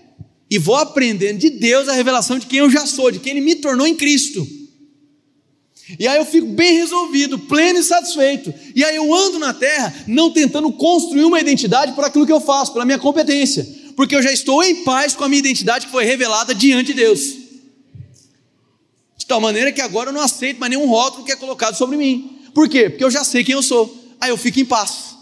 e 0.49 0.59
vou 0.59 0.75
aprendendo 0.75 1.39
de 1.39 1.49
Deus 1.49 1.87
a 1.87 1.93
revelação 1.93 2.37
de 2.37 2.45
quem 2.45 2.59
eu 2.59 2.69
já 2.69 2.85
sou, 2.85 3.11
de 3.11 3.19
quem 3.19 3.31
Ele 3.31 3.41
me 3.41 3.55
tornou 3.55 3.87
em 3.87 3.95
Cristo. 3.95 4.45
E 5.99 6.07
aí 6.07 6.17
eu 6.17 6.25
fico 6.25 6.47
bem 6.47 6.77
resolvido, 6.77 7.37
pleno 7.39 7.79
e 7.79 7.83
satisfeito. 7.83 8.53
E 8.75 8.83
aí 8.83 8.95
eu 8.95 9.13
ando 9.13 9.39
na 9.39 9.53
terra 9.53 9.93
não 10.07 10.31
tentando 10.31 10.71
construir 10.71 11.25
uma 11.25 11.39
identidade 11.39 11.93
por 11.93 12.03
aquilo 12.03 12.25
que 12.25 12.31
eu 12.31 12.41
faço, 12.41 12.73
pela 12.73 12.85
minha 12.85 12.99
competência, 12.99 13.67
porque 13.95 14.15
eu 14.15 14.21
já 14.21 14.31
estou 14.31 14.63
em 14.63 14.83
paz 14.83 15.13
com 15.13 15.23
a 15.23 15.29
minha 15.29 15.39
identidade 15.39 15.85
que 15.85 15.91
foi 15.91 16.05
revelada 16.05 16.53
diante 16.53 16.87
de 16.87 16.93
Deus. 16.93 17.42
De 19.23 19.27
tal 19.27 19.39
maneira 19.39 19.71
que 19.71 19.79
agora 19.79 20.09
eu 20.09 20.13
não 20.13 20.19
aceito 20.19 20.59
mais 20.59 20.69
nenhum 20.69 20.85
rótulo 20.85 21.23
que 21.23 21.31
é 21.31 21.35
colocado 21.37 21.77
sobre 21.77 21.95
mim. 21.95 22.39
Por 22.53 22.67
quê? 22.67 22.89
Porque 22.89 23.05
eu 23.05 23.09
já 23.09 23.23
sei 23.23 23.41
quem 23.41 23.55
eu 23.55 23.63
sou. 23.63 23.97
Aí 24.19 24.29
eu 24.29 24.35
fico 24.35 24.59
em 24.59 24.65
paz. 24.65 25.15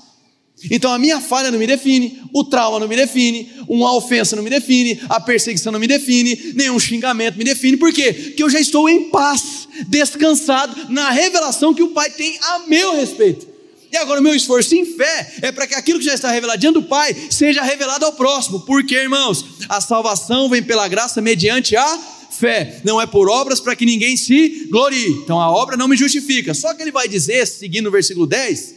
Então 0.72 0.92
a 0.92 0.98
minha 0.98 1.22
falha 1.22 1.52
não 1.52 1.60
me 1.60 1.68
define, 1.68 2.20
o 2.34 2.44
trauma 2.44 2.80
não 2.80 2.88
me 2.88 2.96
define, 2.96 3.52
uma 3.68 3.96
ofensa 3.96 4.36
não 4.36 4.42
me 4.42 4.50
define, 4.50 5.00
a 5.08 5.20
perseguição 5.20 5.72
não 5.72 5.80
me 5.80 5.86
define, 5.86 6.54
nenhum 6.56 6.80
xingamento 6.80 7.38
me 7.38 7.44
define. 7.44 7.78
Por 7.78 7.94
quê? 7.94 8.12
Porque 8.12 8.42
eu 8.42 8.50
já 8.50 8.60
estou 8.60 8.90
em 8.90 9.12
paz, 9.12 9.68
descansado 9.88 10.92
na 10.92 11.12
revelação 11.12 11.72
que 11.72 11.84
o 11.84 11.90
Pai 11.90 12.10
tem 12.10 12.40
a 12.42 12.60
meu 12.68 12.96
respeito. 12.96 13.48
E 13.92 13.98
agora 13.98 14.20
o 14.20 14.24
meu 14.24 14.34
esforço 14.34 14.74
em 14.74 14.84
fé 14.84 15.32
é 15.44 15.52
para 15.52 15.68
que 15.68 15.76
aquilo 15.76 16.00
que 16.00 16.06
já 16.06 16.16
está 16.16 16.32
revelado 16.32 16.60
diante 16.60 16.76
do 16.76 16.84
Pai 16.84 17.16
seja 17.30 17.62
revelado 17.62 18.04
ao 18.04 18.14
próximo. 18.14 18.62
Porque, 18.62 18.96
irmãos, 18.96 19.46
a 19.70 19.80
salvação 19.80 20.50
vem 20.50 20.64
pela 20.64 20.88
graça 20.88 21.22
mediante 21.22 21.76
a 21.76 22.00
fé, 22.32 22.82
não 22.84 23.00
é 23.00 23.06
por 23.06 23.30
obras 23.30 23.60
para 23.60 23.76
que 23.76 23.86
ninguém 23.86 24.18
se 24.18 24.68
glorie. 24.70 25.10
Então 25.24 25.40
a 25.40 25.52
obra 25.52 25.78
não 25.78 25.88
me 25.88 25.98
justifica. 25.98 26.54
Só 26.54 26.74
que 26.74 26.82
ele 26.82 26.92
vai 26.92 27.08
dizer, 27.08 27.46
seguindo 27.46 27.88
o 27.88 27.92
versículo 27.92 28.26
10, 28.26 28.76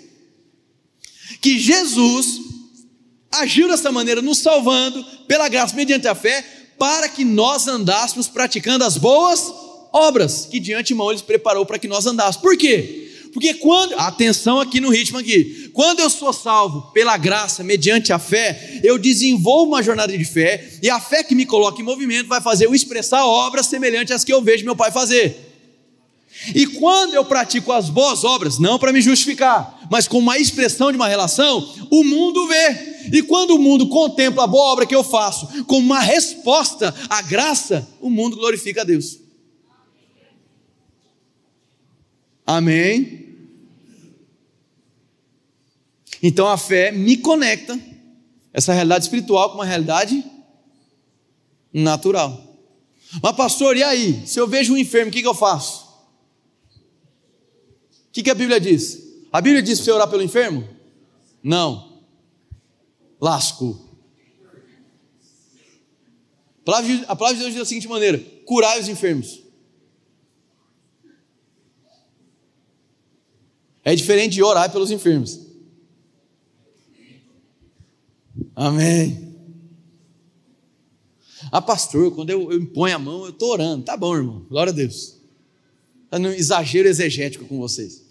que 1.40 1.58
Jesus 1.58 2.40
agiu 3.30 3.68
dessa 3.68 3.90
maneira, 3.90 4.22
nos 4.22 4.38
salvando 4.38 5.02
pela 5.26 5.48
graça, 5.48 5.74
mediante 5.74 6.06
a 6.06 6.14
fé, 6.14 6.44
para 6.78 7.08
que 7.08 7.24
nós 7.24 7.66
andássemos 7.66 8.28
praticando 8.28 8.84
as 8.84 8.96
boas 8.96 9.52
obras 9.92 10.46
que 10.50 10.58
de 10.58 10.74
antemão 10.74 11.10
Ele 11.10 11.22
preparou 11.22 11.64
para 11.64 11.78
que 11.78 11.88
nós 11.88 12.06
andássemos. 12.06 12.42
Por 12.42 12.56
quê? 12.56 13.03
Porque 13.34 13.52
quando, 13.54 13.98
atenção 13.98 14.60
aqui 14.60 14.80
no 14.80 14.90
ritmo 14.90 15.18
aqui, 15.18 15.68
quando 15.72 15.98
eu 15.98 16.08
sou 16.08 16.32
salvo 16.32 16.92
pela 16.92 17.16
graça, 17.16 17.64
mediante 17.64 18.12
a 18.12 18.18
fé, 18.18 18.80
eu 18.84 18.96
desenvolvo 18.96 19.72
uma 19.72 19.82
jornada 19.82 20.16
de 20.16 20.24
fé, 20.24 20.78
e 20.80 20.88
a 20.88 21.00
fé 21.00 21.24
que 21.24 21.34
me 21.34 21.44
coloca 21.44 21.82
em 21.82 21.84
movimento 21.84 22.28
vai 22.28 22.40
fazer 22.40 22.66
eu 22.66 22.74
expressar 22.74 23.26
obras 23.26 23.66
semelhantes 23.66 24.14
às 24.14 24.22
que 24.22 24.32
eu 24.32 24.40
vejo 24.40 24.64
meu 24.64 24.76
pai 24.76 24.92
fazer. 24.92 25.52
E 26.54 26.64
quando 26.64 27.14
eu 27.14 27.24
pratico 27.24 27.72
as 27.72 27.90
boas 27.90 28.22
obras, 28.22 28.60
não 28.60 28.78
para 28.78 28.92
me 28.92 29.00
justificar, 29.00 29.80
mas 29.90 30.06
com 30.06 30.18
uma 30.18 30.38
expressão 30.38 30.92
de 30.92 30.96
uma 30.96 31.08
relação, 31.08 31.88
o 31.90 32.04
mundo 32.04 32.46
vê. 32.46 32.94
E 33.12 33.20
quando 33.20 33.56
o 33.56 33.58
mundo 33.58 33.88
contempla 33.88 34.44
a 34.44 34.46
boa 34.46 34.72
obra 34.72 34.86
que 34.86 34.94
eu 34.94 35.02
faço 35.02 35.64
como 35.64 35.80
uma 35.80 36.00
resposta 36.00 36.94
à 37.10 37.20
graça, 37.20 37.88
o 38.00 38.08
mundo 38.08 38.36
glorifica 38.36 38.82
a 38.82 38.84
Deus. 38.84 39.18
Amém? 42.46 43.23
Então 46.26 46.48
a 46.48 46.56
fé 46.56 46.90
me 46.90 47.18
conecta, 47.18 47.78
essa 48.52 48.72
realidade 48.72 49.04
espiritual, 49.04 49.50
com 49.50 49.58
uma 49.58 49.64
realidade 49.64 50.24
natural. 51.72 52.42
Mas, 53.22 53.36
pastor, 53.36 53.76
e 53.76 53.82
aí? 53.82 54.26
Se 54.26 54.40
eu 54.40 54.48
vejo 54.48 54.72
um 54.72 54.76
enfermo, 54.76 55.10
o 55.10 55.12
que, 55.12 55.22
que 55.22 55.28
eu 55.28 55.34
faço? 55.34 55.84
que, 58.14 58.22
que 58.22 58.30
a 58.30 58.34
Bíblia 58.34 58.60
diz? 58.60 59.02
A 59.32 59.40
Bíblia 59.40 59.60
diz 59.60 59.78
para 59.78 59.84
você 59.84 59.90
orar 59.90 60.08
pelo 60.08 60.22
enfermo? 60.22 60.66
Não. 61.42 62.00
Lasco. 63.20 63.76
A 67.08 67.16
palavra 67.16 67.34
de 67.34 67.40
Deus 67.40 67.52
diz 67.52 67.58
da 67.58 67.64
seguinte 67.64 67.88
maneira: 67.88 68.18
curai 68.46 68.80
os 68.80 68.88
enfermos. 68.88 69.42
É 73.82 73.94
diferente 73.96 74.34
de 74.34 74.42
orar 74.42 74.70
pelos 74.70 74.92
enfermos. 74.92 75.43
Amém. 78.54 79.34
Ah, 81.50 81.60
pastor, 81.60 82.14
quando 82.14 82.30
eu, 82.30 82.50
eu 82.52 82.58
imponho 82.58 82.96
a 82.96 82.98
mão, 82.98 83.24
eu 83.24 83.30
estou 83.30 83.50
orando. 83.50 83.84
Tá 83.84 83.96
bom, 83.96 84.14
irmão. 84.14 84.46
Glória 84.48 84.72
a 84.72 84.74
Deus. 84.74 85.16
Está 86.04 86.18
no 86.18 86.32
exagero 86.32 86.88
exegético 86.88 87.44
com 87.44 87.58
vocês. 87.58 88.04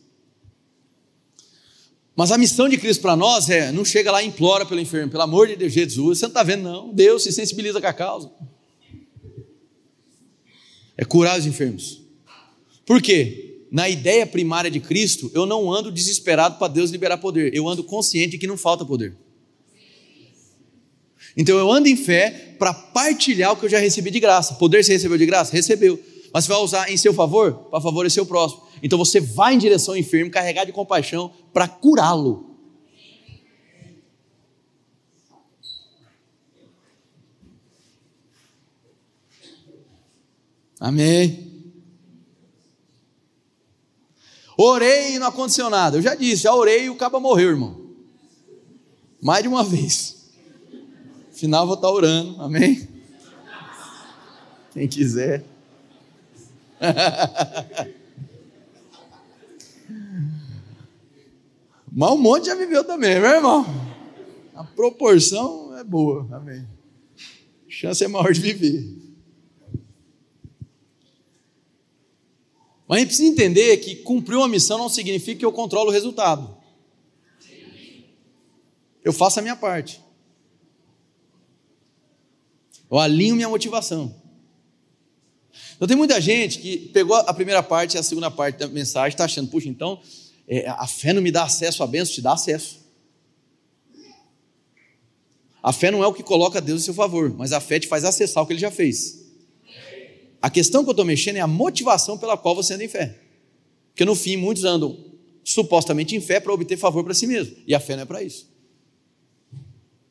Mas 2.15 2.31
a 2.31 2.37
missão 2.37 2.69
de 2.69 2.77
Cristo 2.77 3.01
para 3.01 3.15
nós 3.15 3.49
é: 3.49 3.71
não 3.71 3.83
chega 3.83 4.11
lá 4.11 4.21
e 4.21 4.27
implora 4.27 4.65
pelo 4.65 4.79
enfermo, 4.79 5.11
pelo 5.11 5.23
amor 5.23 5.47
de 5.47 5.55
Deus, 5.55 5.73
Jesus, 5.73 6.19
você 6.19 6.25
não 6.25 6.29
está 6.29 6.43
vendo, 6.43 6.63
não. 6.63 6.93
Deus 6.93 7.23
se 7.23 7.31
sensibiliza 7.31 7.81
com 7.81 7.87
a 7.87 7.93
causa. 7.93 8.31
É 10.95 11.03
curar 11.03 11.39
os 11.39 11.45
enfermos. 11.45 12.01
Por 12.85 13.01
quê? 13.01 13.61
Na 13.71 13.89
ideia 13.89 14.27
primária 14.27 14.69
de 14.69 14.79
Cristo, 14.79 15.31
eu 15.33 15.47
não 15.47 15.73
ando 15.73 15.91
desesperado 15.91 16.59
para 16.59 16.67
Deus 16.71 16.91
liberar 16.91 17.17
poder, 17.17 17.55
eu 17.55 17.67
ando 17.67 17.83
consciente 17.83 18.31
de 18.31 18.37
que 18.37 18.45
não 18.45 18.57
falta 18.57 18.85
poder. 18.85 19.17
Então 21.36 21.57
eu 21.57 21.71
ando 21.71 21.88
em 21.88 21.95
fé 21.95 22.55
para 22.59 22.73
partilhar 22.73 23.53
o 23.53 23.55
que 23.57 23.65
eu 23.65 23.69
já 23.69 23.79
recebi 23.79 24.11
de 24.11 24.19
graça. 24.19 24.53
Poder 24.55 24.84
você 24.84 24.93
recebeu 24.93 25.17
de 25.17 25.25
graça? 25.25 25.51
Recebeu. 25.51 25.99
Mas 26.34 26.45
você 26.45 26.51
vai 26.51 26.61
usar 26.61 26.91
em 26.91 26.97
seu 26.97 27.13
favor 27.13 27.53
para 27.69 27.81
favorecer 27.81 28.21
o 28.21 28.25
próximo. 28.25 28.63
Então 28.81 28.97
você 28.97 29.19
vai 29.19 29.53
em 29.53 29.57
direção 29.57 29.93
ao 29.93 29.99
enfermo, 29.99 30.31
carregado 30.31 30.67
de 30.67 30.73
compaixão, 30.73 31.31
para 31.51 31.67
curá-lo. 31.67 32.53
Amém. 40.79 41.53
Orei 44.57 45.15
e 45.15 45.19
não 45.19 45.27
aconteceu 45.27 45.69
nada. 45.69 45.97
Eu 45.97 46.01
já 46.01 46.13
disse, 46.13 46.43
já 46.43 46.53
orei 46.53 46.86
e 46.86 46.89
o 46.89 46.95
cabo 46.95 47.19
morreu, 47.19 47.49
irmão. 47.49 47.95
Mais 49.21 49.41
de 49.41 49.47
uma 49.47 49.63
vez. 49.63 50.22
Final 51.34 51.65
vou 51.65 51.75
estar 51.75 51.89
orando, 51.89 52.41
amém? 52.41 52.88
Quem 54.71 54.88
quiser. 54.88 55.43
Mas 61.91 62.11
um 62.11 62.17
monte 62.17 62.45
já 62.47 62.55
viveu 62.55 62.84
também, 62.84 63.19
meu 63.19 63.29
irmão. 63.29 63.65
A 64.55 64.63
proporção 64.63 65.77
é 65.77 65.84
boa, 65.84 66.27
amém. 66.31 66.67
A 67.67 67.69
chance 67.69 68.03
é 68.03 68.07
maior 68.07 68.31
de 68.31 68.39
viver. 68.39 69.03
Mas 72.88 72.97
a 72.97 72.99
gente 72.99 73.07
precisa 73.07 73.31
entender 73.31 73.77
que 73.77 73.95
cumprir 73.97 74.36
uma 74.36 74.47
missão 74.47 74.77
não 74.77 74.89
significa 74.89 75.39
que 75.39 75.45
eu 75.45 75.51
controlo 75.51 75.89
o 75.89 75.93
resultado. 75.93 76.55
Eu 79.03 79.11
faço 79.11 79.39
a 79.39 79.41
minha 79.41 79.55
parte. 79.55 80.02
Eu 82.93 82.99
alinho 82.99 83.35
minha 83.35 83.49
motivação. 83.49 84.13
Então 85.75 85.87
tem 85.87 85.97
muita 85.97 86.21
gente 86.21 86.59
que 86.59 86.77
pegou 86.77 87.15
a 87.15 87.33
primeira 87.33 87.63
parte 87.63 87.95
e 87.95 87.97
a 87.97 88.03
segunda 88.03 88.29
parte 88.29 88.57
da 88.57 88.67
mensagem, 88.67 89.09
está 89.09 89.25
achando, 89.25 89.49
puxa, 89.49 89.67
então 89.67 89.99
é, 90.47 90.69
a 90.69 90.85
fé 90.85 91.11
não 91.11 91.19
me 91.19 91.31
dá 91.31 91.41
acesso 91.41 91.81
à 91.81 91.87
bênção, 91.87 92.13
te 92.13 92.21
dá 92.21 92.33
acesso. 92.33 92.81
A 95.63 95.73
fé 95.73 95.89
não 95.89 96.03
é 96.03 96.07
o 96.07 96.13
que 96.13 96.21
coloca 96.21 96.61
Deus 96.61 96.83
em 96.83 96.85
seu 96.85 96.93
favor, 96.93 97.33
mas 97.35 97.51
a 97.51 97.59
fé 97.59 97.79
te 97.79 97.87
faz 97.87 98.05
acessar 98.05 98.43
o 98.43 98.45
que 98.45 98.53
ele 98.53 98.59
já 98.59 98.69
fez. 98.69 99.25
A 100.39 100.51
questão 100.51 100.83
que 100.83 100.89
eu 100.89 100.91
estou 100.91 101.05
mexendo 101.05 101.37
é 101.37 101.41
a 101.41 101.47
motivação 101.47 102.15
pela 102.15 102.37
qual 102.37 102.53
você 102.53 102.75
anda 102.75 102.83
em 102.83 102.89
fé. 102.89 103.17
Porque 103.89 104.05
no 104.05 104.13
fim, 104.13 104.37
muitos 104.37 104.65
andam 104.65 105.03
supostamente 105.43 106.15
em 106.15 106.21
fé 106.21 106.39
para 106.39 106.53
obter 106.53 106.77
favor 106.77 107.03
para 107.03 107.15
si 107.15 107.25
mesmo. 107.25 107.55
E 107.65 107.73
a 107.73 107.79
fé 107.79 107.95
não 107.95 108.03
é 108.03 108.05
para 108.05 108.21
isso. 108.21 108.47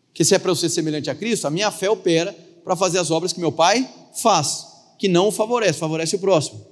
Porque 0.09 0.25
se 0.25 0.35
é 0.35 0.39
para 0.41 0.51
eu 0.51 0.57
ser 0.57 0.69
semelhante 0.69 1.09
a 1.09 1.15
Cristo, 1.15 1.47
a 1.47 1.51
minha 1.51 1.71
fé 1.71 1.89
opera 1.89 2.37
para 2.65 2.77
fazer 2.77 2.99
as 2.99 3.11
obras 3.11 3.33
que 3.33 3.41
meu 3.41 3.53
Pai 3.53 3.89
faz, 4.15 4.67
que 4.99 5.09
não 5.09 5.29
o 5.29 5.33
favorece, 5.33 5.79
favorece 5.79 6.17
o 6.17 6.19
próximo. 6.19 6.65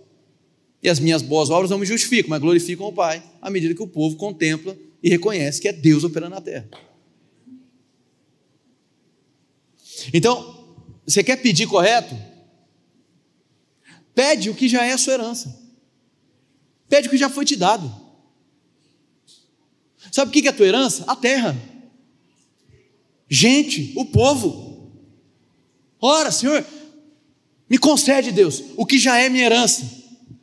E 0.82 0.88
as 0.88 0.98
minhas 0.98 1.22
boas 1.22 1.50
obras 1.50 1.70
não 1.70 1.78
me 1.78 1.86
justificam, 1.86 2.30
mas 2.30 2.40
glorificam 2.40 2.86
o 2.86 2.92
Pai, 2.92 3.22
à 3.40 3.50
medida 3.50 3.74
que 3.74 3.82
o 3.82 3.88
povo 3.88 4.16
contempla 4.16 4.76
e 5.02 5.08
reconhece 5.08 5.60
que 5.60 5.68
é 5.68 5.72
Deus 5.72 6.04
operando 6.04 6.34
na 6.34 6.40
terra. 6.40 6.68
Então, 10.12 10.76
você 11.06 11.22
quer 11.22 11.36
pedir 11.36 11.66
correto? 11.66 12.16
Pede 14.14 14.48
o 14.50 14.54
que 14.54 14.68
já 14.68 14.84
é 14.84 14.92
a 14.92 14.98
sua 14.98 15.14
herança. 15.14 15.60
Pede 16.88 17.08
o 17.08 17.10
que 17.10 17.18
já 17.18 17.28
foi 17.28 17.44
te 17.44 17.56
dado. 17.56 17.92
Sabe 20.10 20.30
o 20.30 20.32
que 20.32 20.46
é 20.46 20.50
a 20.50 20.52
tua 20.52 20.66
herança? 20.66 21.04
A 21.06 21.14
terra. 21.14 21.56
Gente, 23.28 23.92
o 23.96 24.04
povo. 24.04 24.69
Ora, 26.00 26.30
Senhor, 26.30 26.64
me 27.68 27.78
concede, 27.78 28.32
Deus, 28.32 28.62
o 28.76 28.86
que 28.86 28.98
já 28.98 29.18
é 29.18 29.28
minha 29.28 29.44
herança 29.44 30.00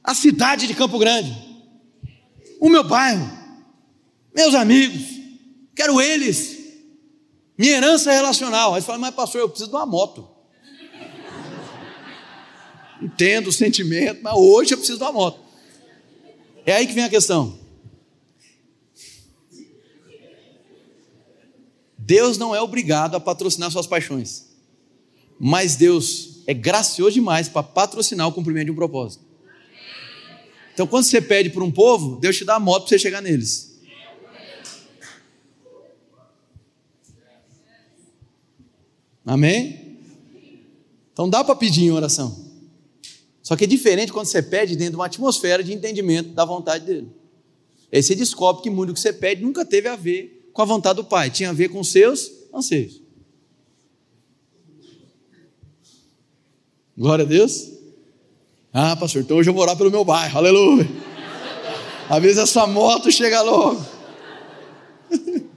a 0.08 0.16
cidade 0.16 0.68
de 0.68 0.74
Campo 0.74 0.98
Grande, 0.98 1.36
o 2.62 2.70
meu 2.70 2.82
bairro, 2.82 3.30
meus 4.34 4.56
amigos, 4.56 5.02
quero 5.76 6.00
eles, 6.00 6.58
minha 7.58 7.74
herança 7.74 8.10
relacional. 8.10 8.74
Aí 8.74 8.82
você 8.82 8.88
fala, 8.88 9.00
mas 9.00 9.14
pastor, 9.14 9.42
eu 9.42 9.50
preciso 9.50 9.70
de 9.70 9.76
uma 9.76 9.86
moto. 9.86 10.26
Entendo 13.02 13.48
o 13.48 13.52
sentimento, 13.52 14.22
mas 14.24 14.34
hoje 14.34 14.74
eu 14.74 14.78
preciso 14.78 14.98
de 14.98 15.04
uma 15.04 15.12
moto. 15.12 15.42
É 16.66 16.72
aí 16.72 16.88
que 16.88 16.94
vem 16.94 17.04
a 17.04 17.10
questão. 17.10 17.60
Deus 21.98 22.38
não 22.38 22.56
é 22.56 22.62
obrigado 22.62 23.16
a 23.16 23.20
patrocinar 23.20 23.70
suas 23.72 23.86
paixões, 23.86 24.47
mas 25.40 25.76
Deus 25.76 26.44
é 26.48 26.54
gracioso 26.54 27.14
demais 27.14 27.50
para 27.50 27.64
patrocinar 27.64 28.28
o 28.28 28.32
cumprimento 28.32 28.66
de 28.66 28.72
um 28.72 28.76
propósito. 28.76 29.26
Então, 30.74 30.86
quando 30.86 31.06
você 31.06 31.22
pede 31.22 31.50
por 31.50 31.64
um 31.64 31.72
povo, 31.72 32.18
Deus 32.20 32.38
te 32.38 32.46
dá 32.46 32.56
a 32.56 32.60
moto 32.60 32.84
para 32.84 32.90
você 32.90 33.00
chegar 33.00 33.22
neles. 33.22 33.68
Amém? 39.26 39.98
Então 41.12 41.30
dá 41.30 41.44
para 41.44 41.56
pedir 41.56 41.84
em 41.84 41.92
oração. 41.92 42.46
Só 43.44 43.56
que 43.58 43.66
é 43.66 43.68
diferente 43.68 44.14
quando 44.14 44.28
você 44.28 44.42
pede 44.42 44.76
dentro 44.76 44.92
de 44.92 44.96
uma 44.98 45.08
atmosfera 45.08 45.62
de 45.62 45.74
entendimento 45.74 46.30
da 46.30 46.46
vontade 46.46 46.86
dele. 46.86 47.08
Aí 47.92 48.02
você 48.02 48.16
descobre 48.16 48.64
que 48.64 48.70
muito 48.70 48.94
que 48.94 49.00
você 49.00 49.12
pede 49.12 49.42
nunca 49.42 49.66
teve 49.66 49.90
a 49.90 49.96
ver 49.96 50.50
com 50.54 50.62
a 50.62 50.66
vontade 50.66 50.98
do 50.98 51.04
Pai, 51.04 51.30
tinha 51.30 51.50
a 51.50 51.54
ver 51.54 51.70
com 51.70 51.84
seus 51.84 52.32
anseios. 52.54 53.02
Glória 56.98 57.24
a 57.24 57.28
Deus. 57.28 57.74
Ah, 58.74 58.96
pastor, 58.96 59.22
então 59.22 59.38
hoje 59.38 59.50
eu 59.50 59.54
vou 59.54 59.62
orar 59.62 59.78
pelo 59.78 59.92
meu 59.92 60.04
bairro, 60.04 60.36
aleluia. 60.36 60.88
Às 62.10 62.22
vezes 62.22 62.38
essa 62.40 62.66
moto 62.66 63.12
chega 63.12 63.42
logo. 63.42 63.86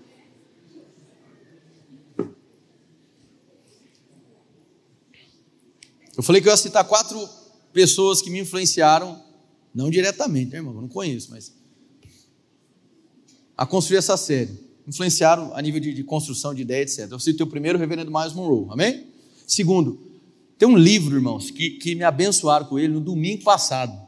Eu 6.16 6.22
falei 6.22 6.42
que 6.42 6.48
eu 6.48 6.52
ia 6.52 6.56
citar 6.58 6.84
quatro 6.84 7.26
pessoas 7.72 8.20
que 8.20 8.28
me 8.28 8.40
influenciaram, 8.40 9.18
não 9.74 9.88
diretamente, 9.88 10.50
né, 10.50 10.58
irmão? 10.58 10.74
Eu 10.74 10.82
não 10.82 10.88
conheço, 10.88 11.30
mas 11.30 11.50
a 13.56 13.64
construir 13.64 13.96
essa 13.96 14.18
série 14.18 14.50
influenciaram 14.86 15.56
a 15.56 15.62
nível 15.62 15.80
de, 15.80 15.94
de 15.94 16.04
construção 16.04 16.52
de 16.52 16.60
ideia, 16.60 16.82
etc. 16.82 17.10
Eu 17.10 17.18
citei 17.18 17.42
o 17.42 17.48
primeiro, 17.48 17.78
o 17.78 17.80
reverendo 17.80 18.10
Miles 18.10 18.34
Monroe, 18.34 18.66
amém? 18.68 19.06
Segundo, 19.46 20.09
tem 20.60 20.68
um 20.68 20.76
livro, 20.76 21.16
irmãos, 21.16 21.50
que, 21.50 21.70
que 21.70 21.94
me 21.94 22.04
abençoaram 22.04 22.66
com 22.66 22.78
ele 22.78 22.92
no 22.92 23.00
domingo 23.00 23.42
passado, 23.42 23.98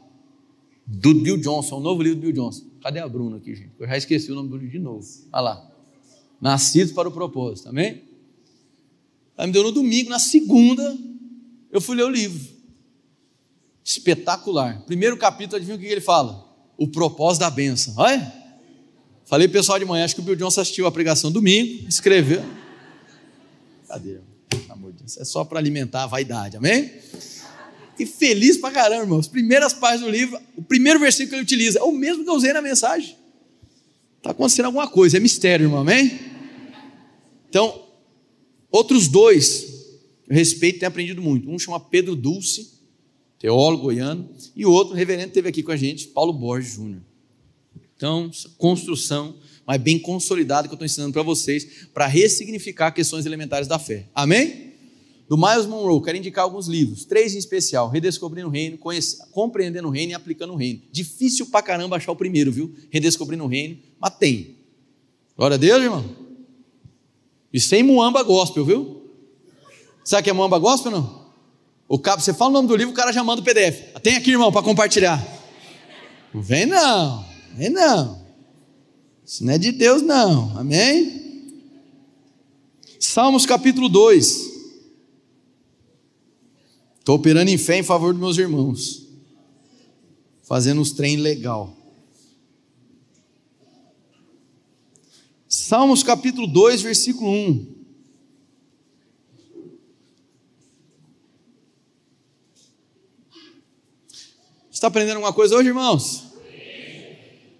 do 0.85 1.15
Bill 1.15 1.35
Johnson, 1.37 1.77
um 1.77 1.79
novo 1.79 2.03
livro 2.03 2.19
do 2.19 2.21
Bill 2.21 2.31
Johnson. 2.31 2.65
Cadê 2.79 2.99
a 2.99 3.09
Bruna 3.09 3.37
aqui, 3.37 3.55
gente? 3.55 3.71
Eu 3.79 3.87
já 3.87 3.97
esqueci 3.97 4.31
o 4.31 4.35
nome 4.35 4.49
do 4.49 4.57
livro 4.57 4.71
de 4.71 4.77
novo. 4.77 5.03
Olha 5.31 5.41
lá. 5.41 5.71
Nascidos 6.39 6.93
para 6.93 7.09
o 7.09 7.11
propósito, 7.11 7.69
amém? 7.69 8.03
Ela 9.35 9.47
me 9.47 9.53
deu 9.53 9.63
no 9.63 9.71
domingo, 9.71 10.11
na 10.11 10.19
segunda, 10.19 10.95
eu 11.71 11.81
fui 11.81 11.95
ler 11.95 12.03
o 12.03 12.09
livro. 12.09 12.47
Espetacular. 13.83 14.83
Primeiro 14.85 15.17
capítulo, 15.17 15.55
adivinha 15.55 15.75
o 15.75 15.79
que 15.79 15.87
ele 15.87 16.01
fala? 16.01 16.47
O 16.77 16.87
propósito 16.87 17.39
da 17.39 17.49
benção. 17.49 17.95
Olha. 17.97 18.31
Falei 19.25 19.47
pessoal 19.47 19.79
de 19.79 19.85
manhã, 19.85 20.05
acho 20.05 20.13
que 20.13 20.21
o 20.21 20.23
Bill 20.23 20.35
Johnson 20.35 20.61
assistiu 20.61 20.85
a 20.85 20.91
pregação 20.91 21.31
domingo, 21.31 21.87
escreveu. 21.89 22.43
Cadê? 23.87 24.19
Amor 24.69 24.82
Deus, 25.03 25.17
é 25.17 25.25
só 25.25 25.43
para 25.43 25.59
alimentar 25.59 26.03
a 26.03 26.07
vaidade, 26.07 26.55
amém? 26.55 26.89
E 27.99 28.05
feliz 28.05 28.57
pra 28.57 28.71
caramba, 28.71 29.03
irmão. 29.03 29.19
As 29.19 29.27
primeiras 29.27 29.73
páginas 29.73 30.09
do 30.09 30.17
livro, 30.17 30.39
o 30.55 30.63
primeiro 30.63 30.99
versículo 30.99 31.29
que 31.29 31.35
ele 31.35 31.43
utiliza 31.43 31.79
é 31.79 31.83
o 31.83 31.91
mesmo 31.91 32.23
que 32.23 32.29
eu 32.29 32.35
usei 32.35 32.53
na 32.53 32.61
mensagem. 32.61 33.15
Está 34.17 34.31
acontecendo 34.31 34.65
alguma 34.65 34.87
coisa, 34.87 35.17
é 35.17 35.19
mistério, 35.19 35.65
irmão, 35.65 35.81
amém? 35.81 36.19
Então, 37.49 37.87
outros 38.71 39.09
dois, 39.09 39.65
eu 40.27 40.35
respeito 40.35 40.77
e 40.77 40.79
tenho 40.79 40.87
aprendido 40.87 41.21
muito. 41.21 41.51
Um 41.51 41.59
chama 41.59 41.79
Pedro 41.79 42.15
Dulce, 42.15 42.79
teólogo 43.37 43.83
goiano, 43.83 44.29
e 44.55 44.65
o 44.65 44.71
outro, 44.71 44.93
o 44.93 44.97
reverendo, 44.97 45.33
teve 45.33 45.49
aqui 45.49 45.61
com 45.61 45.71
a 45.71 45.77
gente, 45.77 46.07
Paulo 46.07 46.31
Borges 46.31 46.73
Júnior. 46.73 47.01
Então, 47.95 48.31
construção, 48.57 49.37
mas 49.67 49.79
bem 49.81 49.99
consolidada 49.99 50.67
que 50.67 50.73
eu 50.73 50.75
estou 50.75 50.85
ensinando 50.85 51.13
para 51.13 51.21
vocês, 51.21 51.87
para 51.93 52.07
ressignificar 52.07 52.91
questões 52.91 53.25
elementares 53.25 53.67
da 53.67 53.77
fé. 53.77 54.07
Amém? 54.15 54.72
Do 55.27 55.37
Miles 55.37 55.65
Monroe, 55.65 56.01
quero 56.03 56.17
indicar 56.17 56.43
alguns 56.43 56.67
livros, 56.67 57.05
três 57.05 57.33
em 57.33 57.37
especial: 57.37 57.89
Redescobrindo 57.89 58.47
o 58.47 58.51
Reino, 58.51 58.77
Compreendendo 59.31 59.87
o 59.87 59.91
Reino 59.91 60.11
e 60.11 60.15
Aplicando 60.15 60.53
o 60.53 60.55
Reino. 60.55 60.81
Difícil 60.91 61.45
pra 61.47 61.61
caramba 61.61 61.95
achar 61.95 62.11
o 62.11 62.15
primeiro, 62.15 62.51
viu? 62.51 62.73
Redescobrindo 62.89 63.43
o 63.43 63.47
Reino, 63.47 63.77
mas 63.99 64.15
tem. 64.17 64.57
Glória 65.35 65.55
a 65.55 65.57
Deus, 65.57 65.81
irmão. 65.81 66.03
E 67.51 67.59
sem 67.59 67.83
muamba 67.83 68.21
gospel, 68.23 68.65
viu? 68.65 69.03
Sabe 70.03 70.21
o 70.21 70.23
que 70.23 70.29
é 70.29 70.33
muamba 70.33 70.59
gospel 70.59 70.91
não? 70.91 71.23
O 71.87 71.99
cabo, 71.99 72.21
você 72.21 72.33
fala 72.33 72.49
o 72.49 72.53
nome 72.53 72.67
do 72.67 72.75
livro, 72.75 72.91
o 72.91 72.95
cara 72.95 73.11
já 73.11 73.23
manda 73.23 73.41
o 73.41 73.45
PDF. 73.45 73.93
Tem 74.01 74.15
aqui, 74.15 74.31
irmão, 74.31 74.51
para 74.51 74.63
compartilhar. 74.63 75.23
Não 76.33 76.41
vem 76.41 76.65
não. 76.65 77.25
Amém? 77.53 77.69
Não. 77.69 78.23
Isso 79.25 79.45
não 79.45 79.53
é 79.53 79.57
de 79.57 79.71
Deus, 79.71 80.01
não. 80.01 80.57
Amém? 80.57 81.21
Salmos 82.99 83.45
capítulo 83.45 83.87
2. 83.87 84.52
Estou 87.03 87.17
operando 87.17 87.51
em 87.51 87.57
fé 87.57 87.79
em 87.79 87.83
favor 87.83 88.13
dos 88.13 88.21
meus 88.21 88.37
irmãos. 88.37 89.05
Fazendo 90.41 90.81
os 90.81 90.93
trem 90.93 91.17
legal. 91.17 91.75
Salmos 95.49 96.01
capítulo 96.01 96.47
2, 96.47 96.81
versículo 96.81 97.29
1. 97.29 97.75
Está 104.71 104.87
aprendendo 104.87 105.17
alguma 105.17 105.33
coisa 105.33 105.57
hoje, 105.57 105.67
irmãos? 105.67 106.23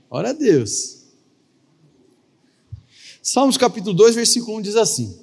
Ora 0.09 0.29
a 0.29 0.33
Deus. 0.33 1.03
Salmos 3.21 3.57
capítulo 3.57 3.93
2, 3.93 4.15
versículo 4.15 4.57
1 4.59 4.61
diz 4.61 4.77
assim: 4.77 5.22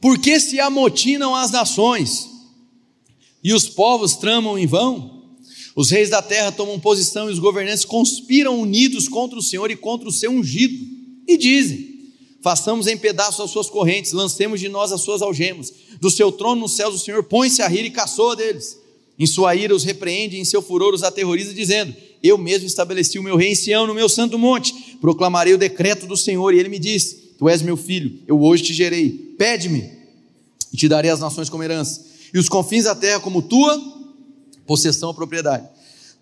Porque 0.00 0.40
se 0.40 0.58
amotinam 0.58 1.34
as 1.34 1.50
nações 1.50 2.28
e 3.42 3.52
os 3.52 3.68
povos 3.68 4.16
tramam 4.16 4.58
em 4.58 4.66
vão, 4.66 5.20
os 5.76 5.90
reis 5.90 6.10
da 6.10 6.22
terra 6.22 6.50
tomam 6.50 6.80
posição 6.80 7.28
e 7.28 7.32
os 7.32 7.38
governantes 7.38 7.84
conspiram 7.84 8.60
unidos 8.60 9.08
contra 9.08 9.38
o 9.38 9.42
Senhor 9.42 9.70
e 9.70 9.76
contra 9.76 10.08
o 10.08 10.12
seu 10.12 10.30
ungido, 10.30 10.84
e 11.26 11.36
dizem: 11.36 11.90
Façamos 12.42 12.86
em 12.86 12.96
pedaços 12.96 13.40
as 13.40 13.50
suas 13.50 13.68
correntes, 13.68 14.12
lancemos 14.12 14.58
de 14.58 14.68
nós 14.68 14.92
as 14.92 15.02
suas 15.02 15.22
algemas. 15.22 15.72
Do 16.00 16.10
seu 16.10 16.32
trono 16.32 16.62
nos 16.62 16.72
céus 16.72 16.94
o 16.94 16.98
Senhor 16.98 17.22
põe-se 17.24 17.60
a 17.60 17.68
rir 17.68 17.84
e 17.84 17.90
caçoa 17.90 18.34
deles. 18.34 18.78
Em 19.18 19.26
sua 19.26 19.54
ira 19.54 19.74
os 19.74 19.84
repreende, 19.84 20.38
em 20.38 20.44
seu 20.46 20.62
furor 20.62 20.94
os 20.94 21.02
aterroriza, 21.02 21.52
dizendo: 21.52 21.94
Eu 22.22 22.38
mesmo 22.38 22.66
estabeleci 22.66 23.18
o 23.18 23.22
meu 23.22 23.36
rei 23.36 23.52
em 23.52 23.54
Sião, 23.54 23.86
no 23.86 23.94
meu 23.94 24.08
santo 24.08 24.38
monte. 24.38 24.72
Proclamarei 25.00 25.52
o 25.52 25.58
decreto 25.58 26.06
do 26.06 26.16
Senhor. 26.16 26.54
E 26.54 26.58
ele 26.58 26.70
me 26.70 26.78
disse: 26.78 27.34
Tu 27.38 27.48
és 27.48 27.60
meu 27.60 27.76
filho, 27.76 28.18
eu 28.26 28.42
hoje 28.42 28.62
te 28.64 28.74
gerei. 28.74 29.29
Pede-me, 29.40 29.90
e 30.70 30.76
te 30.76 30.86
darei 30.86 31.10
as 31.10 31.20
nações 31.20 31.48
como 31.48 31.62
herança, 31.62 32.04
e 32.34 32.38
os 32.38 32.46
confins 32.46 32.84
da 32.84 32.94
terra 32.94 33.20
como 33.20 33.40
tua 33.40 33.74
possessão 34.66 35.08
ou 35.08 35.14
propriedade. 35.14 35.66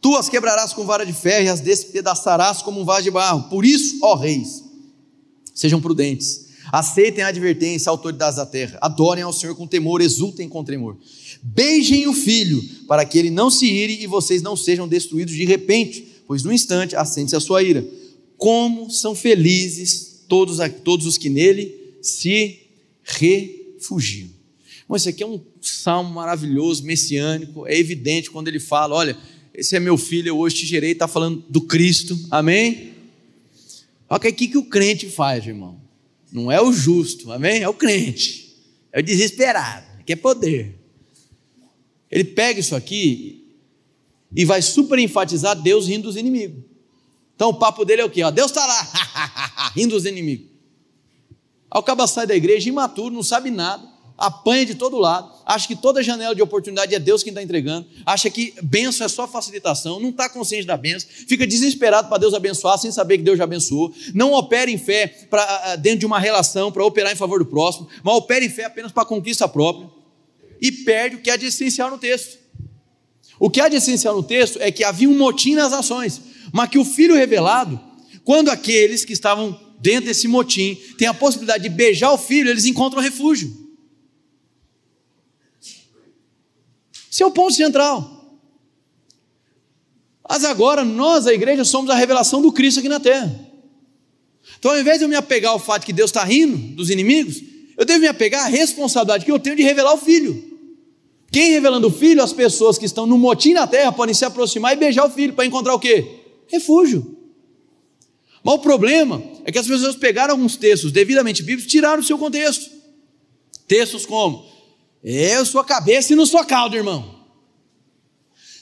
Tu 0.00 0.14
as 0.14 0.28
quebrarás 0.28 0.72
com 0.72 0.84
vara 0.84 1.04
de 1.04 1.12
ferro 1.12 1.46
e 1.46 1.48
as 1.48 1.58
despedaçarás 1.58 2.62
como 2.62 2.80
um 2.80 2.84
vaso 2.84 3.02
de 3.02 3.10
barro. 3.10 3.50
Por 3.50 3.64
isso, 3.64 3.98
ó 4.02 4.14
reis, 4.14 4.62
sejam 5.52 5.80
prudentes. 5.80 6.46
Aceitem 6.70 7.24
a 7.24 7.26
advertência, 7.26 7.90
autoridades 7.90 8.36
da 8.36 8.46
terra. 8.46 8.78
Adorem 8.80 9.24
ao 9.24 9.32
Senhor 9.32 9.56
com 9.56 9.66
temor, 9.66 10.00
exultem 10.00 10.48
com 10.48 10.62
tremor. 10.62 10.96
Beijem 11.42 12.06
o 12.06 12.12
filho, 12.12 12.62
para 12.86 13.04
que 13.04 13.18
ele 13.18 13.30
não 13.30 13.50
se 13.50 13.66
ire 13.66 14.00
e 14.00 14.06
vocês 14.06 14.42
não 14.42 14.54
sejam 14.56 14.86
destruídos 14.86 15.34
de 15.34 15.44
repente, 15.44 16.22
pois 16.24 16.44
no 16.44 16.52
instante 16.52 16.94
acende-se 16.94 17.34
a 17.34 17.40
sua 17.40 17.64
ira. 17.64 17.84
Como 18.36 18.88
são 18.92 19.12
felizes 19.12 20.22
todos, 20.28 20.58
todos 20.84 21.04
os 21.04 21.18
que 21.18 21.28
nele 21.28 21.96
se 22.00 22.67
refugiam. 23.08 24.28
Bom, 24.88 24.96
esse 24.96 25.08
aqui 25.08 25.22
é 25.22 25.26
um 25.26 25.40
salmo 25.60 26.14
maravilhoso, 26.14 26.84
messiânico, 26.84 27.66
é 27.66 27.76
evidente 27.76 28.30
quando 28.30 28.48
ele 28.48 28.60
fala: 28.60 28.94
olha, 28.94 29.16
esse 29.52 29.76
é 29.76 29.80
meu 29.80 29.98
filho, 29.98 30.28
eu 30.28 30.38
hoje 30.38 30.56
te 30.56 30.66
gerei, 30.66 30.92
está 30.92 31.08
falando 31.08 31.44
do 31.48 31.62
Cristo, 31.62 32.18
amém? 32.30 32.92
Olha 34.08 34.18
o 34.18 34.32
que, 34.32 34.48
que 34.48 34.56
o 34.56 34.64
crente 34.64 35.08
faz, 35.10 35.46
irmão. 35.46 35.80
Não 36.32 36.50
é 36.50 36.60
o 36.60 36.72
justo, 36.72 37.32
amém? 37.32 37.62
É 37.62 37.68
o 37.68 37.74
crente, 37.74 38.54
é 38.92 39.00
o 39.00 39.02
desesperado, 39.02 40.04
que 40.04 40.12
é 40.12 40.16
poder. 40.16 40.74
Ele 42.10 42.24
pega 42.24 42.60
isso 42.60 42.74
aqui 42.74 43.44
e 44.34 44.44
vai 44.44 44.62
super 44.62 44.98
enfatizar 44.98 45.60
Deus 45.60 45.86
rindo 45.88 46.04
dos 46.04 46.16
inimigos. 46.16 46.62
Então 47.34 47.50
o 47.50 47.54
papo 47.54 47.84
dele 47.84 48.02
é 48.02 48.04
o 48.04 48.10
quê? 48.10 48.22
Ó, 48.22 48.30
Deus 48.30 48.50
está 48.50 48.66
lá, 48.66 49.72
rindo 49.76 49.94
dos 49.94 50.06
inimigos. 50.06 50.57
Aí 51.70 51.78
o 51.78 51.82
cabo 51.82 52.06
sai 52.06 52.26
da 52.26 52.34
igreja 52.34 52.68
imaturo, 52.68 53.14
não 53.14 53.22
sabe 53.22 53.50
nada, 53.50 53.82
apanha 54.18 54.66
de 54.66 54.74
todo 54.74 54.98
lado, 54.98 55.30
acha 55.46 55.68
que 55.68 55.76
toda 55.76 56.02
janela 56.02 56.34
de 56.34 56.42
oportunidade 56.42 56.92
é 56.92 56.98
Deus 56.98 57.22
quem 57.22 57.30
está 57.30 57.40
entregando, 57.40 57.86
acha 58.04 58.28
que 58.28 58.52
benção 58.60 59.04
é 59.04 59.08
só 59.08 59.28
facilitação, 59.28 60.00
não 60.00 60.08
está 60.08 60.28
consciente 60.28 60.66
da 60.66 60.76
benção, 60.76 61.08
fica 61.28 61.46
desesperado 61.46 62.08
para 62.08 62.18
Deus 62.18 62.34
abençoar 62.34 62.76
sem 62.78 62.90
saber 62.90 63.18
que 63.18 63.24
Deus 63.24 63.38
já 63.38 63.44
abençoou, 63.44 63.94
não 64.12 64.32
opera 64.32 64.68
em 64.68 64.76
fé 64.76 65.06
pra, 65.30 65.76
dentro 65.76 66.00
de 66.00 66.06
uma 66.06 66.18
relação 66.18 66.72
para 66.72 66.84
operar 66.84 67.12
em 67.12 67.16
favor 67.16 67.38
do 67.38 67.46
próximo, 67.46 67.86
mas 68.02 68.14
opera 68.16 68.44
em 68.44 68.50
fé 68.50 68.64
apenas 68.64 68.90
para 68.90 69.04
conquista 69.04 69.46
própria 69.46 69.88
e 70.60 70.72
perde 70.72 71.16
o 71.16 71.20
que 71.20 71.30
é 71.30 71.36
de 71.36 71.46
essencial 71.46 71.88
no 71.88 71.98
texto. 71.98 72.38
O 73.38 73.48
que 73.48 73.60
há 73.60 73.68
de 73.68 73.76
essencial 73.76 74.16
no 74.16 74.22
texto 74.24 74.58
é 74.60 74.72
que 74.72 74.82
havia 74.82 75.08
um 75.08 75.16
motim 75.16 75.54
nas 75.54 75.72
ações, 75.72 76.20
mas 76.52 76.68
que 76.68 76.78
o 76.78 76.84
filho 76.84 77.14
revelado, 77.14 77.80
quando 78.24 78.50
aqueles 78.50 79.04
que 79.04 79.12
estavam 79.12 79.67
dentro 79.80 80.06
desse 80.06 80.28
motim 80.28 80.74
têm 80.96 81.08
a 81.08 81.14
possibilidade 81.14 81.62
de 81.62 81.68
beijar 81.68 82.12
o 82.12 82.18
filho, 82.18 82.50
eles 82.50 82.64
encontram 82.64 83.00
refúgio. 83.00 83.68
Esse 87.10 87.22
é 87.22 87.26
o 87.26 87.30
ponto 87.30 87.54
central. 87.54 88.18
Mas 90.28 90.44
agora 90.44 90.84
nós, 90.84 91.26
a 91.26 91.32
igreja, 91.32 91.64
somos 91.64 91.90
a 91.90 91.94
revelação 91.94 92.42
do 92.42 92.52
Cristo 92.52 92.80
aqui 92.80 92.88
na 92.88 93.00
terra. 93.00 93.48
Então, 94.58 94.72
ao 94.72 94.78
invés 94.78 94.98
de 94.98 95.04
eu 95.04 95.08
me 95.08 95.14
apegar 95.14 95.52
ao 95.52 95.58
fato 95.58 95.86
que 95.86 95.92
Deus 95.92 96.10
está 96.10 96.22
rindo 96.22 96.56
dos 96.74 96.90
inimigos, 96.90 97.42
eu 97.76 97.84
devo 97.84 98.00
me 98.00 98.08
apegar 98.08 98.44
à 98.44 98.48
responsabilidade 98.48 99.24
que 99.24 99.32
eu 99.32 99.38
tenho 99.38 99.56
de 99.56 99.62
revelar 99.62 99.94
o 99.94 99.98
Filho. 99.98 100.44
Quem 101.30 101.50
revelando 101.50 101.88
o 101.88 101.90
Filho, 101.90 102.22
as 102.22 102.32
pessoas 102.32 102.76
que 102.76 102.84
estão 102.84 103.06
no 103.06 103.16
motim 103.16 103.52
na 103.52 103.66
terra 103.66 103.92
podem 103.92 104.14
se 104.14 104.24
aproximar 104.24 104.72
e 104.72 104.76
beijar 104.76 105.06
o 105.06 105.10
Filho 105.10 105.32
para 105.34 105.46
encontrar 105.46 105.74
o 105.74 105.78
quê? 105.78 106.22
Refúgio. 106.48 107.16
Mas 108.42 108.54
o 108.54 108.58
problema 108.58 109.22
é 109.48 109.50
que 109.50 109.58
as 109.58 109.66
pessoas 109.66 109.96
pegaram 109.96 110.34
alguns 110.34 110.58
textos 110.58 110.92
devidamente 110.92 111.42
bíblicos 111.42 111.64
e 111.64 111.68
tiraram 111.68 112.02
o 112.02 112.04
seu 112.04 112.18
contexto. 112.18 112.70
Textos 113.66 114.04
como: 114.04 114.44
Eu 115.02 115.46
sou 115.46 115.58
a 115.58 115.64
cabeça 115.64 116.12
e 116.12 116.16
não 116.16 116.26
sou 116.26 116.38
a 116.38 116.44
cauda, 116.44 116.76
irmão. 116.76 117.24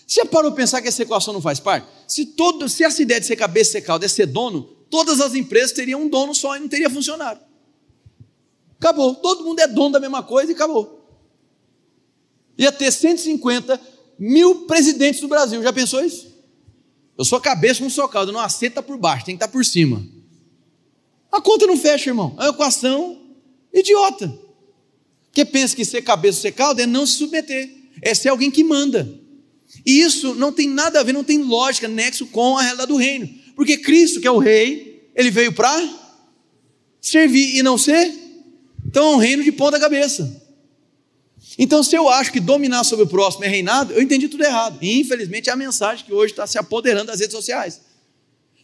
Você 0.07 0.25
parou 0.25 0.53
para 0.53 0.63
pensar 0.63 0.81
que 0.81 0.87
essa 0.87 1.03
equação 1.03 1.35
não 1.35 1.41
faz 1.41 1.59
parte? 1.59 1.89
Se, 2.07 2.25
todo, 2.25 2.69
se 2.69 2.85
essa 2.85 3.03
ideia 3.03 3.19
de 3.19 3.27
ser 3.27 3.35
cabeça 3.35 3.71
e 3.71 3.73
ser 3.73 3.81
cauda 3.81 4.07
é 4.07 4.09
ser 4.09 4.27
dono, 4.27 4.63
todas 4.89 5.21
as 5.21 5.35
empresas 5.35 5.73
teriam 5.73 6.03
um 6.03 6.09
dono 6.09 6.33
só 6.33 6.57
e 6.57 6.61
não 6.61 6.69
teria 6.69 6.89
funcionário. 6.89 7.41
Acabou. 8.79 9.17
Todo 9.17 9.43
mundo 9.43 9.59
é 9.59 9.67
dono 9.67 9.91
da 9.91 9.99
mesma 9.99 10.23
coisa 10.23 10.53
e 10.53 10.55
acabou. 10.55 11.05
Ia 12.57 12.71
ter 12.71 12.93
150 12.93 13.81
mil 14.17 14.67
presidentes 14.67 15.21
do 15.21 15.27
Brasil. 15.27 15.61
Já 15.65 15.73
pensou 15.73 16.05
isso? 16.05 16.33
Eu 17.19 17.25
sou 17.25 17.41
cabeça, 17.41 17.83
não 17.83 17.91
sou 17.91 18.09
cauda. 18.09 18.31
Não 18.31 18.39
aceita 18.39 18.81
por 18.81 18.97
baixo, 18.97 19.25
tem 19.25 19.37
que 19.37 19.43
estar 19.43 19.53
por 19.53 19.65
cima. 19.65 20.15
A 21.37 21.41
conta 21.43 21.67
não 21.67 21.77
fecha, 21.77 22.09
irmão. 22.09 22.35
É 22.39 22.45
uma 22.45 22.51
equação 22.51 23.21
idiota. 23.73 24.27
Porque 25.27 25.45
pensa 25.45 25.77
que 25.77 25.85
ser 25.85 26.01
cabeça 26.01 26.39
ou 26.39 26.43
ser 26.43 26.53
cauda 26.53 26.83
é 26.83 26.87
não 26.87 27.05
se 27.07 27.19
submeter. 27.19 27.71
É 28.01 28.15
ser 28.15 28.31
alguém 28.31 28.51
que 28.51 28.65
manda. 28.65 29.07
E 29.85 30.01
isso 30.01 30.35
não 30.35 30.51
tem 30.51 30.67
nada 30.67 30.99
a 30.99 31.03
ver, 31.03 31.13
não 31.13 31.23
tem 31.23 31.43
lógica, 31.43 31.87
nexo 31.87 32.27
com 32.29 32.57
a 32.57 32.63
realidade 32.63 32.89
do 32.89 32.97
reino. 32.97 33.29
Porque 33.55 33.77
Cristo, 33.77 34.19
que 34.19 34.27
é 34.27 34.31
o 34.31 34.39
rei, 34.39 35.11
ele 35.15 35.31
veio 35.31 35.53
para 35.53 35.77
servir 37.03 37.59
e 37.59 37.63
não 37.63 37.77
ser. 37.77 38.15
Então 38.87 39.13
é 39.13 39.17
um 39.17 39.19
reino 39.19 39.45
de 39.45 39.53
ponta 39.53 39.79
cabeça. 39.79 40.43
Então, 41.59 41.83
se 41.83 41.95
eu 41.95 42.09
acho 42.09 42.33
que 42.33 42.41
dominar 42.41 42.83
sobre 42.85 43.05
o 43.05 43.09
próximo 43.09 43.45
é 43.45 43.49
reinado, 43.49 43.93
eu 43.93 44.01
entendi 44.01 44.27
tudo 44.27 44.43
errado. 44.43 44.79
E 44.81 44.99
infelizmente 45.01 45.51
é 45.51 45.53
a 45.53 45.57
mensagem 45.57 46.05
que 46.05 46.15
hoje 46.15 46.33
está 46.33 46.47
se 46.47 46.57
apoderando 46.57 47.09
das 47.09 47.21
redes 47.21 47.37
sociais. 47.37 47.83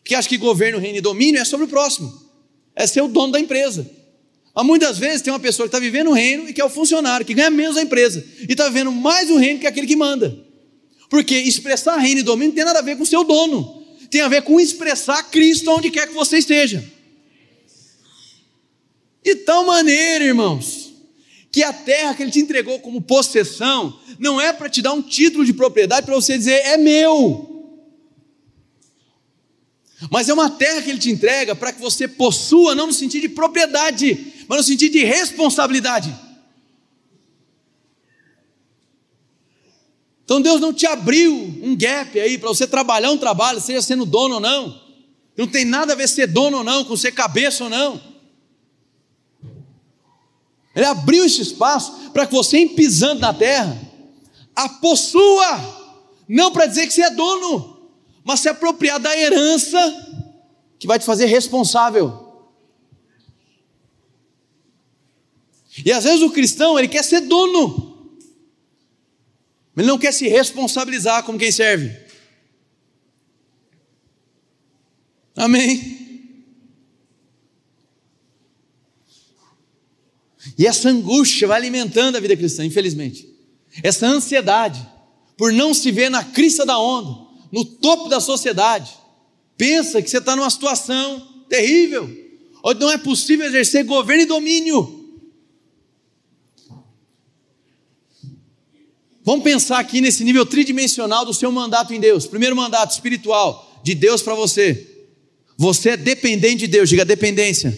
Que 0.02 0.14
acha 0.14 0.26
que 0.26 0.38
governo, 0.38 0.78
reino 0.78 0.96
e 0.96 1.02
domínio 1.02 1.38
é 1.38 1.44
sobre 1.44 1.66
o 1.66 1.68
próximo, 1.68 2.21
é 2.74 2.86
ser 2.86 3.02
o 3.02 3.08
dono 3.08 3.32
da 3.32 3.40
empresa. 3.40 3.88
Há 4.54 4.62
muitas 4.62 4.98
vezes 4.98 5.22
tem 5.22 5.32
uma 5.32 5.40
pessoa 5.40 5.66
que 5.66 5.74
está 5.74 5.78
vivendo 5.78 6.10
o 6.10 6.12
reino 6.12 6.48
e 6.48 6.52
que 6.52 6.60
é 6.60 6.64
o 6.64 6.68
funcionário, 6.68 7.24
que 7.24 7.32
ganha 7.32 7.50
menos 7.50 7.76
a 7.76 7.82
empresa, 7.82 8.24
e 8.48 8.52
está 8.52 8.68
vivendo 8.68 8.92
mais 8.92 9.30
o 9.30 9.36
reino 9.36 9.60
que 9.60 9.66
aquele 9.66 9.86
que 9.86 9.96
manda. 9.96 10.36
Porque 11.08 11.34
expressar 11.36 11.96
reino 11.96 12.20
e 12.20 12.22
domínio 12.22 12.48
não 12.48 12.56
tem 12.56 12.64
nada 12.64 12.80
a 12.80 12.82
ver 12.82 12.96
com 12.96 13.02
o 13.02 13.06
seu 13.06 13.24
dono, 13.24 13.82
tem 14.10 14.20
a 14.20 14.28
ver 14.28 14.42
com 14.42 14.60
expressar 14.60 15.22
Cristo 15.30 15.70
onde 15.70 15.90
quer 15.90 16.06
que 16.06 16.14
você 16.14 16.38
esteja. 16.38 16.84
De 19.24 19.36
tal 19.36 19.64
maneira, 19.64 20.24
irmãos, 20.24 20.92
que 21.50 21.62
a 21.62 21.72
terra 21.72 22.14
que 22.14 22.22
Ele 22.22 22.30
te 22.30 22.40
entregou 22.40 22.78
como 22.80 23.00
possessão 23.00 23.98
não 24.18 24.40
é 24.40 24.52
para 24.52 24.68
te 24.68 24.82
dar 24.82 24.92
um 24.92 25.02
título 25.02 25.44
de 25.44 25.52
propriedade 25.52 26.04
para 26.04 26.14
você 26.14 26.36
dizer 26.36 26.60
é 26.64 26.76
meu. 26.76 27.51
Mas 30.10 30.28
é 30.28 30.34
uma 30.34 30.50
terra 30.50 30.82
que 30.82 30.90
Ele 30.90 30.98
te 30.98 31.10
entrega 31.10 31.54
para 31.54 31.72
que 31.72 31.80
você 31.80 32.08
possua, 32.08 32.74
não 32.74 32.86
no 32.86 32.92
sentido 32.92 33.22
de 33.22 33.28
propriedade, 33.28 34.32
mas 34.48 34.58
no 34.58 34.64
sentido 34.64 34.92
de 34.92 35.04
responsabilidade. 35.04 36.14
Então 40.24 40.40
Deus 40.40 40.60
não 40.60 40.72
te 40.72 40.86
abriu 40.86 41.34
um 41.62 41.76
gap 41.76 42.18
aí 42.18 42.38
para 42.38 42.48
você 42.48 42.66
trabalhar 42.66 43.10
um 43.10 43.18
trabalho, 43.18 43.60
seja 43.60 43.82
sendo 43.82 44.06
dono 44.06 44.36
ou 44.36 44.40
não. 44.40 44.80
Não 45.36 45.46
tem 45.46 45.64
nada 45.64 45.92
a 45.92 45.96
ver 45.96 46.08
ser 46.08 46.26
dono 46.26 46.58
ou 46.58 46.64
não, 46.64 46.84
com 46.84 46.96
ser 46.96 47.12
cabeça 47.12 47.64
ou 47.64 47.70
não. 47.70 48.00
Ele 50.74 50.86
abriu 50.86 51.24
esse 51.24 51.42
espaço 51.42 52.10
para 52.12 52.26
que 52.26 52.32
você, 52.32 52.66
pisando 52.66 53.20
na 53.20 53.34
terra, 53.34 53.78
a 54.54 54.68
possua, 54.68 55.60
não 56.28 56.50
para 56.50 56.66
dizer 56.66 56.86
que 56.86 56.92
você 56.92 57.02
é 57.02 57.10
dono, 57.10 57.71
mas 58.24 58.40
se 58.40 58.48
apropriar 58.48 58.98
da 58.98 59.16
herança 59.16 59.78
que 60.78 60.86
vai 60.86 60.98
te 60.98 61.04
fazer 61.04 61.26
responsável. 61.26 62.22
E 65.84 65.90
às 65.90 66.04
vezes 66.04 66.22
o 66.22 66.30
cristão, 66.30 66.78
ele 66.78 66.88
quer 66.88 67.02
ser 67.02 67.20
dono, 67.20 68.10
ele 69.76 69.86
não 69.86 69.98
quer 69.98 70.12
se 70.12 70.28
responsabilizar 70.28 71.24
como 71.24 71.38
quem 71.38 71.50
serve. 71.50 71.96
Amém. 75.34 76.02
E 80.58 80.66
essa 80.66 80.90
angústia 80.90 81.48
vai 81.48 81.56
alimentando 81.56 82.16
a 82.16 82.20
vida 82.20 82.36
cristã, 82.36 82.64
infelizmente. 82.64 83.28
Essa 83.82 84.06
ansiedade 84.06 84.86
por 85.36 85.52
não 85.52 85.72
se 85.72 85.90
ver 85.90 86.10
na 86.10 86.22
crista 86.22 86.66
da 86.66 86.78
onda, 86.78 87.31
no 87.52 87.64
topo 87.64 88.08
da 88.08 88.18
sociedade. 88.18 88.90
Pensa 89.56 90.00
que 90.00 90.08
você 90.08 90.18
está 90.18 90.34
numa 90.34 90.48
situação 90.48 91.44
terrível, 91.48 92.10
onde 92.64 92.80
não 92.80 92.90
é 92.90 92.96
possível 92.96 93.46
exercer 93.46 93.84
governo 93.84 94.22
e 94.22 94.26
domínio. 94.26 95.00
Vamos 99.22 99.44
pensar 99.44 99.78
aqui 99.78 100.00
nesse 100.00 100.24
nível 100.24 100.44
tridimensional 100.44 101.24
do 101.24 101.34
seu 101.34 101.52
mandato 101.52 101.94
em 101.94 102.00
Deus. 102.00 102.26
Primeiro 102.26 102.56
mandato 102.56 102.90
espiritual 102.90 103.80
de 103.84 103.94
Deus 103.94 104.22
para 104.22 104.34
você. 104.34 104.88
Você 105.56 105.90
é 105.90 105.96
dependente 105.96 106.60
de 106.60 106.66
Deus, 106.66 106.88
diga 106.88 107.04
dependência. 107.04 107.76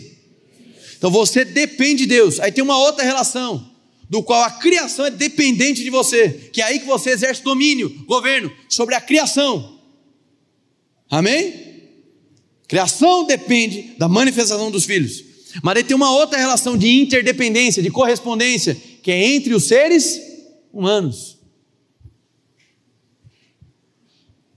Então 0.97 1.11
você 1.11 1.45
depende 1.45 2.05
de 2.05 2.07
Deus. 2.07 2.41
Aí 2.41 2.51
tem 2.51 2.65
uma 2.65 2.79
outra 2.79 3.05
relação, 3.05 3.74
do 4.09 4.23
qual 4.23 4.43
a 4.43 4.51
criação 4.51 5.07
é 5.07 5.11
dependente 5.11 5.83
de 5.83 5.91
você, 5.91 6.51
que 6.53 6.61
é 6.61 6.65
aí 6.65 6.79
que 6.79 6.87
você 6.87 7.11
exerce 7.11 7.43
domínio, 7.43 8.05
governo 8.07 8.51
sobre 8.69 8.95
a 8.95 9.01
criação. 9.01 9.81
Amém? 11.11 11.65
Criação 12.67 13.25
depende 13.25 13.95
da 13.99 14.09
manifestação 14.09 14.71
dos 14.71 14.85
filhos. 14.85 15.25
Mas 15.63 15.77
aí 15.77 15.85
tem 15.85 15.97
uma 15.97 16.11
outra 16.11 16.39
relação 16.39 16.77
de 16.77 16.89
interdependência, 16.89 17.83
de 17.83 17.91
correspondência, 17.91 18.77
que 19.03 19.11
é 19.11 19.35
entre 19.35 19.55
os 19.55 19.65
seres 19.65 20.21
humanos. 20.73 21.39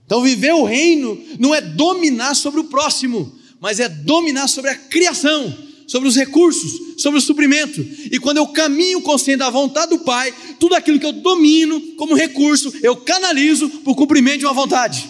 Então, 0.04 0.22
viver 0.22 0.54
o 0.54 0.64
reino 0.64 1.22
não 1.38 1.54
é 1.54 1.60
dominar 1.60 2.34
sobre 2.34 2.60
o 2.60 2.64
próximo, 2.64 3.38
mas 3.60 3.78
é 3.78 3.88
dominar 3.88 4.48
sobre 4.48 4.70
a 4.70 4.74
criação, 4.74 5.56
sobre 5.88 6.08
os 6.08 6.14
recursos, 6.14 6.78
sobre 6.98 7.18
o 7.18 7.22
suprimento. 7.22 7.84
E 8.12 8.18
quando 8.20 8.36
eu 8.36 8.46
caminho 8.48 9.00
consciente 9.00 9.38
da 9.38 9.50
vontade 9.50 9.90
do 9.90 10.00
Pai, 10.00 10.32
tudo 10.60 10.74
aquilo 10.74 11.00
que 11.00 11.06
eu 11.06 11.12
domino 11.12 11.80
como 11.96 12.14
recurso, 12.14 12.72
eu 12.82 12.94
canalizo 12.94 13.68
para 13.68 13.92
o 13.92 13.96
cumprimento 13.96 14.40
de 14.40 14.44
uma 14.44 14.52
vontade. 14.52 15.08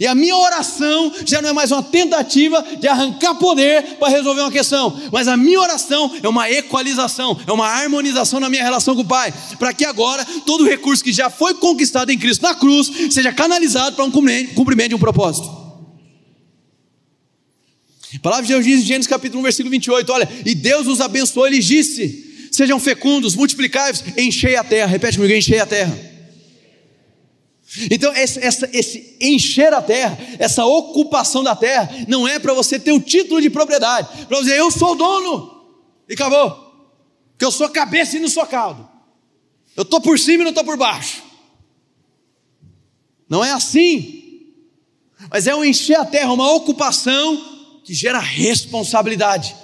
E 0.00 0.06
a 0.06 0.14
minha 0.16 0.36
oração 0.36 1.12
já 1.24 1.40
não 1.40 1.50
é 1.50 1.52
mais 1.52 1.70
uma 1.70 1.82
tentativa 1.82 2.60
de 2.80 2.88
arrancar 2.88 3.36
poder 3.36 3.96
para 3.98 4.08
resolver 4.08 4.40
uma 4.40 4.50
questão, 4.50 5.00
mas 5.12 5.28
a 5.28 5.36
minha 5.36 5.60
oração 5.60 6.12
é 6.20 6.28
uma 6.28 6.50
equalização, 6.50 7.38
é 7.46 7.52
uma 7.52 7.68
harmonização 7.68 8.40
na 8.40 8.50
minha 8.50 8.64
relação 8.64 8.96
com 8.96 9.02
o 9.02 9.06
Pai, 9.06 9.32
para 9.58 9.72
que 9.72 9.84
agora 9.84 10.26
todo 10.44 10.66
recurso 10.66 11.04
que 11.04 11.12
já 11.12 11.30
foi 11.30 11.54
conquistado 11.54 12.10
em 12.10 12.18
Cristo 12.18 12.42
na 12.42 12.54
cruz 12.54 12.90
seja 13.10 13.32
canalizado 13.32 13.94
para 13.94 14.04
um 14.04 14.10
cumprimento 14.10 14.88
de 14.88 14.94
um 14.94 14.98
propósito. 14.98 15.65
A 18.14 18.18
palavra 18.20 18.46
de 18.46 18.52
Deus 18.52 18.64
diz 18.64 18.82
em 18.82 18.86
Gênesis 18.86 19.08
capítulo 19.08 19.40
1, 19.40 19.42
versículo 19.42 19.70
28, 19.70 20.12
olha, 20.12 20.28
e 20.44 20.54
Deus 20.54 20.86
os 20.86 21.00
abençoou, 21.00 21.46
ele 21.46 21.58
disse, 21.58 22.48
sejam 22.52 22.78
fecundos, 22.78 23.34
multiplicai-vos, 23.34 24.02
enchei 24.16 24.56
a 24.56 24.62
terra, 24.62 24.86
repete 24.86 25.16
comigo, 25.16 25.34
enchei 25.34 25.58
a 25.58 25.66
terra. 25.66 25.98
Então, 27.90 28.14
esse, 28.14 28.38
essa, 28.38 28.70
esse 28.72 29.16
encher 29.20 29.72
a 29.74 29.82
terra, 29.82 30.16
essa 30.38 30.64
ocupação 30.64 31.42
da 31.42 31.56
terra, 31.56 31.90
não 32.06 32.26
é 32.26 32.38
para 32.38 32.54
você 32.54 32.78
ter 32.78 32.92
o 32.92 33.00
título 33.00 33.40
de 33.40 33.50
propriedade, 33.50 34.26
para 34.26 34.38
dizer, 34.38 34.56
eu 34.56 34.70
sou 34.70 34.92
o 34.92 34.94
dono, 34.94 35.66
e 36.08 36.14
acabou. 36.14 36.64
Que 37.36 37.44
eu 37.44 37.50
sou 37.50 37.68
cabeça 37.68 38.16
e 38.16 38.20
não 38.20 38.28
sou 38.28 38.46
caldo. 38.46 38.88
Eu 39.76 39.82
estou 39.82 40.00
por 40.00 40.18
cima 40.18 40.42
e 40.42 40.44
não 40.44 40.50
estou 40.50 40.64
por 40.64 40.76
baixo. 40.76 41.22
Não 43.28 43.44
é 43.44 43.52
assim. 43.52 44.22
Mas 45.30 45.46
é 45.46 45.54
um 45.54 45.64
encher 45.64 45.98
a 45.98 46.04
terra, 46.04 46.32
uma 46.32 46.50
ocupação 46.54 47.55
que 47.86 47.94
gera 47.94 48.18
responsabilidade. 48.18 49.56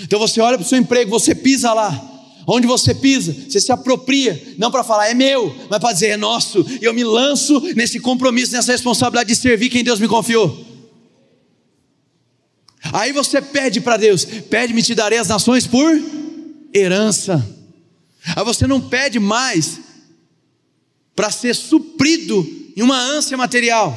Então 0.00 0.18
você 0.18 0.40
olha 0.40 0.56
para 0.56 0.64
o 0.64 0.68
seu 0.68 0.78
emprego, 0.78 1.10
você 1.10 1.34
pisa 1.34 1.74
lá, 1.74 2.12
Onde 2.46 2.66
você 2.66 2.94
pisa, 2.94 3.32
você 3.32 3.60
se 3.60 3.70
apropria, 3.70 4.56
não 4.58 4.70
para 4.70 4.82
falar 4.82 5.08
é 5.08 5.14
meu, 5.14 5.54
mas 5.70 5.78
para 5.78 5.92
dizer 5.92 6.08
é 6.08 6.16
nosso, 6.16 6.66
e 6.80 6.84
eu 6.84 6.92
me 6.92 7.04
lanço 7.04 7.60
nesse 7.76 8.00
compromisso, 8.00 8.52
nessa 8.52 8.72
responsabilidade 8.72 9.28
de 9.28 9.36
servir 9.36 9.70
quem 9.70 9.84
Deus 9.84 10.00
me 10.00 10.08
confiou. 10.08 10.66
Aí 12.92 13.12
você 13.12 13.40
pede 13.40 13.80
para 13.80 13.96
Deus: 13.96 14.24
pede-me, 14.24 14.82
te 14.82 14.94
darei 14.94 15.18
as 15.18 15.28
nações 15.28 15.66
por 15.66 15.88
herança. 16.74 17.46
Aí 18.34 18.44
você 18.44 18.66
não 18.66 18.80
pede 18.80 19.20
mais 19.20 19.78
para 21.14 21.30
ser 21.30 21.54
suprido 21.54 22.44
em 22.76 22.82
uma 22.82 22.98
ânsia 22.98 23.36
material. 23.36 23.96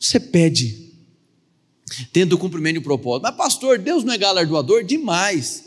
Você 0.00 0.18
pede, 0.18 0.89
tendo 2.12 2.34
o 2.34 2.38
cumprimento 2.38 2.74
de 2.74 2.84
propósito. 2.84 3.22
Mas, 3.22 3.36
pastor, 3.36 3.78
Deus 3.78 4.04
não 4.04 4.12
é 4.12 4.18
galardoador? 4.18 4.84
Demais. 4.84 5.64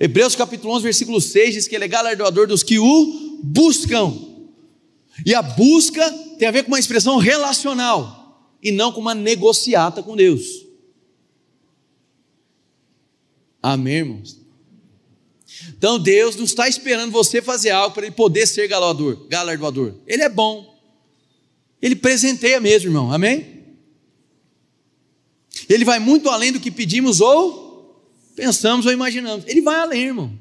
Hebreus 0.00 0.36
capítulo 0.36 0.74
11, 0.74 0.82
versículo 0.82 1.20
6 1.20 1.54
diz 1.54 1.68
que 1.68 1.74
ele 1.74 1.84
é 1.84 1.88
galardoador 1.88 2.46
dos 2.46 2.62
que 2.62 2.78
o 2.78 3.40
buscam. 3.42 4.14
E 5.26 5.34
a 5.34 5.42
busca 5.42 6.08
tem 6.38 6.46
a 6.46 6.52
ver 6.52 6.62
com 6.62 6.68
uma 6.68 6.78
expressão 6.78 7.18
relacional 7.18 8.56
e 8.62 8.70
não 8.70 8.92
com 8.92 9.00
uma 9.00 9.14
negociata 9.14 10.02
com 10.02 10.14
Deus. 10.14 10.66
Amém, 13.60 13.96
irmãos? 13.96 14.38
Então 15.76 15.98
Deus 15.98 16.36
não 16.36 16.44
está 16.44 16.68
esperando 16.68 17.10
você 17.10 17.42
fazer 17.42 17.70
algo 17.70 17.94
para 17.94 18.06
ele 18.06 18.14
poder 18.14 18.46
ser 18.46 18.68
galardoador. 18.68 19.94
Ele 20.06 20.22
é 20.22 20.28
bom. 20.28 20.78
Ele 21.82 21.96
presenteia 21.96 22.60
mesmo, 22.60 22.90
irmão. 22.90 23.12
Amém? 23.12 23.57
Ele 25.68 25.84
vai 25.84 25.98
muito 25.98 26.28
além 26.28 26.52
do 26.52 26.60
que 26.60 26.70
pedimos 26.70 27.20
ou 27.20 28.04
pensamos 28.34 28.86
ou 28.86 28.92
imaginamos. 28.92 29.44
Ele 29.46 29.60
vai 29.60 29.76
além, 29.76 30.02
irmão. 30.04 30.38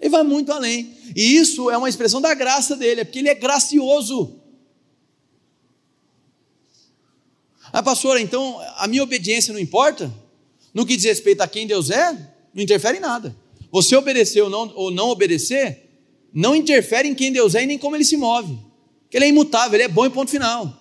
Ele 0.00 0.10
vai 0.10 0.24
muito 0.24 0.52
além. 0.52 0.96
E 1.14 1.36
isso 1.36 1.70
é 1.70 1.78
uma 1.78 1.88
expressão 1.88 2.20
da 2.20 2.34
graça 2.34 2.74
dele, 2.74 3.02
é 3.02 3.04
porque 3.04 3.20
ele 3.20 3.28
é 3.28 3.34
gracioso. 3.34 4.40
Ah, 7.72 7.82
pastora, 7.82 8.20
então 8.20 8.60
a 8.76 8.86
minha 8.88 9.02
obediência 9.02 9.52
não 9.52 9.60
importa? 9.60 10.12
No 10.74 10.84
que 10.84 10.96
diz 10.96 11.04
respeito 11.04 11.40
a 11.40 11.48
quem 11.48 11.66
Deus 11.66 11.90
é, 11.90 12.12
não 12.52 12.62
interfere 12.62 12.98
em 12.98 13.00
nada. 13.00 13.34
Você 13.70 13.94
obedecer 13.96 14.42
ou 14.42 14.50
não, 14.50 14.72
ou 14.74 14.90
não 14.90 15.08
obedecer, 15.08 15.88
não 16.34 16.54
interfere 16.54 17.08
em 17.08 17.14
quem 17.14 17.32
Deus 17.32 17.54
é 17.54 17.62
e 17.62 17.66
nem 17.66 17.78
como 17.78 17.96
ele 17.96 18.04
se 18.04 18.16
move. 18.16 18.58
Porque 19.04 19.16
ele 19.16 19.26
é 19.26 19.28
imutável, 19.28 19.74
ele 19.74 19.84
é 19.84 19.88
bom 19.88 20.04
e 20.04 20.10
ponto 20.10 20.30
final. 20.30 20.78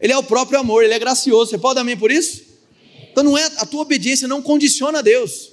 Ele 0.00 0.12
é 0.12 0.18
o 0.18 0.22
próprio 0.22 0.58
amor, 0.58 0.82
ele 0.82 0.92
é 0.92 0.98
gracioso. 0.98 1.50
Você 1.50 1.58
pode 1.58 1.76
dar 1.76 1.80
amém 1.82 1.96
por 1.96 2.10
isso? 2.10 2.45
Então 3.16 3.24
não 3.24 3.38
é 3.38 3.46
a 3.46 3.64
tua 3.64 3.80
obediência 3.80 4.28
não 4.28 4.42
condiciona 4.42 4.98
a 4.98 5.02
Deus. 5.02 5.50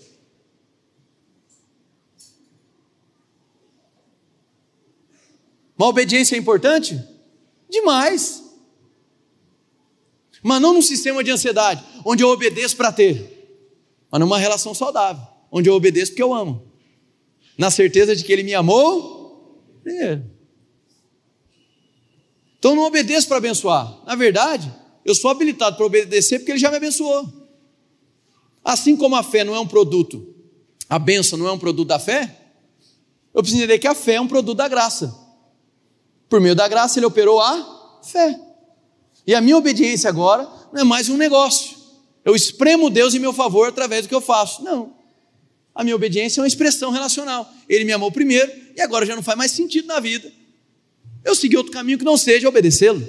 Uma 5.78 5.88
obediência 5.88 6.36
é 6.36 6.38
importante? 6.38 7.02
Demais. 7.70 8.44
Mas 10.44 10.62
não 10.62 10.74
num 10.74 10.82
sistema 10.82 11.24
de 11.24 11.32
ansiedade, 11.32 11.82
onde 12.04 12.22
eu 12.22 12.28
obedeço 12.28 12.76
para 12.76 12.92
ter, 12.92 13.64
mas 14.12 14.20
numa 14.20 14.38
relação 14.38 14.74
saudável, 14.74 15.26
onde 15.50 15.70
eu 15.70 15.74
obedeço 15.74 16.12
porque 16.12 16.22
eu 16.22 16.34
amo 16.34 16.70
na 17.58 17.72
certeza 17.72 18.14
de 18.14 18.26
que 18.26 18.34
Ele 18.34 18.44
me 18.44 18.54
amou 18.54 19.64
primeiro. 19.82 20.30
Então 22.60 22.76
não 22.76 22.84
obedeço 22.84 23.26
para 23.30 23.38
abençoar. 23.38 24.04
Na 24.06 24.16
verdade, 24.16 24.70
eu 25.06 25.16
sou 25.16 25.32
habilitado 25.32 25.78
para 25.78 25.86
obedecer 25.86 26.40
porque 26.40 26.52
Ele 26.52 26.60
já 26.60 26.70
me 26.70 26.76
abençoou. 26.76 27.43
Assim 28.64 28.96
como 28.96 29.16
a 29.16 29.24
fé 29.24 29.44
não 29.44 29.54
é 29.54 29.60
um 29.60 29.68
produto, 29.68 30.34
a 30.90 30.98
bênção 30.98 31.38
não 31.38 31.48
é 31.48 31.52
um 31.52 31.60
produto 31.60 31.88
da 31.88 32.00
fé, 32.00 32.40
eu 33.34 33.42
preciso 33.42 33.62
entender 33.62 33.80
que 33.80 33.88
a 33.88 33.96
fé 33.96 34.14
é 34.14 34.22
um 34.22 34.28
produto 34.28 34.58
da 34.58 34.68
graça. 34.68 35.14
Por 36.30 36.40
meio 36.40 36.56
da 36.56 36.68
graça, 36.68 37.00
Ele 37.00 37.06
operou 37.06 37.42
a 37.42 38.00
fé. 38.04 38.40
E 39.26 39.34
a 39.34 39.42
minha 39.42 39.58
obediência 39.58 40.10
agora 40.10 40.50
não 40.72 40.82
é 40.82 40.84
mais 40.84 41.10
um 41.10 41.18
negócio. 41.18 41.78
Eu 42.24 42.36
espremo 42.36 42.90
Deus 42.90 43.14
em 43.14 43.20
meu 43.20 43.34
favor 43.34 43.68
através 43.68 44.06
do 44.06 44.10
que 44.10 44.16
eu 44.16 44.22
faço. 44.22 44.64
Não. 44.64 44.96
A 45.76 45.84
minha 45.84 45.96
obediência 45.96 46.40
é 46.40 46.42
uma 46.42 46.48
expressão 46.48 46.92
relacional. 46.92 47.52
Ele 47.68 47.84
me 47.84 47.92
amou 47.92 48.12
primeiro 48.12 48.52
e 48.76 48.82
agora 48.82 49.06
já 49.06 49.16
não 49.16 49.24
faz 49.24 49.38
mais 49.38 49.52
sentido 49.52 49.88
na 49.88 50.00
vida. 50.00 50.32
Eu 51.24 51.36
segui 51.36 51.58
outro 51.58 51.72
caminho 51.72 51.98
que 51.98 52.06
não 52.06 52.18
seja 52.18 52.48
obedecê-lo. 52.48 53.06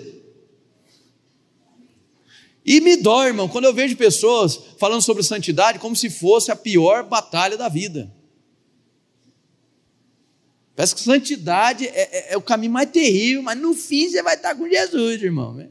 E 2.65 2.81
me 2.81 2.97
dói, 2.97 3.29
irmão, 3.29 3.49
quando 3.49 3.67
eu 3.67 3.75
vejo 3.75 3.97
pessoas 3.97 4.59
falando 4.79 5.03
sobre 5.03 5.23
santidade 5.23 5.79
como 5.79 5.95
se 5.95 6.09
fosse 6.09 6.51
a 6.51 6.57
pior 6.57 7.05
batalha 7.05 7.59
da 7.59 7.69
vida. 7.69 8.11
Parece 10.75 10.95
que 10.95 11.03
santidade 11.03 11.87
é, 11.87 11.91
é, 11.91 12.33
é, 12.33 12.37
o 12.37 12.43
caminho 12.43 12.73
mais 12.73 12.91
terrível, 12.91 13.43
mas 13.43 13.59
no 13.59 13.75
fim 13.75 14.09
você 14.09 14.23
vai 14.23 14.35
estar 14.35 14.55
com 14.55 14.69
Jesus, 14.69 15.23
irmão. 15.23 15.69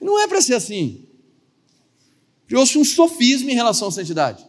Não 0.00 0.20
é 0.20 0.26
para 0.26 0.40
ser 0.40 0.54
assim. 0.54 1.04
Ouço 2.52 2.80
um 2.80 2.84
sofismo 2.84 3.50
em 3.50 3.54
relação 3.54 3.88
à 3.88 3.92
santidade. 3.92 4.48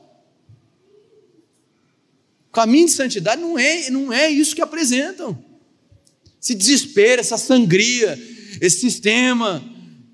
O 2.48 2.52
caminho 2.52 2.86
de 2.86 2.94
santidade 2.94 3.42
não 3.42 3.58
é, 3.58 3.90
não 3.90 4.14
é 4.14 4.30
isso 4.30 4.56
que 4.56 4.62
apresentam. 4.62 5.44
Esse 6.42 6.56
desespero, 6.56 7.22
essa 7.22 7.38
sangria, 7.38 8.18
esse 8.62 8.80
sistema, 8.80 9.64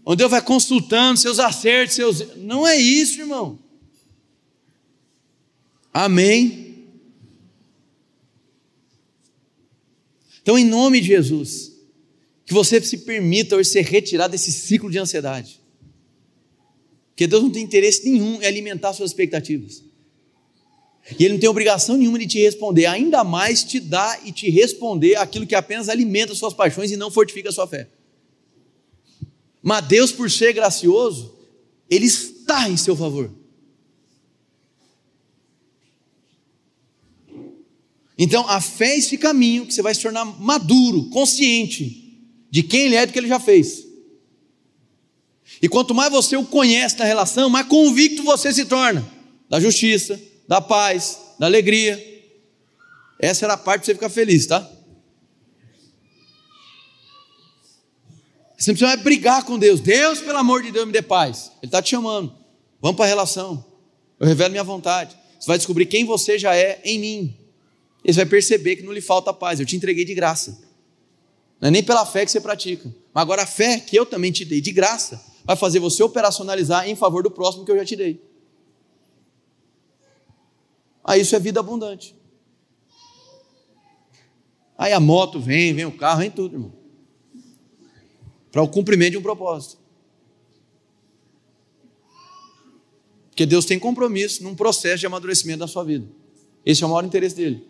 onde 0.10 0.20
Deus 0.20 0.32
vai 0.32 0.41
consultando 0.41 1.20
seus 1.20 1.38
acertos, 1.38 1.97
seus. 1.97 2.38
Não 2.38 2.66
é 2.66 2.78
isso, 2.78 3.20
irmão. 3.20 3.60
Amém. 5.93 6.88
Então, 10.41 10.58
em 10.58 10.64
nome 10.64 11.01
de 11.01 11.08
Jesus, 11.08 11.74
que 12.45 12.53
você 12.53 12.82
se 12.82 12.99
permita 12.99 13.58
hoje 13.58 13.70
ser 13.70 13.82
retirado 13.82 14.32
desse 14.32 14.49
ciclo 14.49 14.89
de 14.89 14.97
ansiedade. 14.97 15.60
Porque 17.10 17.28
Deus 17.28 17.43
não 17.43 17.51
tem 17.51 17.64
interesse 17.64 18.10
nenhum 18.10 18.41
em 18.41 18.45
alimentar 18.45 18.93
suas 18.93 19.12
expectativas. 19.12 19.84
E 21.20 21.26
ele 21.26 21.34
não 21.34 21.39
tem 21.41 21.49
obrigação 21.49 21.97
nenhuma 21.97 22.18
de 22.18 22.28
te 22.28 22.39
responder, 22.39 22.86
ainda 22.86 23.26
mais 23.26 23.62
te 23.62 23.78
dar 23.78 24.26
e 24.26 24.32
te 24.32 24.49
responder 24.49 25.18
aquilo 25.18 25.45
que 25.45 25.55
apenas 25.55 25.89
alimenta 25.89 26.34
suas 26.34 26.53
paixões 26.53 26.91
e 26.91 26.95
não 26.95 27.12
fortifica 27.12 27.49
a 27.49 27.51
sua 27.51 27.68
fé. 27.68 27.89
Mas 29.68 29.86
Deus, 29.86 30.13
por 30.13 30.32
ser 30.32 30.53
gracioso, 30.53 31.38
Ele 31.89 32.05
está 32.05 32.70
em 32.70 32.78
seu 32.78 32.95
favor. 32.95 33.30
Então, 38.18 38.47
a 38.47 38.61
fé 38.61 38.93
é 38.93 38.97
esse 38.97 39.18
caminho 39.18 39.65
que 39.65 39.74
você 39.74 39.82
vai 39.82 39.93
se 39.93 40.01
tornar 40.01 40.24
maduro, 40.24 41.09
consciente 41.09 42.18
de 42.49 42.63
quem 42.63 42.86
Ele 42.86 42.95
é 42.95 43.03
e 43.03 43.07
do 43.07 43.11
que 43.11 43.20
Ele 43.20 43.28
já 43.28 43.41
fez. 43.41 43.86
E 45.61 45.68
quanto 45.68 45.93
mais 45.93 46.13
você 46.13 46.38
o 46.38 46.45
conhece 46.45 46.97
na 46.97 47.03
relação, 47.03 47.49
mais 47.49 47.68
convicto 47.68 48.24
você 48.24 48.53
se 48.53 48.63
torna 48.63 49.05
da 49.49 49.59
justiça, 49.59 50.18
da 50.47 50.61
paz, 50.61 51.20
da 51.38 51.45
alegria. 51.45 52.01
Essa 53.20 53.45
era 53.45 53.55
a 53.55 53.57
parte 53.57 53.82
para 53.82 53.86
você 53.88 53.93
ficar 53.95 54.09
feliz, 54.09 54.45
tá? 54.47 54.77
Você 58.58 58.72
não 58.72 58.78
precisa 58.78 58.97
brigar 58.97 59.43
com 59.43 59.60
Deus. 59.60 59.80
Deus, 59.80 60.20
pelo 60.20 60.39
amor 60.39 60.64
de 60.64 60.72
Deus, 60.72 60.88
me 60.88 60.91
dê 60.91 61.01
paz. 61.01 61.51
Ele 61.62 61.68
está 61.68 61.82
te 61.82 61.91
chamando. 61.91 62.34
Vamos 62.82 62.97
para 62.97 63.05
a 63.05 63.08
relação. 63.08 63.64
Eu 64.20 64.26
revelo 64.26 64.49
minha 64.49 64.64
vontade. 64.64 65.16
Você 65.39 65.45
vai 65.45 65.58
descobrir 65.58 65.86
quem 65.86 66.03
você 66.03 66.39
já 66.39 66.55
é 66.55 66.82
em 66.84 66.99
mim. 66.99 67.38
E 68.03 68.12
você 68.12 68.22
vai 68.22 68.26
perceber 68.26 68.78
que 68.78 68.84
não 68.84 68.91
lhe 68.91 69.01
falta 69.01 69.32
paz. 69.32 69.60
Eu 69.60 69.66
te 69.66 69.76
entreguei 69.76 70.03
de 70.03 70.16
graça. 70.16 70.60
Não 71.62 71.68
é 71.68 71.72
nem 71.72 71.84
pela 71.84 72.03
fé 72.03 72.26
que 72.26 72.32
você 72.32 72.41
pratica. 72.41 72.93
Mas 73.14 73.22
agora 73.22 73.43
a 73.43 73.47
fé 73.47 73.80
que 73.80 73.95
eu 73.95 74.05
também 74.05 74.32
te 74.32 74.43
dei 74.43 74.60
de 74.60 74.72
graça 74.72 75.24
vai 75.43 75.55
fazer 75.55 75.80
você 75.80 76.01
operacionalizar 76.01 76.89
em 76.89 76.95
favor 76.95 77.22
do 77.22 77.30
próximo 77.30 77.64
que 77.64 77.72
eu 77.72 77.78
já 77.78 77.86
te 77.86 77.95
dei. 77.95 78.22
Aí 81.03 81.22
isso 81.22 81.36
é 81.36 81.39
vida 81.39 81.60
abundante. 81.60 82.16
Aí 84.78 84.93
a 84.93 84.99
moto 84.99 85.39
vem, 85.39 85.74
vem 85.74 85.86
o 85.86 85.91
carro, 85.91 86.20
vem 86.20 86.30
tudo, 86.30 86.55
irmão. 86.55 86.77
Para 88.58 88.64
o 88.64 88.68
cumprimento 88.68 89.12
de 89.12 89.18
um 89.20 89.22
propósito. 89.22 89.78
Porque 93.30 93.45
Deus 93.45 93.66
tem 93.66 93.78
compromisso 93.78 94.43
num 94.43 94.55
processo 94.55 95.01
de 95.01 95.05
amadurecimento 95.05 95.60
da 95.60 95.68
sua 95.68 95.84
vida. 95.84 96.08
Esse 96.66 96.84
é 96.84 96.88
o 96.88 96.89
maior 96.89 97.05
interesse 97.05 97.36
dele. 97.36 97.64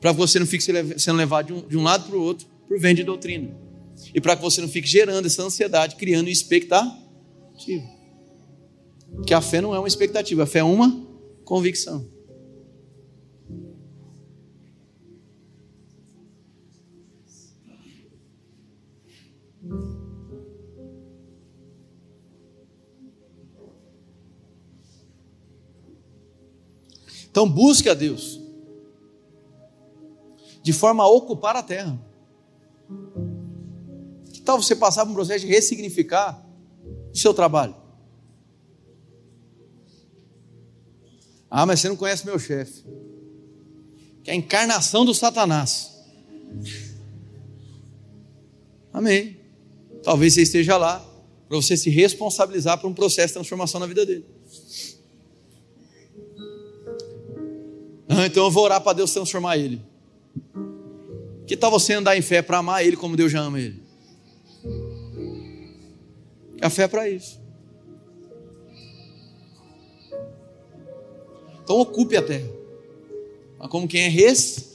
Para 0.00 0.12
que 0.12 0.18
você 0.20 0.38
não 0.38 0.46
fique 0.46 0.62
sendo 0.62 1.16
levado 1.16 1.46
de 1.46 1.52
um, 1.52 1.66
de 1.66 1.76
um 1.76 1.82
lado 1.82 2.08
para 2.08 2.16
o 2.16 2.22
outro 2.22 2.46
por 2.68 2.78
vento 2.78 2.98
de 2.98 3.02
doutrina. 3.02 3.50
E 4.14 4.20
para 4.20 4.36
que 4.36 4.42
você 4.42 4.60
não 4.60 4.68
fique 4.68 4.86
gerando 4.86 5.26
essa 5.26 5.42
ansiedade, 5.42 5.96
criando 5.96 6.28
expectativa. 6.28 6.94
Que 9.26 9.34
a 9.34 9.40
fé 9.40 9.60
não 9.60 9.74
é 9.74 9.80
uma 9.80 9.88
expectativa, 9.88 10.44
a 10.44 10.46
fé 10.46 10.60
é 10.60 10.64
uma 10.64 11.08
convicção. 11.44 12.08
Então 27.30 27.48
busque 27.48 27.88
a 27.88 27.94
Deus 27.94 28.40
de 30.62 30.72
forma 30.72 31.02
a 31.02 31.08
ocupar 31.08 31.56
a 31.56 31.62
terra. 31.62 31.98
Que 34.32 34.40
tal 34.40 34.60
você 34.60 34.76
passar 34.76 35.04
por 35.04 35.12
um 35.12 35.14
processo 35.14 35.46
de 35.46 35.50
ressignificar 35.50 36.46
o 37.12 37.16
seu 37.16 37.32
trabalho? 37.32 37.74
Ah, 41.50 41.66
mas 41.66 41.80
você 41.80 41.88
não 41.88 41.96
conhece 41.96 42.24
meu 42.24 42.38
chefe. 42.38 42.84
Que 44.22 44.30
é 44.30 44.34
a 44.34 44.36
encarnação 44.36 45.04
do 45.04 45.14
Satanás. 45.14 45.90
Amém. 48.92 49.40
Talvez 50.02 50.34
você 50.34 50.42
esteja 50.42 50.76
lá 50.76 51.04
para 51.48 51.56
você 51.56 51.76
se 51.76 51.90
responsabilizar 51.90 52.78
por 52.78 52.88
um 52.88 52.94
processo 52.94 53.28
de 53.28 53.34
transformação 53.34 53.80
na 53.80 53.86
vida 53.86 54.06
dele. 54.06 54.26
Então 58.26 58.44
eu 58.44 58.50
vou 58.50 58.64
orar 58.64 58.80
para 58.80 58.92
Deus 58.94 59.12
transformar 59.12 59.56
ele. 59.56 59.80
Que 61.46 61.56
tal 61.56 61.70
você 61.70 61.94
andar 61.94 62.16
em 62.16 62.22
fé 62.22 62.42
para 62.42 62.58
amar 62.58 62.84
ele 62.84 62.96
como 62.96 63.16
Deus 63.16 63.32
já 63.32 63.40
ama 63.40 63.58
ele? 63.60 63.82
A 66.60 66.68
fé 66.68 66.82
é 66.82 66.88
para 66.88 67.08
isso. 67.08 67.40
Então 71.62 71.78
ocupe 71.80 72.16
a 72.16 72.22
terra. 72.22 72.48
Mas 73.58 73.68
como 73.68 73.88
quem 73.88 74.02
é 74.02 74.08
responsável. 74.08 74.70